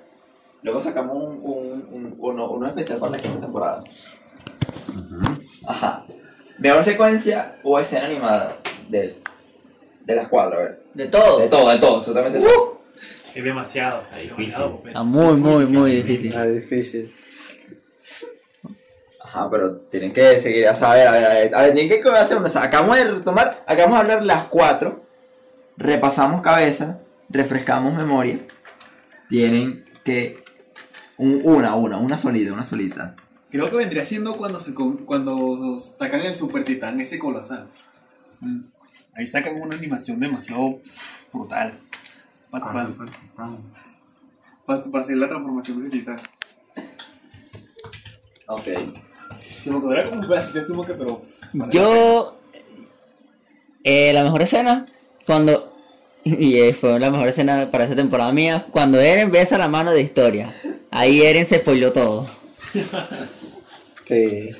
Luego 0.61 0.81
sacamos 0.81 1.15
un, 1.17 1.39
un, 1.43 1.87
un- 1.91 2.15
uno, 2.17 2.49
uno 2.49 2.67
especial 2.67 2.99
para 2.99 3.11
la 3.13 3.17
quinta 3.19 3.41
temporada. 3.41 3.83
Ajá. 5.67 6.05
Mejor 6.57 6.83
secuencia 6.83 7.57
o 7.63 7.79
escena 7.79 8.05
animada 8.05 8.57
de, 8.89 9.17
de 10.05 10.15
las 10.15 10.27
cuatro, 10.27 10.57
a 10.59 10.61
ver. 10.63 10.83
De 10.93 11.07
todo. 11.07 11.39
De 11.39 11.47
todo, 11.49 11.69
de 11.69 11.79
todo, 11.79 11.97
absolutamente 11.97 12.39
todo. 12.39 12.81
Es 13.33 13.43
demasiado. 13.43 14.03
Demasiado, 14.15 14.81
Está 14.85 15.03
muy, 15.03 15.35
muy, 15.35 15.65
muy 15.65 15.91
difícil. 16.01 16.33
Ah, 16.35 16.45
difícil. 16.45 17.13
Ajá, 19.35 19.49
pero 19.49 19.75
tienen 19.77 20.13
que 20.13 20.39
seguir, 20.39 20.67
o 20.67 20.75
sea, 20.75 20.91
a 20.91 20.95
ver, 20.95 21.07
a 21.07 21.11
ver, 21.11 21.25
a 21.25 21.29
ver, 21.33 21.55
a 21.55 21.61
ver, 21.63 21.73
tienen 21.73 22.01
que 22.01 22.09
hacer 22.09 22.37
una, 22.37 22.47
o 22.47 22.51
sea, 22.51 22.63
acabamos 22.63 22.97
de 22.97 23.11
retomar, 23.11 23.63
acabamos 23.67 23.97
de 23.97 24.01
hablar 24.01 24.23
las 24.23 24.45
cuatro, 24.45 25.03
repasamos 25.77 26.41
cabeza, 26.41 26.99
refrescamos 27.29 27.93
memoria, 27.95 28.39
tienen 29.27 29.83
que, 30.05 30.43
un- 31.17 31.41
una, 31.43 31.75
una, 31.75 31.97
una 31.97 32.17
solita, 32.17 32.53
una 32.53 32.63
solita. 32.65 33.15
Creo 33.49 33.69
que 33.69 33.75
vendría 33.77 34.05
siendo 34.05 34.37
cuando 34.37 34.59
se 34.59 34.73
con- 34.73 35.05
cuando 35.05 35.79
sacan 35.79 36.21
el 36.21 36.35
Super 36.35 36.63
Titán 36.63 36.99
ese 37.01 37.19
colosal. 37.19 37.67
Mm. 38.41 38.61
Ahí 39.15 39.27
sacan 39.27 39.59
una 39.61 39.75
animación 39.75 40.19
demasiado 40.19 40.79
brutal. 41.33 41.73
Para 42.51 42.65
hacer 44.99 45.17
la 45.17 45.27
transformación 45.27 45.81
de 45.81 45.87
ese 45.89 45.97
titán. 45.99 46.19
Ok. 48.47 48.67
Se 49.65 49.71
me 49.71 49.77
ocurrió 49.77 50.07
como 50.07 50.21
un 50.21 50.27
pedacito 50.27 50.59
de 50.59 50.65
sumo 50.65 50.85
que 50.85 50.93
pero. 50.93 51.21
Yo. 51.71 52.37
Eh, 53.83 54.13
la 54.13 54.23
mejor 54.23 54.43
escena. 54.43 54.85
Cuando. 55.25 55.73
Y 56.27 56.59
eh, 56.59 56.73
fue 56.73 56.99
la 56.99 57.11
mejor 57.11 57.27
escena 57.27 57.69
para 57.69 57.85
esa 57.85 57.95
temporada 57.95 58.31
mía. 58.31 58.65
Cuando 58.71 58.99
Eren 58.99 59.31
besa 59.31 59.59
la 59.59 59.67
mano 59.67 59.91
de 59.91 60.01
historia. 60.01 60.55
Ahí 60.89 61.21
Eren 61.21 61.45
se 61.45 61.57
spoiló 61.59 61.91
todo. 61.91 62.27
Sí. 64.07 64.51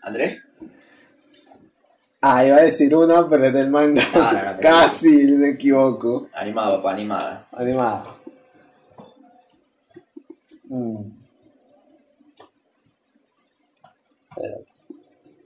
¿Andrés? 0.00 0.40
Ah, 2.22 2.46
iba 2.46 2.56
a 2.56 2.62
decir 2.62 2.94
una, 2.96 3.28
pero 3.28 3.44
es 3.44 3.52
del 3.52 3.68
manga. 3.68 4.00
Ah, 4.14 4.32
no, 4.32 4.52
no, 4.54 4.60
Casi 4.62 5.36
me 5.36 5.50
equivoco. 5.50 6.28
Animada, 6.32 6.78
papá, 6.78 6.92
animada. 6.92 7.46
Animada. 7.52 8.04
Mm. 10.64 11.15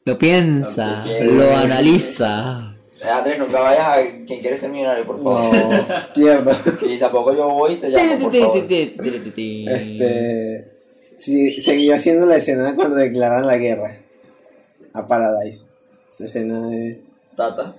Lo 0.05 0.18
piensa, 0.18 0.99
Lo 0.99 1.05
piensa. 1.05 1.24
lo 1.24 1.57
analiza. 1.57 2.74
Eh, 3.03 3.09
Andrés, 3.09 3.38
nunca 3.38 3.61
vayas 3.61 3.86
a 3.86 3.97
quien 4.26 4.41
quiere 4.41 4.59
ser 4.59 4.70
millonario, 4.70 5.07
por 5.07 5.22
favor. 5.22 5.55
No, 5.55 5.86
pierdo. 6.14 6.51
Y 6.86 6.99
tampoco 6.99 7.34
yo 7.34 7.49
voy 7.49 7.72
y 7.74 7.76
te 7.76 7.88
llamo, 7.88 8.18
por 8.30 8.36
favor. 8.36 8.57
Este. 9.68 10.64
Sí, 11.16 11.61
seguía 11.61 11.97
haciendo 11.97 12.26
la 12.26 12.36
escena 12.36 12.74
cuando 12.74 12.97
declaran 12.97 13.47
la 13.47 13.57
guerra 13.59 13.97
a 14.95 15.07
Paradise. 15.07 15.64
Esa 16.12 16.24
escena 16.24 16.66
de. 16.68 17.01
Tata. 17.36 17.74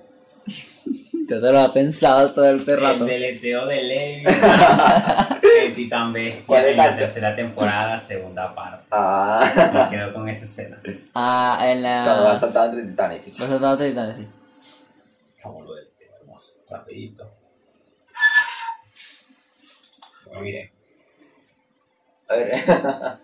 Yo 1.28 1.40
te 1.40 1.52
lo 1.52 1.60
ha 1.60 1.72
pensado 1.72 2.32
todo 2.32 2.48
el 2.50 2.60
El 2.68 2.80
rato. 2.80 3.04
deleteo 3.04 3.66
de 3.66 3.82
Levi. 3.82 4.24
Titán 5.74 6.12
Bestia 6.12 6.44
¿Cuál 6.46 6.64
es 6.64 6.70
en 6.72 6.76
la 6.76 6.96
tercera 6.96 7.36
temporada, 7.36 8.00
segunda 8.00 8.54
parte. 8.54 8.86
Ah. 8.90 9.88
Me 9.90 9.96
quedo 9.96 10.14
con 10.14 10.28
esa 10.28 10.44
escena. 10.44 10.80
Ah, 11.14 11.58
en 11.62 11.82
la. 11.82 12.04
Cuando 12.04 12.24
va 12.24 12.32
a 12.32 12.36
saltar 12.36 12.70
entre 12.70 12.84
titanes. 12.86 13.24
Vas 13.26 13.40
a 13.40 13.52
saltar 13.52 13.74
otro 13.74 13.86
titán, 13.86 14.16
sí. 14.16 14.28
Como 15.42 15.64
lo 15.64 15.74
del 15.74 15.88
tema 15.98 16.16
hermoso, 16.20 16.60
rapidito. 16.68 17.30
Muy 20.32 20.42
bien. 20.44 20.70
A 22.28 22.34
ver. 22.34 22.64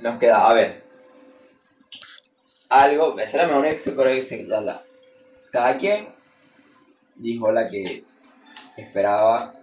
Nos 0.00 0.18
queda, 0.18 0.48
a 0.48 0.52
ver. 0.52 0.84
Algo, 2.68 3.18
esa 3.18 3.36
es 3.36 3.42
la 3.42 3.48
mejor 3.48 3.66
experiencia 3.66 4.36
que 4.36 4.46
se 4.46 4.74
Cada 5.50 5.78
quien 5.78 6.08
dijo 7.16 7.50
la 7.50 7.68
que 7.68 8.04
esperaba. 8.76 9.57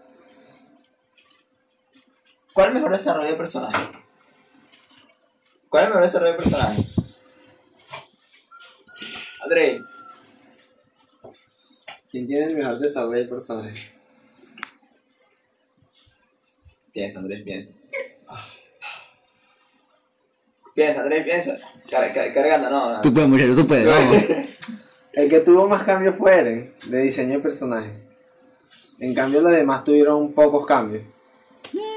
¿Cuál 2.56 2.68
es 2.68 2.70
el 2.70 2.74
mejor 2.76 2.92
desarrollo 2.94 3.30
de 3.30 3.36
personaje? 3.36 3.84
¿Cuál 5.68 5.84
es 5.84 5.88
el 5.88 5.94
mejor 5.94 6.04
desarrollo 6.04 6.32
de 6.32 6.38
personaje? 6.38 6.84
André, 9.44 9.82
¿Quién 12.10 12.28
tiene 12.28 12.46
el 12.46 12.56
mejor 12.56 12.80
desarrollo 12.80 13.18
de 13.24 13.26
personaje? 13.28 13.92
piensa, 16.94 17.20
Andrés, 17.20 17.44
piensa. 17.44 17.74
Piensa, 20.74 21.02
Andrés, 21.02 21.26
piensa. 21.26 21.58
Car- 21.90 22.14
car- 22.14 22.34
cargando, 22.34 22.70
no, 22.70 22.94
no. 22.94 23.02
Tú 23.02 23.14
puedes, 23.14 23.28
muchacho, 23.30 23.54
tú 23.54 23.68
puedes, 23.68 23.86
vamos. 23.86 24.16
El 25.14 25.30
que 25.30 25.42
tuvo 25.42 25.68
más 25.68 25.84
cambios 25.84 26.16
fue 26.16 26.40
Eren, 26.40 26.74
de 26.88 27.02
diseño 27.02 27.34
de 27.34 27.40
personaje. 27.40 27.92
En 29.00 29.14
cambio, 29.14 29.42
los 29.42 29.52
demás 29.52 29.84
tuvieron 29.84 30.32
pocos 30.34 30.66
cambios. 30.66 31.04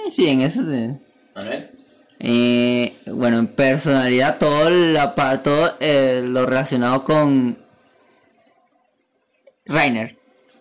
Eh, 0.08 0.10
Sí, 0.10 0.28
en 0.28 0.40
eso. 0.42 0.62
de- 0.64 0.94
Manuel. 1.34 1.70
Eh, 2.20 2.96
bueno, 3.06 3.38
en 3.38 3.46
personalidad, 3.48 4.38
todo, 4.38 4.70
la, 4.70 5.14
pa- 5.14 5.42
todo 5.42 5.76
eh, 5.80 6.22
lo 6.26 6.46
relacionado 6.46 7.04
con 7.04 7.58
Rainer. 9.66 10.16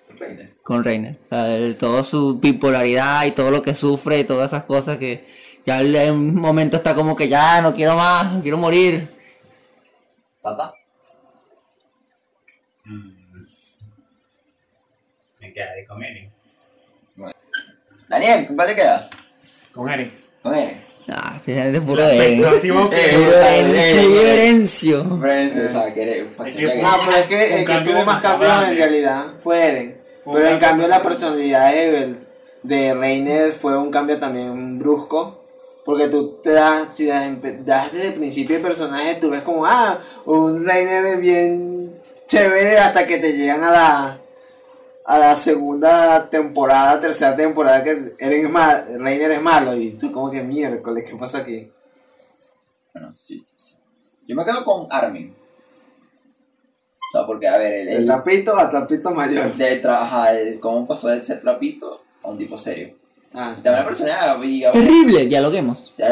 Reiner. 0.09 0.53
Con 0.63 0.83
Rainer. 0.83 1.17
O 1.25 1.27
sea, 1.27 1.55
el- 1.55 1.77
toda 1.77 2.03
su 2.03 2.39
bipolaridad 2.39 3.25
y 3.25 3.31
todo 3.31 3.49
lo 3.51 3.61
que 3.63 3.73
sufre 3.73 4.19
y 4.19 4.23
todas 4.23 4.51
esas 4.51 4.65
cosas 4.65 4.97
que 4.97 5.25
ya 5.65 5.81
en 5.81 6.13
un 6.13 6.35
momento 6.35 6.77
está 6.77 6.93
como 6.93 7.15
que 7.15 7.27
ya 7.27 7.61
no 7.61 7.73
quiero 7.73 7.95
más, 7.95 8.33
no 8.33 8.41
quiero 8.41 8.57
morir. 8.57 9.07
Tata. 10.43 10.73
Mm. 12.85 13.11
Me 15.39 15.53
quedaré 15.53 15.85
con 15.85 16.03
Eren. 16.03 16.31
Daniel, 18.09 18.47
¿cuál 18.55 18.67
te 18.69 18.75
queda? 18.75 19.09
Con 19.78 19.89
Eren. 19.89 20.11
Con 20.43 20.55
él. 20.55 20.84
Ah, 21.09 21.39
sí, 21.43 21.53
es 21.53 21.71
de 21.71 21.80
puro 21.80 22.05
de 22.05 22.17
Eh, 22.19 22.34
eh, 22.34 22.41
puro 22.41 22.91
eh, 22.91 24.34
Herencio. 24.34 25.17
Friends, 25.21 25.55
o 25.55 25.69
sea, 25.69 25.93
que 25.93 26.01
eres 26.01 26.17
Es 26.23 26.28
que 26.28 26.34
facilidad 26.36 26.71
fue- 26.71 26.75
que- 26.75 26.82
No, 26.82 26.89
pero 27.05 27.17
es 27.17 27.25
que 27.28 27.53
el 27.53 27.59
que 27.59 27.65
cambio 27.65 27.93
tuvo 27.93 28.05
más 28.05 28.21
cambios 28.21 28.63
en 28.67 28.75
realidad 28.75 29.25
fue 29.39 29.67
Eren. 29.67 29.97
Fue 30.25 30.34
Pero 30.34 30.47
en 30.49 30.59
cambio 30.59 30.88
la 30.88 31.01
personalidad 31.01 31.71
de, 31.71 32.15
de 32.63 32.93
Reiner 32.93 33.51
fue 33.53 33.78
un 33.78 33.89
cambio 33.91 34.19
también 34.19 34.78
brusco. 34.78 35.43
Porque 35.86 36.09
tú 36.09 36.39
te 36.43 36.49
das, 36.51 36.89
si 36.93 37.05
das, 37.07 37.93
desde 37.93 38.07
el 38.07 38.13
principio 38.15 38.57
el 38.57 38.61
personaje, 38.61 39.15
tú 39.21 39.30
ves 39.30 39.41
como, 39.43 39.65
ah, 39.65 39.97
un 40.25 40.65
Reiner 40.65 41.05
es 41.05 41.21
bien 41.21 41.93
chévere 42.28 42.78
hasta 42.78 43.07
que 43.07 43.19
te 43.19 43.32
llegan 43.32 43.63
a 43.63 43.71
la 43.71 44.17
a 45.10 45.18
la 45.18 45.36
segunda 45.36 46.30
temporada, 46.30 46.99
tercera 46.99 47.36
temporada 47.36 47.82
que 47.84 47.91
Eren 48.20 48.45
es 48.45 48.51
mal, 48.51 48.86
Reiner 48.99 49.32
es 49.32 49.41
malo 49.41 49.74
y 49.76 49.91
tú 49.91 50.12
como 50.12 50.30
que 50.30 50.43
miércoles, 50.43 51.05
¿qué 51.10 51.16
pasa 51.16 51.39
aquí? 51.39 51.72
Bueno, 52.93 53.14
sí, 53.14 53.41
sí, 53.45 53.55
sí. 53.58 53.76
Yo 54.28 54.36
me 54.36 54.43
quedo 54.43 54.64
con 54.66 54.88
Armin. 54.91 55.34
O 56.99 57.12
sea, 57.18 57.26
porque, 57.26 57.47
a 57.47 57.58
ver, 57.58 57.74
el, 57.74 57.88
El 57.88 57.97
el, 57.99 58.08
tapito 58.08 58.58
a 58.60 58.70
tapito 58.70 59.12
mayor. 59.12 59.53
de 59.53 59.78
trabajar, 59.78 60.36
el- 60.36 60.60
cómo 60.60 60.86
pasó 60.86 61.08
de 61.08 61.24
ser 61.24 61.39
trapito 61.41 62.03
a 62.22 62.28
un 62.30 62.38
tipo 62.38 62.58
serio. 62.58 62.95
Ah, 63.34 63.53
También 63.55 63.76
la 63.76 63.86
personalidad, 63.86 64.39
diga, 64.39 64.72
Terrible, 64.74 65.26
dialoguemos. 65.26 65.93
ya 65.97 66.10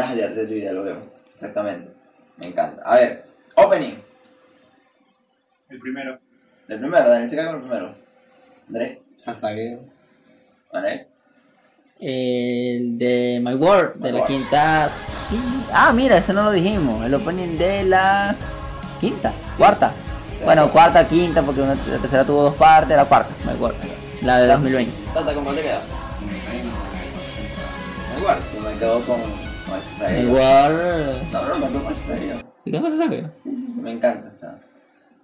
lo 0.71 0.83
veo. 0.83 1.01
Exactamente. 1.33 1.91
Me 2.37 2.47
encanta. 2.47 2.81
A 2.85 2.95
ver, 2.95 3.25
opening. 3.55 3.95
El 5.69 5.79
primero. 5.79 6.17
Del 6.67 6.79
primero, 6.79 7.09
Daniel 7.09 7.29
se 7.29 7.35
cae 7.35 7.45
con 7.47 7.55
el 7.55 7.61
primero. 7.61 8.04
Andrés, 8.67 8.97
Sasageo. 9.15 9.79
Andrés. 10.71 11.07
El 11.99 12.97
de 12.97 13.39
My 13.43 13.53
World, 13.55 13.95
de 13.95 14.11
My 14.11 14.11
la 14.11 14.23
World. 14.23 14.27
quinta. 14.27 14.89
Ah, 15.73 15.93
mira, 15.93 16.17
ese 16.17 16.33
no 16.33 16.43
lo 16.43 16.51
dijimos. 16.51 17.05
El 17.05 17.13
opening 17.13 17.57
de 17.57 17.83
la 17.83 18.35
quinta, 18.99 19.31
cuarta. 19.57 19.91
Bueno, 20.43 20.69
cuarta, 20.69 21.07
quinta, 21.07 21.41
porque 21.41 21.61
una, 21.61 21.75
la 21.75 21.97
tercera 21.97 22.25
tuvo 22.25 22.43
dos 22.43 22.55
partes, 22.55 22.95
la 22.97 23.05
cuarta, 23.05 23.29
My 23.45 23.53
World. 23.59 23.77
La 24.23 24.39
de 24.39 24.47
2020. 24.47 24.91
Tata, 25.13 25.33
¿cómo 25.33 25.53
te 25.53 25.61
queda? 25.61 25.79
Igual, 28.19 28.37
yo 28.53 28.61
me 28.61 28.77
quedo 28.77 28.99
con, 29.05 29.21
con 29.21 29.29
el 29.75 29.79
My 29.79 29.83
Sasageo. 29.83 30.31
World. 30.33 31.31
No, 31.31 31.45
no, 31.47 31.59
me 31.59 31.67
quedo 31.67 31.83
con 31.83 31.93
el. 31.93 32.45
¿Y 32.65 32.71
qué 32.71 32.81
cosa 32.81 32.97
sabe? 32.97 33.31
Me 33.81 33.91
encanta, 33.91 34.31
o 34.33 34.37
sea. 34.37 34.57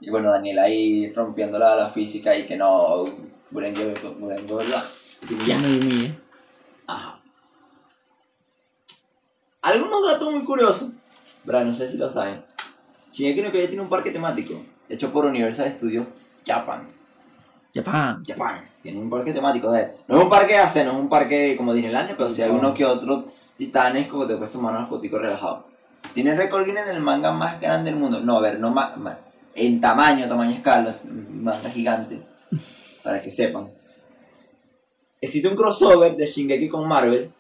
Y 0.02 0.10
bueno, 0.10 0.32
Daniel 0.32 0.60
ahí 0.60 1.14
rompiendo 1.14 1.60
la, 1.60 1.90
física 1.90 2.36
y 2.36 2.48
que 2.48 2.58
no. 2.58 3.06
Murengue, 3.52 3.94
Murengue, 4.20 4.56
¿verdad? 4.56 4.84
Ya 5.48 5.58
me 5.58 5.78
humillé. 5.78 6.18
Ajá. 6.88 7.20
Algunos 9.62 10.04
datos 10.04 10.32
muy 10.32 10.44
curiosos, 10.44 10.94
pero 11.46 11.64
no 11.64 11.74
sé 11.74 11.90
si 11.90 11.98
lo 11.98 12.10
saben. 12.10 12.44
Shingeki 13.12 13.42
no 13.44 13.52
Kyojin 13.52 13.68
tiene 13.68 13.84
un 13.84 13.90
parque 13.90 14.10
temático 14.10 14.56
hecho 14.90 15.12
por 15.12 15.26
Universal 15.26 15.72
Studios 15.72 16.08
Japan. 16.46 16.88
Japan. 17.74 18.24
Japan. 18.26 18.66
Tiene 18.82 19.00
un 19.00 19.10
parque 19.10 19.34
temático 19.34 19.72
de 19.72 19.94
No 20.08 20.18
es 20.18 20.24
un 20.24 20.30
parque 20.30 20.58
AC, 20.58 20.84
no 20.84 20.92
es 20.92 20.98
un 20.98 21.10
parque 21.10 21.56
como 21.56 21.74
Disneylandia, 21.74 22.16
pero 22.18 22.30
sí 22.30 22.42
hay 22.42 22.50
uno 22.50 22.74
que 22.74 22.86
otro 22.86 23.26
titanes 23.56 24.08
como 24.08 24.26
te 24.26 24.36
puedes 24.36 24.52
tomar 24.52 24.74
una 24.76 24.88
fotico 24.88 25.20
relajado. 25.20 25.68
Tiene 26.14 26.36
récord 26.36 26.66
Guinness 26.66 26.88
del 26.88 27.00
manga 27.00 27.32
más 27.32 27.62
grande 27.62 27.92
del 27.92 28.00
mundo. 28.00 28.20
No, 28.22 28.38
a 28.38 28.42
ver, 28.42 28.60
no 28.60 28.72
más- 28.72 28.98
en 29.56 29.82
tamaño, 29.82 30.28
tamaño 30.28 30.52
escala, 30.52 30.96
manga 31.06 31.70
gigante. 31.70 32.22
Para 33.04 33.22
que 33.22 33.32
sepan. 33.32 33.70
Existe 35.20 35.48
un 35.48 35.56
crossover 35.56 36.16
de 36.16 36.28
Shingeki 36.28 36.70
con 36.70 36.88
Marvel. 36.88 37.32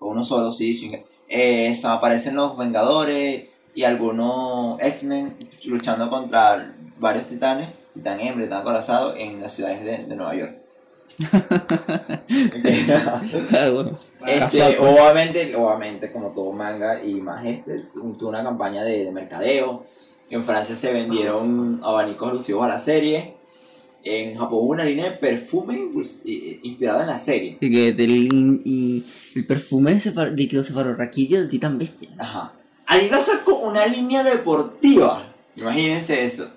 O 0.00 0.08
uno 0.08 0.24
solo, 0.24 0.52
sí, 0.52 0.72
Shingeki. 0.72 1.04
Eh, 1.28 1.78
aparecen 1.84 2.36
los 2.36 2.56
Vengadores 2.56 3.48
y 3.74 3.84
algunos 3.84 4.80
X-Men 4.80 5.36
luchando 5.66 6.08
contra 6.08 6.74
varios 6.98 7.26
titanes, 7.26 7.68
Titán 7.94 8.18
Hembra, 8.18 8.44
Titán 8.44 8.60
Acorazado, 8.62 9.14
en 9.16 9.40
las 9.40 9.52
ciudades 9.52 9.84
de, 9.84 10.06
de 10.06 10.16
Nueva 10.16 10.34
York. 10.34 10.58
Este, 14.26 14.76
pues. 14.76 14.80
obviamente, 14.80 15.56
obviamente, 15.56 16.12
como 16.12 16.32
todo 16.32 16.52
manga 16.52 17.02
y 17.02 17.14
más 17.20 17.44
este, 17.44 17.84
tuvo 17.94 18.28
una 18.28 18.42
campaña 18.42 18.84
de, 18.84 19.04
de 19.04 19.10
mercadeo. 19.10 19.84
En 20.30 20.44
Francia 20.44 20.76
se 20.76 20.92
vendieron 20.92 21.80
abanicos 21.82 22.30
alusivos 22.30 22.64
a 22.64 22.68
la 22.68 22.78
serie. 22.78 23.34
En 24.04 24.36
Japón 24.36 24.58
hubo 24.62 24.70
una 24.72 24.84
línea 24.84 25.06
de 25.06 25.16
perfume 25.16 25.74
impuls- 25.78 26.20
i- 26.24 26.60
inspirada 26.62 27.00
en 27.02 27.08
la 27.08 27.18
serie. 27.18 27.56
Y 27.60 27.70
que 27.70 27.92
del, 27.92 28.60
y 28.64 29.04
el 29.34 29.46
perfume 29.46 29.94
de 29.94 30.00
cefar- 30.00 30.34
líquido 30.34 30.62
cefalorraquídeo 30.62 31.40
del 31.40 31.50
titán 31.50 31.78
bestia. 31.78 32.08
Ajá. 32.18 32.52
Adidas 32.86 33.26
sacó 33.26 33.56
una 33.56 33.86
línea 33.86 34.22
deportiva. 34.22 35.32
Imagínense 35.56 36.24
eso. 36.24 36.48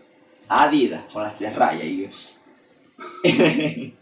Adidas, 0.47 1.03
con 1.11 1.24
las 1.24 1.36
tres 1.38 1.55
rayas. 1.55 1.84
y- 1.86 2.07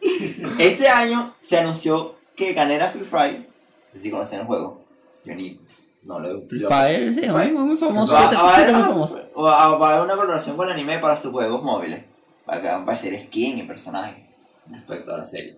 este 0.59 0.87
año 0.87 1.33
se 1.41 1.57
anunció 1.57 2.15
que 2.35 2.53
ganara 2.53 2.89
Free 2.89 3.03
Fire. 3.03 3.39
No 3.39 3.93
sé 3.93 3.99
si 3.99 4.11
conocen 4.11 4.41
el 4.41 4.45
juego. 4.45 4.83
Yo 5.25 5.35
ni. 5.35 5.59
No 6.03 6.19
lo 6.19 6.41
Free 6.47 6.59
lo- 6.59 6.69
Fire, 6.69 7.13
sí, 7.13 7.21
Fire. 7.21 7.51
muy 7.53 7.77
famoso. 7.77 8.13
Va, 8.13 8.23
este 8.25 8.35
a 8.37 8.67
es 8.67 8.73
muy 8.73 8.83
famoso. 8.83 9.15
va 9.37 9.77
va 9.77 9.89
a 9.89 9.91
haber 9.93 10.05
una 10.05 10.15
colaboración 10.15 10.55
con 10.57 10.67
el 10.67 10.73
anime 10.73 10.99
para 10.99 11.17
sus 11.17 11.31
juegos 11.31 11.61
móviles. 11.63 12.03
Para 12.45 12.61
que 12.61 12.67
van 12.67 12.79
a 12.79 12.83
aparecer 12.83 13.19
skin 13.27 13.59
y 13.59 13.63
personajes 13.63 14.23
respecto 14.71 15.13
a 15.13 15.17
la 15.19 15.25
serie. 15.25 15.57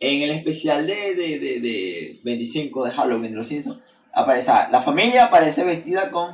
En 0.00 0.22
el 0.22 0.30
especial 0.30 0.86
de, 0.86 1.14
de, 1.14 1.38
de, 1.38 1.60
de 1.60 2.16
25 2.24 2.84
de 2.86 2.90
Halloween 2.92 3.30
de 3.32 3.36
los 3.36 3.46
Simpsons, 3.48 3.80
aparece, 4.12 4.50
ah, 4.52 4.68
la 4.70 4.80
familia 4.80 5.24
aparece 5.24 5.64
vestida 5.64 6.10
con, 6.12 6.32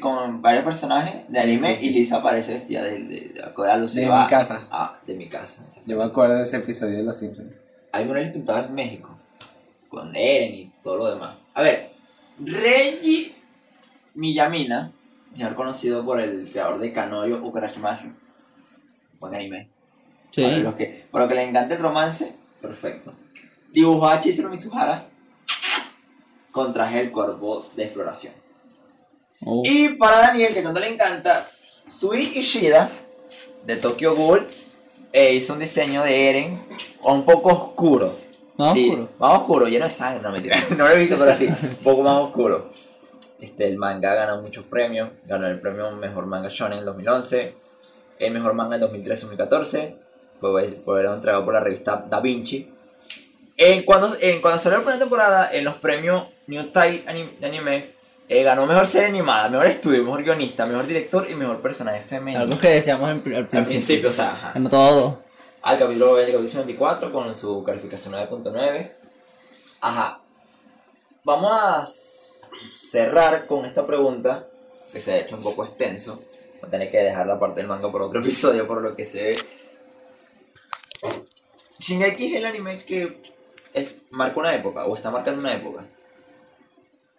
con 0.00 0.42
varios 0.42 0.64
personajes 0.64 1.26
de 1.28 1.38
Sí, 1.38 1.44
anime 1.44 1.74
sí, 1.74 1.80
sí. 1.80 1.86
y 1.88 1.90
Lisa 1.94 2.16
aparece 2.18 2.52
vestida 2.54 2.82
de, 2.84 2.98
de, 3.00 3.32
mi 4.06 4.26
casa. 4.28 4.66
Ah, 4.70 4.98
de 5.06 5.14
mi 5.14 5.28
casa. 5.28 5.64
Yo 5.86 5.96
me 5.96 6.04
acuerdo 6.04 6.36
de 6.36 6.44
ese 6.44 6.58
episodio 6.58 6.98
de 6.98 7.02
Los 7.02 7.16
Simpsons. 7.16 7.52
Hay 7.92 8.04
murales 8.04 8.32
pintados 8.32 8.66
en 8.68 8.74
México. 8.74 9.18
Con 9.88 10.14
Eren 10.14 10.54
y 10.54 10.72
todo 10.84 10.96
lo 10.98 11.10
demás. 11.14 11.36
A 11.54 11.62
ver, 11.62 11.89
Reggie 12.44 13.34
Miyamina, 14.14 14.92
mejor 15.36 15.54
conocido 15.54 16.04
por 16.04 16.20
el 16.20 16.48
creador 16.50 16.78
de 16.78 16.92
Kanoyo 16.92 17.44
o 17.44 17.52
Karashimasu. 17.52 18.08
Buen 19.18 19.34
anime. 19.34 19.68
Sí. 20.30 20.42
Para 20.42 20.56
los 20.58 20.74
que, 20.74 21.06
para 21.10 21.24
los 21.24 21.32
que 21.32 21.40
les 21.40 21.48
encanta 21.48 21.74
el 21.74 21.80
romance, 21.80 22.34
perfecto. 22.60 23.12
Dibujó 23.72 24.08
a 24.08 24.20
Chizuru 24.20 24.48
Mizuhara 24.48 25.06
con 26.50 26.72
traje 26.72 26.98
del 26.98 27.12
cuerpo 27.12 27.64
de 27.76 27.84
exploración. 27.84 28.34
Oh. 29.44 29.62
Y 29.64 29.90
para 29.90 30.18
Daniel, 30.18 30.52
que 30.52 30.62
tanto 30.62 30.80
le 30.80 30.88
encanta, 30.88 31.46
Sui 31.88 32.32
Ishida, 32.34 32.90
de 33.64 33.76
Tokyo 33.76 34.14
Ghoul, 34.14 34.48
eh, 35.12 35.34
hizo 35.34 35.54
un 35.54 35.60
diseño 35.60 36.02
de 36.02 36.30
Eren 36.30 36.62
un 37.02 37.24
poco 37.24 37.50
oscuro. 37.50 38.16
Más 38.60 38.74
Sí, 38.74 38.90
oscuro. 38.90 39.08
Más 39.18 39.38
oscuro, 39.38 39.68
lleno 39.68 39.84
de 39.86 39.90
sangre, 39.90 40.22
no 40.22 40.30
mentira. 40.30 40.56
no 40.70 40.76
lo 40.84 40.90
he 40.90 40.98
visto, 40.98 41.16
pero 41.18 41.34
sí, 41.34 41.46
un 41.46 41.76
poco 41.82 42.02
más 42.02 42.16
oscuro. 42.16 42.70
Este, 43.40 43.66
el 43.66 43.78
manga 43.78 44.14
ganó 44.14 44.42
muchos 44.42 44.64
premios. 44.64 45.08
Ganó 45.26 45.46
el 45.46 45.58
premio 45.60 45.90
Mejor 45.96 46.26
Manga 46.26 46.48
Shonen 46.50 46.80
en 46.80 46.84
2011, 46.84 47.54
el 48.18 48.32
Mejor 48.32 48.54
Manga 48.54 48.76
en 48.76 48.82
2013-2014. 48.82 49.94
Fue, 50.40 50.66
entregado 50.66 51.44
por 51.44 51.54
la 51.54 51.60
revista 51.60 52.04
Da 52.08 52.20
Vinci. 52.20 52.70
En 53.56 53.82
cuando, 53.84 54.14
en 54.20 54.40
cuando 54.40 54.58
salió 54.58 54.78
la 54.78 54.84
primera 54.84 54.98
temporada, 54.98 55.50
en 55.52 55.64
los 55.64 55.76
premios 55.76 56.28
New 56.46 56.70
Type 56.70 57.04
Anime, 57.42 57.90
eh, 58.28 58.42
ganó 58.42 58.66
Mejor 58.66 58.86
Serie 58.86 59.08
Animada, 59.08 59.48
Mejor 59.50 59.66
Estudio, 59.66 60.02
Mejor 60.02 60.22
Guionista, 60.22 60.66
Mejor 60.66 60.86
Director 60.86 61.30
y 61.30 61.34
Mejor 61.34 61.60
Personaje 61.60 62.04
Femenino. 62.08 62.44
Algo 62.44 62.58
que 62.58 62.68
decíamos 62.68 63.10
en, 63.10 63.16
al 63.34 63.38
Al 63.40 63.46
principio. 63.46 63.64
principio, 63.64 64.08
o 64.08 64.12
sea, 64.12 64.30
ajá. 64.32 64.52
Ganó 64.54 64.70
todo. 64.70 65.29
Al 65.62 65.78
capítulo 65.78 66.14
20, 66.14 66.32
capítulo 66.32 66.60
24 66.60 67.12
con 67.12 67.36
su 67.36 67.62
calificación 67.62 68.14
9.9. 68.14 68.92
Ajá. 69.80 70.20
Vamos 71.24 71.52
a 71.52 71.86
cerrar 72.78 73.46
con 73.46 73.66
esta 73.66 73.86
pregunta 73.86 74.46
que 74.92 75.00
se 75.00 75.12
ha 75.12 75.18
hecho 75.18 75.36
un 75.36 75.42
poco 75.42 75.64
extenso. 75.64 76.22
Voy 76.60 76.68
a 76.68 76.70
tener 76.70 76.90
que 76.90 76.98
dejar 76.98 77.26
la 77.26 77.38
parte 77.38 77.60
del 77.60 77.68
manga 77.68 77.90
por 77.90 78.02
otro 78.02 78.20
episodio 78.22 78.66
por 78.66 78.80
lo 78.82 78.96
que 78.96 79.04
se 79.04 79.22
ve. 79.22 79.38
Shingeki 81.78 82.26
es 82.26 82.34
el 82.36 82.46
anime 82.46 82.78
que 82.78 83.20
marca 84.10 84.40
una 84.40 84.54
época 84.54 84.86
o 84.86 84.96
está 84.96 85.10
marcando 85.10 85.40
una 85.40 85.54
época. 85.54 85.86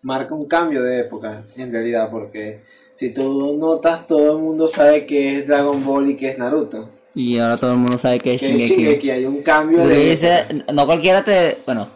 Marca 0.04 0.34
un 0.34 0.48
cambio 0.48 0.82
de 0.82 1.02
época, 1.02 1.46
en 1.58 1.72
realidad, 1.72 2.10
porque 2.10 2.64
si 2.96 3.14
tú 3.14 3.56
notas, 3.60 4.08
todo 4.08 4.36
el 4.36 4.42
mundo 4.42 4.68
sabe 4.68 5.06
que 5.06 5.38
es 5.38 5.48
Dragon 5.48 5.84
Ball 5.86 6.10
y 6.10 6.16
que 6.16 6.30
es 6.30 6.40
Naruto. 6.40 7.01
Y 7.14 7.38
ahora 7.38 7.58
todo 7.58 7.74
el 7.74 7.78
mundo 7.80 7.98
sabe 7.98 8.20
que 8.20 8.36
es 8.36 8.42
Shingeki. 8.42 8.76
Shingeki, 8.76 9.10
hay 9.10 9.26
un 9.26 9.42
cambio 9.42 9.86
de 9.86 10.10
dice, 10.12 10.64
no 10.74 10.86
cualquiera 10.86 11.24
te. 11.24 11.60
Bueno, 11.66 11.90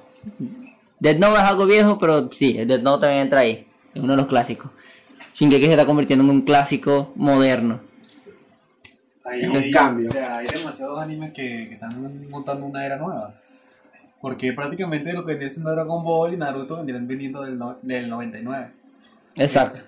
Death 1.00 1.18
Note 1.18 1.38
es 1.40 1.44
algo 1.44 1.66
viejo, 1.66 1.98
pero 1.98 2.30
sí, 2.32 2.54
Death 2.54 2.82
Note 2.82 3.02
también 3.02 3.22
entra 3.24 3.40
ahí. 3.42 3.66
Es 3.94 4.02
uno 4.04 4.14
de 4.14 4.18
los 4.18 4.28
clásicos. 4.28 4.72
Shingeki 5.36 5.66
se 5.66 5.72
está 5.72 5.86
convirtiendo 5.86 6.24
en 6.24 6.30
un 6.32 6.42
clásico 6.42 7.12
moderno. 7.16 7.80
Hay, 9.24 9.44
un 9.46 9.72
cambio. 9.72 10.10
O 10.10 10.14
sea, 10.14 10.38
hay 10.38 10.48
demasiados 10.48 11.00
animes 11.00 11.34
que, 11.34 11.68
que 11.68 11.74
están 11.74 12.28
montando 12.30 12.66
una 12.66 12.86
era 12.86 12.98
nueva. 12.98 13.34
Porque 14.22 14.54
prácticamente 14.54 15.14
lo 15.14 15.24
que 15.24 15.32
vendría 15.32 15.50
siendo 15.50 15.72
Dragon 15.72 16.04
Ball 16.04 16.34
y 16.34 16.38
Naruto 16.38 16.78
vendrían 16.78 17.08
viniendo 17.08 17.44
del, 17.44 17.58
no- 17.58 17.78
del 17.82 18.10
99. 18.10 18.72
Exacto. 19.36 19.80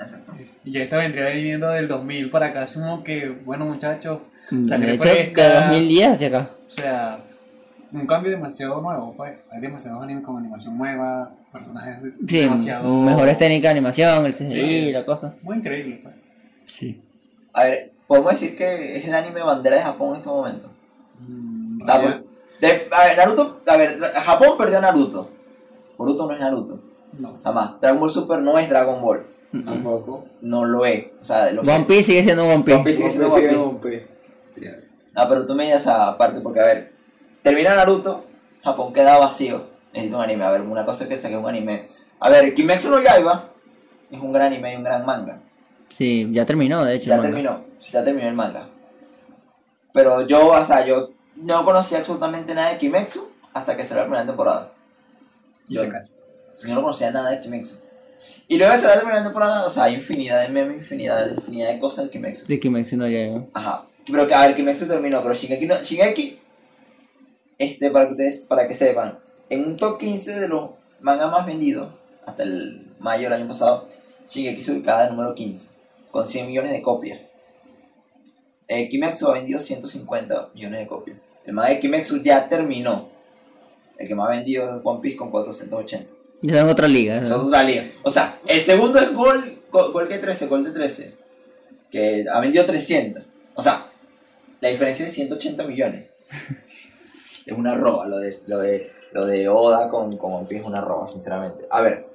Y 0.66 0.72
ya 0.72 0.82
esta 0.84 0.98
vendría 0.98 1.30
viniendo 1.30 1.70
del 1.70 1.88
2000 1.88 2.30
para 2.30 2.48
acá. 2.48 2.66
Como 2.74 3.04
que, 3.04 3.30
bueno, 3.30 3.66
muchachos, 3.66 4.20
De 4.52 4.68
sangre 4.68 4.94
hecho, 4.96 5.04
de 5.06 5.10
fresca. 5.10 5.60
2010 5.70 6.10
hacia 6.12 6.28
acá. 6.28 6.50
O 6.68 6.70
sea, 6.70 7.20
un 7.94 8.06
cambio 8.06 8.32
demasiado 8.32 8.82
nuevo, 8.82 9.14
pues. 9.16 9.38
Hay 9.52 9.62
demasiados 9.62 10.04
animes 10.04 10.24
con 10.26 10.38
animación 10.38 10.78
nueva, 10.78 11.32
personajes 11.52 12.00
Sí, 12.28 12.40
demasiado. 12.40 12.90
mejores 13.02 13.38
técnicas 13.38 13.70
de 13.70 13.80
animación, 13.80 14.26
el 14.26 14.34
CGI, 14.34 14.50
Sí. 14.88 14.92
la 14.92 15.06
cosa. 15.06 15.36
Muy 15.42 15.58
increíble, 15.58 16.02
pues. 16.04 16.16
Sí. 16.66 17.02
A 17.54 17.64
ver, 17.64 17.94
podemos 18.06 18.32
decir 18.32 18.58
que 18.58 18.98
es 18.98 19.06
el 19.08 19.16
anime 19.16 19.42
bandera 19.42 19.78
de 19.78 19.84
Japón 19.84 20.10
en 20.10 20.16
este 20.18 20.28
momento. 20.30 20.70
Mm, 21.20 21.78
de- 22.60 22.88
a 22.92 23.06
ver, 23.06 23.18
Naruto, 23.18 23.62
a 23.66 23.78
ver, 23.78 24.00
Japón 24.00 24.50
perdió 24.58 24.78
a 24.80 24.82
Naruto. 24.82 25.30
Boruto 25.98 26.28
no 26.28 26.34
es 26.34 26.40
Naruto. 26.40 26.84
no. 27.20 27.38
Jamás. 27.44 27.80
Dragon 27.82 28.00
Ball 28.00 28.12
Super 28.12 28.40
no 28.42 28.60
es 28.60 28.70
Dragon 28.70 29.02
Ball. 29.02 29.26
Tampoco. 29.66 30.26
No 30.42 30.66
lo 30.66 30.86
es. 30.86 31.08
O 31.22 31.24
sea, 31.24 31.52
lo 31.52 31.62
One 31.62 31.86
Piece 31.86 32.04
sigue 32.04 32.24
siendo 32.24 32.46
One 32.46 32.64
Piece. 32.64 32.76
One 32.76 32.84
Piece 32.84 32.98
sigue 32.98 33.10
siendo 33.10 33.34
One 33.34 33.58
One 33.58 33.80
Piece. 33.82 34.08
Sí. 34.52 34.66
Ah, 35.16 35.28
pero 35.28 35.46
tú 35.46 35.56
me 35.56 35.66
dices 35.66 35.88
aparte, 35.88 36.42
porque 36.42 36.60
a 36.60 36.66
ver, 36.66 36.92
termina 37.42 37.76
Naruto, 37.76 38.26
Japón 38.64 38.94
queda 38.94 39.18
vacío. 39.18 39.66
Necesito 39.94 40.18
un 40.18 40.24
anime. 40.24 40.44
A 40.44 40.52
ver, 40.52 40.62
una 40.62 40.86
cosa 40.86 41.04
es 41.04 41.10
que 41.10 41.20
saque 41.20 41.38
un 41.38 41.48
anime. 41.48 41.84
A 42.20 42.30
ver, 42.30 42.54
Kimetsu 42.54 42.90
no 42.90 43.02
Yaiba 43.02 43.44
es 44.12 44.20
un 44.20 44.32
gran 44.32 44.48
anime 44.48 44.74
y 44.74 44.76
un 44.76 44.84
gran 44.84 45.06
manga. 45.06 45.42
Sí, 45.90 46.28
ya 46.32 46.46
terminó, 46.46 46.84
de 46.84 46.96
hecho. 46.96 47.10
Ya 47.10 47.22
terminó, 47.22 47.62
ya 47.92 48.04
terminó 48.04 48.28
el 48.28 48.34
manga. 48.36 48.68
pero 49.94 50.22
yo, 50.28 50.50
o 50.52 50.64
sea, 50.64 50.86
yo 50.86 51.10
no 51.36 51.66
conocía 51.66 52.00
absolutamente 52.00 52.54
nada 52.54 52.70
de 52.70 52.78
Kimetsu 52.78 53.28
hasta 53.54 53.76
que 53.76 53.84
salió 53.84 54.04
la 54.04 54.08
primera 54.08 54.26
temporada. 54.26 54.72
Y 55.68 55.76
Yo-. 55.76 55.84
Yo 55.84 56.76
no 56.76 56.82
conocía 56.82 57.12
nada 57.12 57.32
de 57.32 57.42
Kimetsu. 57.42 57.76
Y 58.48 58.58
luego 58.58 58.72
de 58.74 58.80
salir 58.80 58.96
la 58.96 59.02
primera 59.02 59.24
temporada, 59.24 59.66
o 59.66 59.70
sea, 59.70 59.84
hay 59.84 59.96
infinidad 59.96 60.42
de 60.42 60.50
memes, 60.50 60.78
infinidad 60.78 61.26
de, 61.26 61.34
infinidad 61.34 61.70
de 61.70 61.80
cosas 61.80 62.06
de 62.06 62.12
Kimetsu. 62.12 62.48
De 62.48 62.60
Kimetsu 62.60 62.96
no 62.96 63.08
llega. 63.08 63.44
Ajá. 63.54 63.86
Pero 64.06 64.26
que, 64.26 64.34
a 64.34 64.48
ver, 64.48 64.56
Kimetsu 64.56 64.88
terminó, 64.88 65.22
pero 65.22 65.34
Shingeki 65.34 65.66
no... 65.66 65.84
Shingeki, 65.84 66.40
este, 67.58 67.92
para 67.92 68.06
que 68.06 68.12
ustedes, 68.12 68.46
para 68.46 68.68
que 68.68 68.74
sepan, 68.74 69.20
en 69.50 69.66
un 69.66 69.76
top 69.76 70.00
15 70.00 70.40
de 70.40 70.48
los 70.48 70.72
mangas 71.02 71.30
más 71.30 71.46
vendidos, 71.46 71.94
hasta 72.26 72.44
el 72.44 72.88
mayo 73.00 73.24
del 73.24 73.34
año 73.34 73.48
pasado, 73.48 73.86
Shingeki 74.30 74.62
se 74.62 74.72
ubicaba 74.72 75.04
en 75.04 75.10
número 75.10 75.36
15, 75.36 75.68
con 76.10 76.26
100 76.26 76.48
millones 76.48 76.72
de 76.72 76.82
copias. 76.82 77.20
Eh, 78.70 78.88
Kimetsu 78.88 79.28
ha 79.28 79.34
vendido 79.34 79.60
150 79.60 80.52
millones 80.54 80.80
de 80.80 80.88
copias. 80.88 81.18
El 81.46 81.54
manga 81.54 81.70
de 81.70 81.80
Kimetsu 81.80 82.22
ya 82.22 82.48
terminó. 82.48 83.10
El 83.98 84.08
que 84.08 84.16
más 84.16 84.28
ha 84.28 84.32
vendido 84.32 84.64
es 84.64 84.82
One 84.84 85.00
Piece 85.02 85.18
con 85.18 85.32
480. 85.32 86.17
Está 86.42 86.62
en 86.62 86.70
otra 86.70 86.88
liga. 86.88 87.22
Eso 87.22 87.36
es 87.36 87.42
otra 87.44 87.64
liga. 87.64 87.90
O 88.04 88.10
sea, 88.10 88.40
el 88.46 88.62
segundo 88.62 89.00
es 89.00 89.12
Gol, 89.14 89.60
Gol, 89.72 90.08
que 90.08 90.20
13, 90.20 90.48
Gol 90.48 90.64
de 90.64 90.72
13. 90.72 91.14
Que 91.92 92.26
ha 92.32 92.40
vendido 92.40 92.66
300. 92.66 93.24
O 93.56 93.62
sea, 93.62 93.88
la 94.62 94.70
diferencia 94.70 95.06
es 95.06 95.14
180 95.14 95.64
millones. 95.64 96.10
es 97.46 97.58
una 97.58 97.74
roba. 97.76 98.08
Lo 98.08 98.20
de, 98.20 98.38
lo 98.46 98.60
de, 98.60 98.92
lo 99.14 99.26
de 99.26 99.50
Oda 99.50 99.90
con, 99.90 100.16
con 100.18 100.34
One 100.34 100.48
es 100.52 100.66
una 100.66 100.82
roba, 100.82 101.08
sinceramente. 101.08 101.66
A 101.70 101.82
ver. 101.82 102.06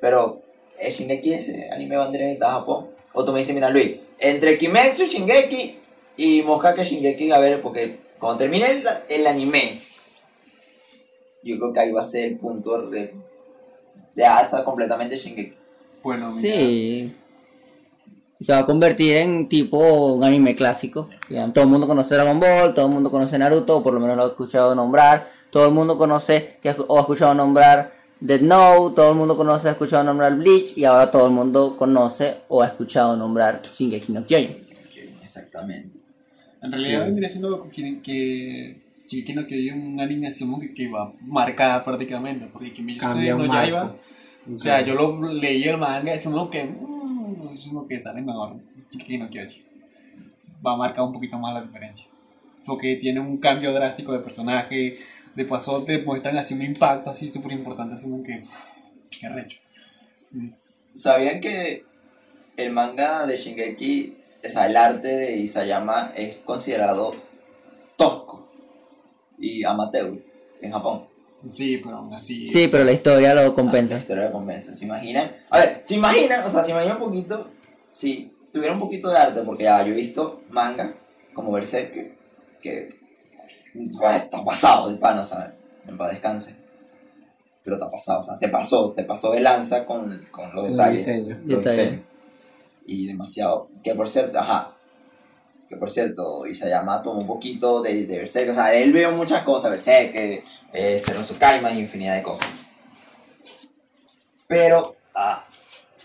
Pero, 0.00 0.42
¿es 0.78 0.96
Shingeki 0.96 1.34
ese 1.34 1.70
anime 1.70 1.96
bandera 1.96 2.26
de 2.26 2.38
Japón? 2.38 2.88
O 3.12 3.24
tú 3.24 3.32
me 3.32 3.38
dices, 3.40 3.54
mira 3.54 3.70
Luis, 3.70 3.98
entre 4.18 4.58
Kimetsu, 4.58 5.06
Shingeki 5.06 5.78
y 6.18 6.42
Moskake 6.42 6.84
Shingeki, 6.84 7.32
a 7.32 7.38
ver, 7.38 7.62
porque 7.62 7.98
cuando 8.18 8.38
termine 8.38 8.70
el, 8.70 8.88
el 9.08 9.26
anime, 9.26 9.82
yo 11.42 11.56
creo 11.58 11.72
que 11.72 11.80
ahí 11.80 11.92
va 11.92 12.02
a 12.02 12.04
ser 12.04 12.24
el 12.26 12.38
punto 12.38 12.88
de, 12.90 13.14
de 14.14 14.24
alza 14.24 14.64
completamente 14.64 15.16
Shingeki. 15.16 15.54
Bueno, 16.02 16.30
mira, 16.32 16.60
Sí. 16.60 17.14
Se 18.40 18.52
va 18.52 18.58
a 18.60 18.66
convertir 18.66 19.16
en 19.16 19.48
tipo 19.48 20.14
un 20.14 20.22
anime 20.22 20.54
clásico. 20.54 21.10
Ya, 21.28 21.52
Todo 21.52 21.64
el 21.64 21.70
mundo 21.70 21.88
conoce 21.88 22.14
Dragon 22.14 22.38
Ball, 22.38 22.72
todo 22.72 22.86
el 22.86 22.92
mundo 22.92 23.10
conoce 23.10 23.36
Naruto, 23.36 23.78
o 23.78 23.82
por 23.82 23.92
lo 23.92 23.98
menos 23.98 24.16
lo 24.16 24.24
ha 24.24 24.28
escuchado 24.28 24.74
nombrar. 24.76 25.28
Todo 25.50 25.66
el 25.66 25.72
mundo 25.72 25.98
conoce 25.98 26.56
que, 26.62 26.74
o 26.86 26.98
ha 26.98 27.00
escuchado 27.00 27.34
nombrar 27.34 27.94
Death 28.20 28.42
Note, 28.42 28.94
todo 28.94 29.10
el 29.10 29.16
mundo 29.16 29.36
conoce, 29.36 29.68
ha 29.68 29.72
escuchado 29.72 30.04
nombrar 30.04 30.36
Bleach, 30.36 30.76
y 30.76 30.84
ahora 30.84 31.10
todo 31.10 31.26
el 31.26 31.32
mundo 31.32 31.76
conoce 31.76 32.36
o 32.48 32.62
ha 32.62 32.68
escuchado 32.68 33.16
nombrar 33.16 33.60
Shingeki 33.62 34.12
no 34.12 34.24
Kyojin. 34.24 34.66
Exactamente. 35.22 35.98
en 36.62 36.72
realidad 36.72 37.04
vendría 37.06 37.28
siendo 37.28 37.68
que 38.02 38.87
Shingeki 39.08 39.32
no 39.32 39.46
Kyojin 39.46 39.94
una 39.94 40.02
animación 40.02 40.60
que, 40.60 40.74
que 40.74 40.88
va 40.88 41.12
marcada 41.22 41.82
prácticamente, 41.82 42.46
porque 42.46 42.72
Kimetsu 42.72 43.00
Cambia 43.00 43.34
no 43.34 43.44
un 43.44 43.50
Yaiba, 43.50 43.84
marco. 43.84 43.98
o 44.54 44.58
sea, 44.58 44.82
yo 44.82 44.94
lo 44.94 45.32
leí 45.32 45.64
el 45.64 45.78
manga, 45.78 46.12
es 46.12 46.26
uno 46.26 46.50
que, 46.50 46.64
mm, 46.64 47.54
es 47.54 47.66
uno 47.68 47.86
que 47.86 47.98
sale 47.98 48.20
mejor, 48.20 48.56
Shingeki 48.90 49.18
no 49.18 49.28
Kyojin. 49.28 49.64
Va 50.64 50.74
a 50.74 50.76
marcar 50.76 51.04
un 51.04 51.12
poquito 51.12 51.38
más 51.38 51.54
la 51.54 51.62
diferencia, 51.62 52.06
porque 52.66 52.96
tiene 52.96 53.20
un 53.20 53.38
cambio 53.38 53.72
drástico 53.72 54.12
de 54.12 54.18
personaje, 54.18 54.98
de 55.34 55.44
paso 55.46 55.82
te 55.84 56.02
muestran 56.02 56.36
así 56.36 56.52
un 56.52 56.62
impacto 56.62 57.10
así 57.10 57.32
súper 57.32 57.52
importante, 57.52 57.94
así 57.94 58.10
como 58.10 58.22
que, 58.22 58.40
uff, 58.40 58.90
qué 59.18 59.28
recho. 59.30 59.58
Mm. 60.32 60.50
¿Sabían 60.92 61.40
que 61.40 61.84
el 62.58 62.72
manga 62.72 63.24
de 63.24 63.38
Shingeki, 63.38 64.16
o 64.44 64.48
sea, 64.50 64.66
el 64.66 64.76
arte 64.76 65.08
de 65.08 65.36
Isayama 65.38 66.12
es 66.14 66.36
considerado 66.44 67.14
tosco 67.96 68.27
y 69.38 69.64
amateur 69.64 70.12
en 70.60 70.72
Japón? 70.72 71.04
Sí, 71.50 71.78
pero 71.82 71.96
aún 71.98 72.12
así. 72.12 72.48
Sí, 72.50 72.68
pero 72.70 72.84
la 72.84 72.92
historia 72.92 73.34
lo 73.34 73.42
La 73.42 73.54
compensa. 73.54 73.96
historia 73.96 74.24
lo 74.24 74.32
compensa. 74.32 74.74
¿Se 74.74 74.84
imaginan? 74.84 75.30
A 75.50 75.58
ver, 75.58 75.80
¿se 75.84 75.94
imaginan? 75.94 76.44
O 76.44 76.48
sea, 76.48 76.64
¿se 76.64 76.70
imaginan 76.72 76.96
un 76.96 77.04
poquito? 77.04 77.46
Si 77.92 78.30
tuviera 78.52 78.74
un 78.74 78.80
poquito 78.80 79.08
de 79.08 79.16
arte, 79.18 79.42
porque 79.42 79.64
ya 79.64 79.82
yo 79.82 79.92
he 79.92 79.96
visto 79.96 80.42
manga 80.50 80.92
como 81.34 81.52
Berserk, 81.52 82.16
que 82.60 82.98
ah, 84.02 84.16
está 84.16 84.44
pasado 84.44 84.90
de 84.90 84.96
pan, 84.96 85.18
o 85.18 85.24
sea, 85.24 85.54
en 85.86 85.96
paz 85.96 86.10
descanse. 86.10 86.56
Pero 87.62 87.76
está 87.76 87.90
pasado, 87.90 88.20
o 88.20 88.22
sea, 88.22 88.34
se 88.34 88.48
pasó, 88.48 88.92
te 88.92 89.04
pasó 89.04 89.30
de 89.32 89.40
lanza 89.40 89.84
con, 89.86 90.10
con 90.32 90.46
los 90.46 90.54
Los 90.54 90.70
detalles. 90.70 90.98
diseños. 91.06 91.38
los 91.44 91.58
Detalles. 91.58 91.78
diseños. 91.84 92.04
Y 92.86 93.06
demasiado. 93.06 93.68
Que 93.84 93.94
por 93.94 94.08
cierto, 94.08 94.38
ajá. 94.40 94.74
Que 95.68 95.76
por 95.76 95.90
cierto, 95.90 96.46
Isayama 96.46 97.02
tomó 97.02 97.20
un 97.20 97.26
poquito 97.26 97.82
de, 97.82 98.06
de 98.06 98.18
Berserk. 98.18 98.50
O 98.50 98.54
sea, 98.54 98.72
él 98.72 98.92
vio 98.92 99.12
muchas 99.12 99.42
cosas, 99.42 99.70
Berserk, 99.70 100.14
eh, 100.14 100.42
eh, 100.72 101.02
Tsukaima 101.24 101.72
y 101.72 101.80
infinidad 101.80 102.16
de 102.16 102.22
cosas. 102.22 102.48
Pero, 104.46 104.96
ah, 105.14 105.44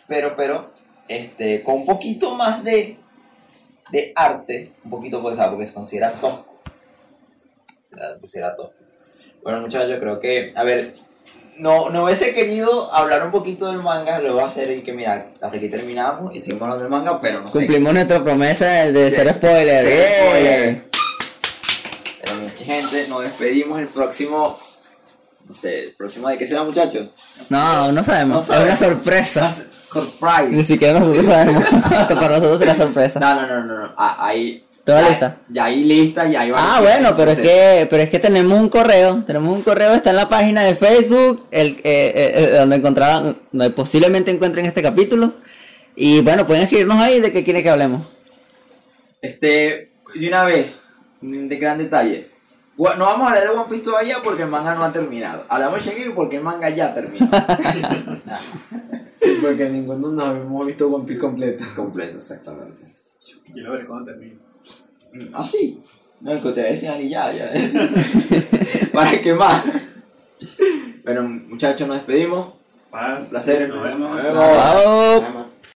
pero, 0.07 0.35
pero, 0.35 0.73
este, 1.07 1.63
con 1.63 1.75
un 1.75 1.85
poquito 1.85 2.35
más 2.35 2.63
de, 2.63 2.97
de 3.91 4.11
arte, 4.15 4.73
un 4.83 4.91
poquito 4.91 5.21
pues, 5.21 5.39
ah, 5.39 5.49
porque 5.49 5.65
se 5.65 5.73
considera 5.73 6.11
tosco. 6.11 6.61
Se 7.91 8.19
considera 8.19 8.55
tosco. 8.55 8.73
Bueno, 9.43 9.61
muchachos, 9.61 9.89
yo 9.89 9.99
creo 9.99 10.19
que, 10.19 10.53
a 10.55 10.63
ver, 10.63 10.93
no, 11.57 11.89
no 11.89 12.05
hubiese 12.05 12.33
querido 12.33 12.93
hablar 12.93 13.23
un 13.25 13.31
poquito 13.31 13.67
del 13.67 13.81
manga, 13.81 14.19
lo 14.19 14.33
voy 14.33 14.43
a 14.43 14.47
hacer 14.47 14.71
y 14.71 14.81
que 14.81 14.93
mira, 14.93 15.27
hasta 15.41 15.57
aquí 15.57 15.69
terminamos 15.69 16.35
y 16.35 16.39
seguimos 16.39 16.63
hablando 16.63 16.83
del 16.83 16.91
manga, 16.91 17.19
pero 17.21 17.41
no 17.41 17.51
sé. 17.51 17.59
Cumplimos 17.59 17.93
nuestra 17.93 18.23
promesa 18.23 18.65
de, 18.65 18.91
de 18.91 19.11
ser 19.11 19.33
spoiler. 19.35 19.81
Ser 19.81 19.91
¡Eh! 19.91 20.15
spoiler. 20.27 20.81
Pero 22.23 22.35
gente, 22.65 23.07
nos 23.09 23.23
despedimos 23.23 23.79
el 23.79 23.87
próximo. 23.87 24.57
No 25.47 25.53
sé, 25.53 25.83
el 25.85 25.91
próximo 25.91 26.29
de 26.29 26.37
qué 26.37 26.47
será, 26.47 26.63
muchachos. 26.63 27.09
No, 27.49 27.91
no 27.91 28.03
sabemos. 28.03 28.47
No 28.47 28.55
Es 28.55 28.63
una 28.63 28.75
sorpresa. 28.77 29.53
Ni 29.93 30.01
Surprise. 30.01 30.63
siquiera 30.63 30.99
nosotros 30.99 31.25
sabemos. 31.25 31.63
Hasta 31.83 32.15
para 32.15 32.29
nosotros 32.39 32.59
será 32.59 32.75
sorpresa. 32.75 33.19
No, 33.19 33.35
no, 33.35 33.47
no, 33.47 33.63
no, 33.65 33.79
no. 33.79 33.93
Ah, 33.97 34.17
ahí. 34.25 34.65
¿Toda 34.83 35.01
ya- 35.01 35.09
lista? 35.09 35.37
Ya 35.49 35.65
hay 35.65 35.83
lista, 35.83 36.27
ya 36.27 36.41
hay 36.41 36.51
Ah, 36.53 36.79
bueno, 36.81 37.15
pero 37.15 37.31
es 37.31 37.39
que, 37.39 37.87
pero 37.89 38.03
es 38.03 38.09
que 38.09 38.19
tenemos 38.19 38.59
un 38.59 38.67
correo, 38.69 39.23
tenemos 39.25 39.55
un 39.55 39.61
correo, 39.63 39.93
está 39.93 40.09
en 40.09 40.17
la 40.17 40.27
página 40.27 40.61
de 40.63 40.75
Facebook, 40.75 41.47
el, 41.51 41.69
eh, 41.69 41.81
eh, 41.83 42.31
eh, 42.35 42.57
donde 42.57 42.75
encontrarán, 42.75 43.37
donde 43.51 43.69
posiblemente 43.69 44.31
encuentren 44.31 44.65
este 44.65 44.81
capítulo. 44.81 45.33
Y 45.95 46.19
bueno, 46.21 46.45
pueden 46.45 46.63
escribirnos 46.63 46.97
ahí 46.99 47.21
de 47.21 47.31
qué 47.31 47.43
quieren 47.43 47.63
que 47.63 47.69
hablemos. 47.69 48.05
Este, 49.21 49.89
de 50.15 50.27
una 50.27 50.43
vez, 50.43 50.67
de 51.21 51.55
gran 51.57 51.77
detalle. 51.77 52.27
No 52.75 52.83
vamos 53.05 53.27
a 53.27 53.29
hablar 53.29 53.43
de 53.43 53.49
One 53.49 53.69
Piece 53.69 53.83
todavía 53.83 54.17
porque 54.23 54.43
el 54.43 54.49
manga 54.49 54.73
no 54.75 54.83
ha 54.83 54.91
terminado. 54.91 55.45
Hablamos 55.47 55.75
de 55.85 55.91
Shingeki 55.91 56.09
porque 56.15 56.37
el 56.37 56.43
manga 56.43 56.69
ya 56.69 56.93
terminó. 56.93 57.29
Porque 59.41 59.69
ninguno 59.69 60.11
nos 60.11 60.35
hemos 60.35 60.65
visto 60.65 60.87
One 60.87 61.05
Piece 61.05 61.19
completo. 61.21 61.63
Completo, 61.75 62.17
exactamente. 62.17 62.83
Yo 63.53 63.61
lo 63.63 63.71
veré 63.71 63.85
cuando 63.85 64.05
termine. 64.11 64.37
Ah, 65.33 65.47
sí. 65.49 65.79
No, 66.21 66.31
ve 66.41 66.69
el 66.69 66.77
final 66.77 67.01
y 67.01 67.09
ya, 67.09 67.31
ya. 67.33 67.51
¿Para 68.93 69.21
qué 69.21 69.33
más? 69.33 69.65
Bueno, 71.03 71.23
muchachos, 71.23 71.87
nos 71.87 71.97
despedimos. 71.97 72.53
Paz. 72.89 73.25
Un 73.25 73.29
placer. 73.29 73.67
Nos 73.67 73.83
vemos. 73.83 74.11
Nos 74.11 74.23
vemos. 74.23 74.33
Chao. 74.33 75.21
Nos 75.21 75.21
vemos. 75.21 75.42